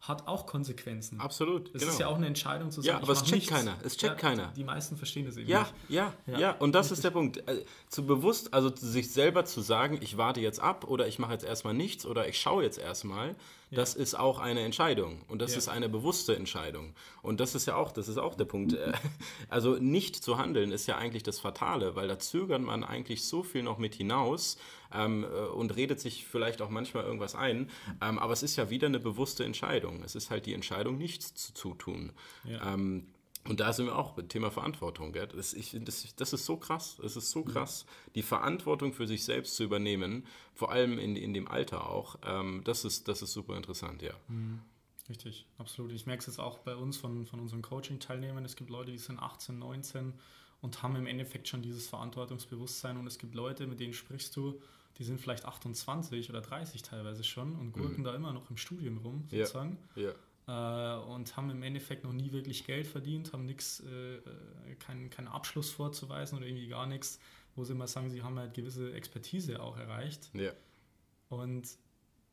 hat 0.01 0.27
auch 0.27 0.45
Konsequenzen. 0.45 1.19
Absolut. 1.19 1.67
Es 1.75 1.81
genau. 1.81 1.91
ist 1.91 1.99
ja 1.99 2.07
auch 2.07 2.15
eine 2.15 2.27
Entscheidung 2.27 2.71
zu 2.71 2.81
sagen. 2.81 2.97
Ja, 2.97 3.03
aber 3.03 3.13
es 3.13 3.19
checkt 3.23 3.31
nichts. 3.33 3.49
keiner. 3.49 3.75
Es 3.83 3.97
checkt 3.97 4.21
ja, 4.21 4.29
keiner. 4.29 4.53
Die 4.55 4.63
meisten 4.63 4.95
verstehen 4.95 5.25
das 5.25 5.35
eben 5.35 5.49
ja, 5.49 5.59
nicht. 5.59 5.73
Ja, 5.89 6.13
ja, 6.25 6.39
ja. 6.39 6.51
Und 6.53 6.73
das 6.73 6.85
Richtig. 6.85 6.97
ist 6.97 7.03
der 7.03 7.11
Punkt. 7.11 7.37
Äh, 7.49 7.65
zu 7.89 8.05
bewusst, 8.05 8.53
also 8.53 8.73
sich 8.73 9.11
selber 9.11 9.43
zu 9.43 9.59
sagen, 9.61 9.99
ich 10.01 10.17
warte 10.17 10.39
jetzt 10.39 10.61
ab 10.61 10.85
oder 10.85 11.07
ich 11.07 11.19
mache 11.19 11.33
jetzt 11.33 11.43
erstmal 11.43 11.73
nichts 11.73 12.05
oder 12.05 12.27
ich 12.27 12.39
schaue 12.39 12.63
jetzt 12.63 12.77
erstmal, 12.77 13.35
das 13.71 13.95
ist 13.95 14.15
auch 14.15 14.39
eine 14.39 14.61
Entscheidung 14.61 15.21
und 15.27 15.41
das 15.41 15.55
ist 15.55 15.69
eine 15.69 15.89
bewusste 15.89 16.35
Entscheidung. 16.35 16.93
Und 17.21 17.39
das 17.39 17.55
ist 17.55 17.67
ja 17.67 17.75
auch, 17.75 17.91
das 17.91 18.07
ist 18.07 18.17
auch 18.17 18.35
der 18.35 18.45
Punkt. 18.45 18.73
Äh, 18.73 18.93
also 19.49 19.75
nicht 19.75 20.15
zu 20.15 20.37
handeln 20.37 20.71
ist 20.71 20.87
ja 20.87 20.97
eigentlich 20.97 21.23
das 21.23 21.39
Fatale, 21.39 21.95
weil 21.95 22.07
da 22.07 22.17
zögert 22.17 22.61
man 22.61 22.83
eigentlich 22.83 23.25
so 23.25 23.43
viel 23.43 23.63
noch 23.63 23.77
mit 23.77 23.95
hinaus 23.95 24.57
ähm, 24.93 25.23
äh, 25.23 25.27
und 25.27 25.75
redet 25.75 25.99
sich 25.99 26.25
vielleicht 26.25 26.61
auch 26.61 26.69
manchmal 26.69 27.03
irgendwas 27.03 27.35
ein. 27.35 27.69
Ähm, 28.01 28.19
aber 28.19 28.33
es 28.33 28.43
ist 28.43 28.55
ja 28.55 28.69
wieder 28.69 28.87
eine 28.87 28.99
bewusste 28.99 29.43
Entscheidung. 29.43 30.03
Es 30.03 30.15
ist 30.15 30.31
halt 30.31 30.45
die 30.45 30.53
Entscheidung, 30.53 30.97
nichts 30.97 31.33
zu, 31.35 31.53
zu 31.53 31.73
tun. 31.75 32.11
Ja. 32.45 32.73
Ähm, 32.73 33.07
und 33.49 33.59
da 33.59 33.73
sind 33.73 33.87
wir 33.87 33.97
auch 33.97 34.15
mit 34.15 34.29
Thema 34.29 34.51
Verantwortung. 34.51 35.11
Gell? 35.11 35.27
Das, 35.27 35.53
ich, 35.53 35.75
das, 35.81 36.15
das 36.15 36.33
ist 36.33 36.45
so 36.45 36.57
krass. 36.57 36.99
Es 37.03 37.15
ist 37.15 37.31
so 37.31 37.43
krass, 37.43 37.85
die 38.13 38.21
Verantwortung 38.21 38.93
für 38.93 39.07
sich 39.07 39.23
selbst 39.23 39.55
zu 39.55 39.63
übernehmen, 39.63 40.27
vor 40.53 40.71
allem 40.71 40.99
in, 40.99 41.15
in 41.15 41.33
dem 41.33 41.47
Alter 41.47 41.89
auch. 41.89 42.17
Ähm, 42.23 42.61
das, 42.63 42.85
ist, 42.85 43.07
das 43.07 43.23
ist 43.23 43.33
super 43.33 43.57
interessant, 43.57 44.03
ja. 44.03 44.13
Mhm. 44.27 44.61
Richtig, 45.09 45.47
absolut. 45.57 45.91
Ich 45.91 46.05
merke 46.05 46.19
es 46.19 46.27
jetzt 46.27 46.39
auch 46.39 46.59
bei 46.59 46.75
uns 46.75 46.97
von, 46.97 47.25
von 47.25 47.39
unseren 47.39 47.63
Coaching-Teilnehmern. 47.63 48.45
Es 48.45 48.55
gibt 48.55 48.69
Leute, 48.69 48.91
die 48.91 48.99
sind 48.99 49.17
18, 49.17 49.57
19 49.57 50.13
und 50.61 50.83
haben 50.83 50.95
im 50.95 51.07
Endeffekt 51.07 51.47
schon 51.47 51.63
dieses 51.63 51.87
Verantwortungsbewusstsein. 51.87 52.97
Und 52.97 53.07
es 53.07 53.17
gibt 53.17 53.33
Leute, 53.33 53.65
mit 53.65 53.79
denen 53.79 53.93
sprichst 53.93 54.35
du, 54.35 54.61
die 54.99 55.03
sind 55.03 55.19
vielleicht 55.19 55.45
28 55.45 56.29
oder 56.29 56.41
30 56.41 56.83
teilweise 56.83 57.23
schon 57.23 57.55
und 57.55 57.71
gurken 57.71 58.01
mhm. 58.01 58.03
da 58.03 58.13
immer 58.13 58.31
noch 58.31 58.51
im 58.51 58.57
Studium 58.57 58.97
rum, 58.99 59.27
sozusagen. 59.31 59.79
Ja. 59.95 60.03
ja 60.03 60.15
äh, 60.49 60.95
und 61.11 61.37
haben 61.37 61.49
im 61.51 61.61
Endeffekt 61.61 62.03
noch 62.03 62.13
nie 62.13 62.31
wirklich 62.31 62.65
Geld 62.65 62.87
verdient, 62.87 63.33
haben 63.33 63.45
nichts, 63.45 63.81
äh, 63.81 64.15
äh 64.15 64.75
keinen 64.79 65.09
kein 65.09 65.27
Abschluss 65.27 65.69
vorzuweisen 65.69 66.37
oder 66.37 66.47
irgendwie 66.47 66.67
gar 66.67 66.87
nichts, 66.87 67.19
wo 67.55 67.63
sie 67.63 67.75
mal 67.75 67.87
sagen, 67.87 68.09
sie 68.09 68.23
haben 68.23 68.39
halt 68.39 68.53
gewisse 68.53 68.93
Expertise 68.93 69.61
auch 69.61 69.77
erreicht. 69.77 70.31
Ja. 70.33 70.51
Und 71.29 71.67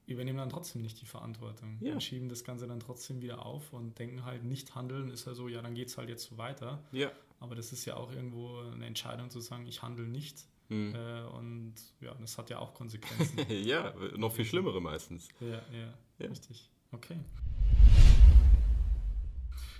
übernehmen 0.07 0.38
dann 0.38 0.48
trotzdem 0.48 0.83
nicht 0.83 1.00
die 1.00 1.07
Verantwortung 1.07 1.79
ja. 1.81 1.92
und 1.92 2.02
schieben 2.02 2.29
das 2.29 2.44
Ganze 2.44 2.66
dann 2.66 2.81
trotzdem 2.81 3.20
wieder 3.20 3.44
auf 3.44 3.72
und 3.72 3.98
denken 3.98 4.24
halt, 4.24 4.44
nicht 4.44 4.74
handeln 4.74 5.11
ist 5.11 5.26
ja 5.26 5.35
so, 5.35 5.48
ja, 5.48 5.61
dann 5.61 5.74
geht 5.74 5.88
es 5.88 5.98
halt 5.98 6.09
jetzt 6.09 6.24
so 6.24 6.38
weiter. 6.38 6.85
Ja. 6.92 7.11
Aber 7.40 7.55
das 7.55 7.72
ist 7.72 7.85
ja 7.85 7.96
auch 7.96 8.12
irgendwo 8.12 8.61
eine 8.61 8.87
Entscheidung 8.87 9.31
zu 9.31 9.40
sagen, 9.40 9.66
ich 9.66 9.83
handle 9.83 10.07
nicht. 10.07 10.46
Mhm. 10.68 10.94
Äh, 10.94 11.22
und 11.24 11.74
ja, 12.00 12.14
das 12.14 12.38
hat 12.38 12.48
ja 12.50 12.61
auch 12.61 12.72
Konsequenzen. 12.72 13.44
ja, 13.50 13.92
noch 14.16 14.33
viel 14.33 14.44
schlimmere 14.44 14.81
meistens. 14.81 15.29
Ja, 15.40 15.61
ja, 15.72 15.94
ja. 16.18 16.29
richtig. 16.29 16.70
Okay. 16.92 17.18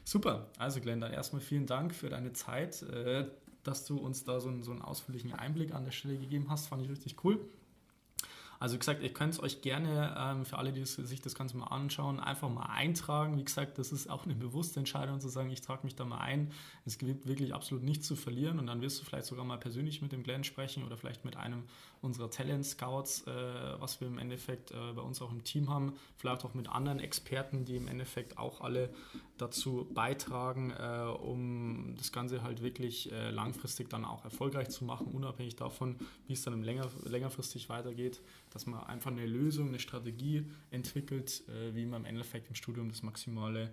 Super. 0.09 0.53
Also 0.57 0.81
Glenn, 0.81 1.01
dann 1.01 1.13
erstmal 1.13 1.43
vielen 1.43 1.67
Dank 1.67 1.93
für 1.93 2.09
deine 2.09 2.33
Zeit, 2.33 2.81
äh, 2.83 3.27
dass 3.65 3.85
du 3.85 3.99
uns 3.99 4.23
da 4.23 4.39
so 4.39 4.49
einen, 4.49 4.63
so 4.63 4.71
einen 4.71 4.81
ausführlichen 4.81 5.33
Einblick 5.33 5.75
an 5.75 5.85
der 5.85 5.91
Stelle 5.91 6.17
gegeben 6.17 6.47
hast. 6.49 6.69
Fand 6.69 6.83
ich 6.83 6.89
richtig 6.89 7.25
cool. 7.25 7.41
Also 8.67 8.75
wie 8.75 8.79
gesagt, 8.81 9.01
ihr 9.01 9.13
könnt 9.13 9.33
es 9.33 9.41
euch 9.41 9.63
gerne 9.63 10.13
ähm, 10.19 10.45
für 10.45 10.59
alle, 10.59 10.73
die 10.73 10.85
sich 10.85 11.21
das 11.21 11.37
Ganze 11.37 11.57
mal 11.57 11.69
anschauen, 11.69 12.19
einfach 12.19 12.49
mal 12.49 12.65
eintragen. 12.65 13.39
Wie 13.39 13.45
gesagt, 13.45 13.79
das 13.79 13.93
ist 13.93 14.11
auch 14.11 14.25
eine 14.25 14.35
bewusste 14.35 14.81
Entscheidung 14.81 15.21
zu 15.21 15.29
sagen, 15.29 15.51
ich 15.51 15.61
trage 15.61 15.85
mich 15.85 15.95
da 15.95 16.05
mal 16.05 16.19
ein. 16.19 16.51
Es 16.85 16.99
gibt 16.99 17.29
wirklich 17.29 17.55
absolut 17.55 17.85
nichts 17.85 18.09
zu 18.09 18.17
verlieren 18.17 18.59
und 18.59 18.67
dann 18.67 18.83
wirst 18.83 19.01
du 19.01 19.05
vielleicht 19.05 19.27
sogar 19.27 19.45
mal 19.45 19.57
persönlich 19.57 20.03
mit 20.03 20.11
dem 20.11 20.25
Glenn 20.25 20.43
sprechen 20.43 20.83
oder 20.83 20.97
vielleicht 20.97 21.25
mit 21.25 21.37
einem 21.37 21.63
unserer 22.01 22.29
Talent 22.29 22.67
Scouts, 22.67 23.23
äh, 23.29 23.31
was 23.79 24.01
wir 24.01 24.09
im 24.09 24.19
Endeffekt 24.19 24.73
äh, 24.73 24.93
bei 24.95 25.03
uns 25.03 25.23
auch 25.23 25.31
im 25.31 25.45
Team 25.45 25.71
haben. 25.71 25.95
Vielleicht 26.17 26.45
auch 26.45 26.55
mit 26.55 26.69
anderen 26.69 26.99
Experten, 26.99 27.65
die 27.65 27.77
im 27.77 27.87
Endeffekt 27.87 28.37
auch 28.37 28.63
alle 28.63 28.91
dazu 29.39 29.87
beitragen, 29.95 30.73
äh, 30.73 31.05
um 31.05 31.95
das 31.97 32.11
Ganze 32.11 32.43
halt 32.43 32.63
wirklich 32.63 33.13
äh, 33.13 33.31
langfristig 33.31 33.91
dann 33.91 34.05
auch 34.05 34.25
erfolgreich 34.25 34.71
zu 34.71 34.85
machen, 34.85 35.07
unabhängig 35.07 35.55
davon, 35.55 35.95
wie 36.27 36.33
es 36.33 36.43
dann 36.43 36.65
länger, 36.65 36.89
längerfristig 37.05 37.69
weitergeht 37.69 38.21
dass 38.57 38.65
man 38.65 38.83
einfach 38.85 39.11
eine 39.11 39.27
Lösung, 39.27 39.69
eine 39.69 39.79
Strategie 39.79 40.51
entwickelt, 40.71 41.47
äh, 41.51 41.75
wie 41.75 41.85
man 41.85 42.03
im 42.03 42.07
Endeffekt 42.07 42.49
im 42.49 42.55
Studium 42.55 42.89
das 42.89 43.03
Maximale 43.03 43.71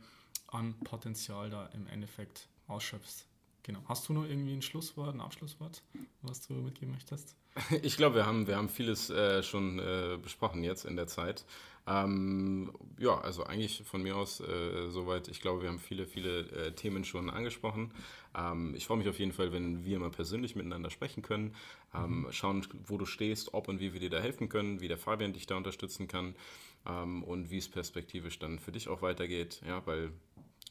an 0.48 0.78
Potenzial 0.84 1.50
da 1.50 1.68
im 1.68 1.88
Endeffekt 1.88 2.50
ausschöpft. 2.68 3.26
Genau. 3.64 3.80
Hast 3.86 4.08
du 4.10 4.14
noch 4.14 4.26
irgendwie 4.26 4.54
ein 4.54 4.62
Schlusswort, 4.62 5.16
ein 5.16 5.22
Abschlusswort, 5.22 5.82
was 6.22 6.46
du 6.48 6.54
mitgeben 6.54 6.94
möchtest? 6.94 7.36
Ich 7.84 7.98
glaube, 7.98 8.16
wir 8.16 8.26
haben, 8.26 8.48
wir 8.48 8.58
haben 8.58 8.70
vieles 8.70 9.10
äh, 9.10 9.44
schon 9.44 9.80
äh, 9.80 10.18
besprochen 10.22 10.64
jetzt 10.64 10.86
in 10.86 10.96
der 10.96 11.08
Zeit. 11.08 11.46
Ähm, 11.86 12.72
ja, 12.98 13.20
also 13.20 13.44
eigentlich 13.44 13.84
von 13.86 14.02
mir 14.02 14.16
aus 14.16 14.40
äh, 14.40 14.90
soweit. 14.90 15.28
Ich 15.28 15.42
glaube, 15.42 15.62
wir 15.62 15.70
haben 15.70 15.80
viele, 15.80 16.06
viele 16.06 16.40
äh, 16.52 16.72
Themen 16.72 17.04
schon 17.04 17.30
angesprochen. 17.30 17.92
Ähm, 18.36 18.74
ich 18.76 18.86
freue 18.86 18.98
mich 18.98 19.10
auf 19.10 19.20
jeden 19.20 19.34
Fall, 19.34 19.52
wenn 19.52 19.84
wir 19.84 20.00
mal 20.00 20.10
persönlich 20.10 20.56
miteinander 20.56 20.90
sprechen 20.90 21.22
können, 21.24 21.56
ähm, 21.94 22.22
mhm. 22.22 22.32
schauen, 22.32 22.66
wo 22.86 22.98
du 22.98 23.06
stehst, 23.06 23.54
ob 23.54 23.68
und 23.68 23.80
wie 23.82 23.94
wir 23.94 24.00
dir 24.00 24.10
da 24.10 24.20
helfen 24.20 24.48
können, 24.48 24.80
wie 24.80 24.88
der 24.88 24.98
Fabian 24.98 25.34
dich 25.34 25.46
da 25.46 25.58
unterstützen 25.58 26.08
kann 26.08 26.36
ähm, 26.86 27.24
und 27.24 27.52
wie 27.52 27.58
es 27.58 27.68
perspektivisch 27.68 28.40
dann 28.40 28.60
für 28.60 28.72
dich 28.72 28.88
auch 28.88 29.02
weitergeht. 29.02 29.62
Ja, 29.68 29.86
weil 29.86 30.12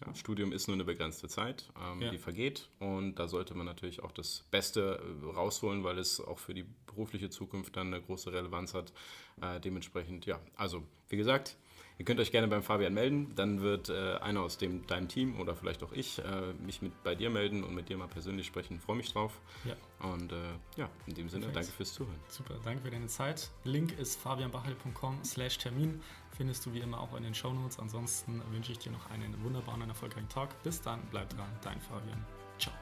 ja, 0.04 0.14
Studium 0.14 0.52
ist 0.52 0.68
nur 0.68 0.74
eine 0.74 0.84
begrenzte 0.84 1.28
Zeit, 1.28 1.70
ähm, 1.80 2.02
ja. 2.02 2.10
die 2.10 2.18
vergeht 2.18 2.68
und 2.78 3.16
da 3.16 3.28
sollte 3.28 3.54
man 3.54 3.66
natürlich 3.66 4.02
auch 4.02 4.12
das 4.12 4.44
Beste 4.50 5.00
äh, 5.00 5.34
rausholen, 5.34 5.84
weil 5.84 5.98
es 5.98 6.20
auch 6.20 6.38
für 6.38 6.54
die 6.54 6.64
berufliche 6.86 7.30
Zukunft 7.30 7.76
dann 7.76 7.88
eine 7.88 8.02
große 8.02 8.32
Relevanz 8.32 8.74
hat. 8.74 8.92
Äh, 9.40 9.60
dementsprechend, 9.60 10.26
ja, 10.26 10.40
also 10.56 10.82
wie 11.08 11.16
gesagt, 11.16 11.56
Ihr 11.98 12.04
könnt 12.04 12.20
euch 12.20 12.32
gerne 12.32 12.48
beim 12.48 12.62
Fabian 12.62 12.94
melden, 12.94 13.34
dann 13.36 13.60
wird 13.60 13.88
äh, 13.88 14.16
einer 14.16 14.40
aus 14.40 14.58
dem, 14.58 14.86
deinem 14.86 15.08
Team 15.08 15.38
oder 15.38 15.54
vielleicht 15.54 15.82
auch 15.82 15.92
ich 15.92 16.18
äh, 16.18 16.52
mich 16.64 16.82
mit 16.82 17.02
bei 17.02 17.14
dir 17.14 17.30
melden 17.30 17.62
und 17.62 17.74
mit 17.74 17.88
dir 17.88 17.96
mal 17.96 18.08
persönlich 18.08 18.46
sprechen. 18.46 18.80
Freue 18.80 18.96
mich 18.96 19.12
drauf. 19.12 19.40
Ja. 19.64 19.74
Und 20.08 20.32
äh, 20.32 20.36
ja, 20.76 20.88
in 21.06 21.14
dem 21.14 21.28
Sinne, 21.28 21.46
Perfekt. 21.46 21.56
danke 21.56 21.72
fürs 21.76 21.92
Zuhören. 21.92 22.18
Super, 22.28 22.54
danke 22.64 22.82
für 22.82 22.90
deine 22.90 23.06
Zeit. 23.06 23.50
Link 23.64 23.98
ist 23.98 24.20
fabianbachel.com 24.20 25.22
slash 25.24 25.58
Termin. 25.58 26.00
Findest 26.36 26.64
du 26.64 26.72
wie 26.72 26.80
immer 26.80 27.00
auch 27.00 27.14
in 27.16 27.22
den 27.22 27.34
Shownotes. 27.34 27.78
Ansonsten 27.78 28.42
wünsche 28.50 28.72
ich 28.72 28.78
dir 28.78 28.90
noch 28.90 29.10
einen 29.10 29.42
wunderbaren 29.44 29.82
und 29.82 29.90
erfolgreichen 29.90 30.28
Tag. 30.28 30.60
Bis 30.62 30.80
dann, 30.80 31.00
bleib 31.10 31.28
dran, 31.30 31.48
dein 31.62 31.80
Fabian. 31.80 32.24
Ciao. 32.58 32.74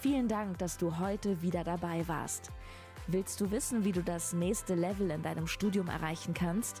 Vielen 0.00 0.28
Dank, 0.28 0.58
dass 0.58 0.78
du 0.78 0.98
heute 0.98 1.42
wieder 1.42 1.62
dabei 1.62 2.08
warst. 2.08 2.50
Willst 3.06 3.40
du 3.40 3.50
wissen, 3.50 3.84
wie 3.84 3.92
du 3.92 4.02
das 4.02 4.32
nächste 4.32 4.74
Level 4.74 5.10
in 5.10 5.22
deinem 5.22 5.46
Studium 5.46 5.88
erreichen 5.88 6.32
kannst? 6.32 6.80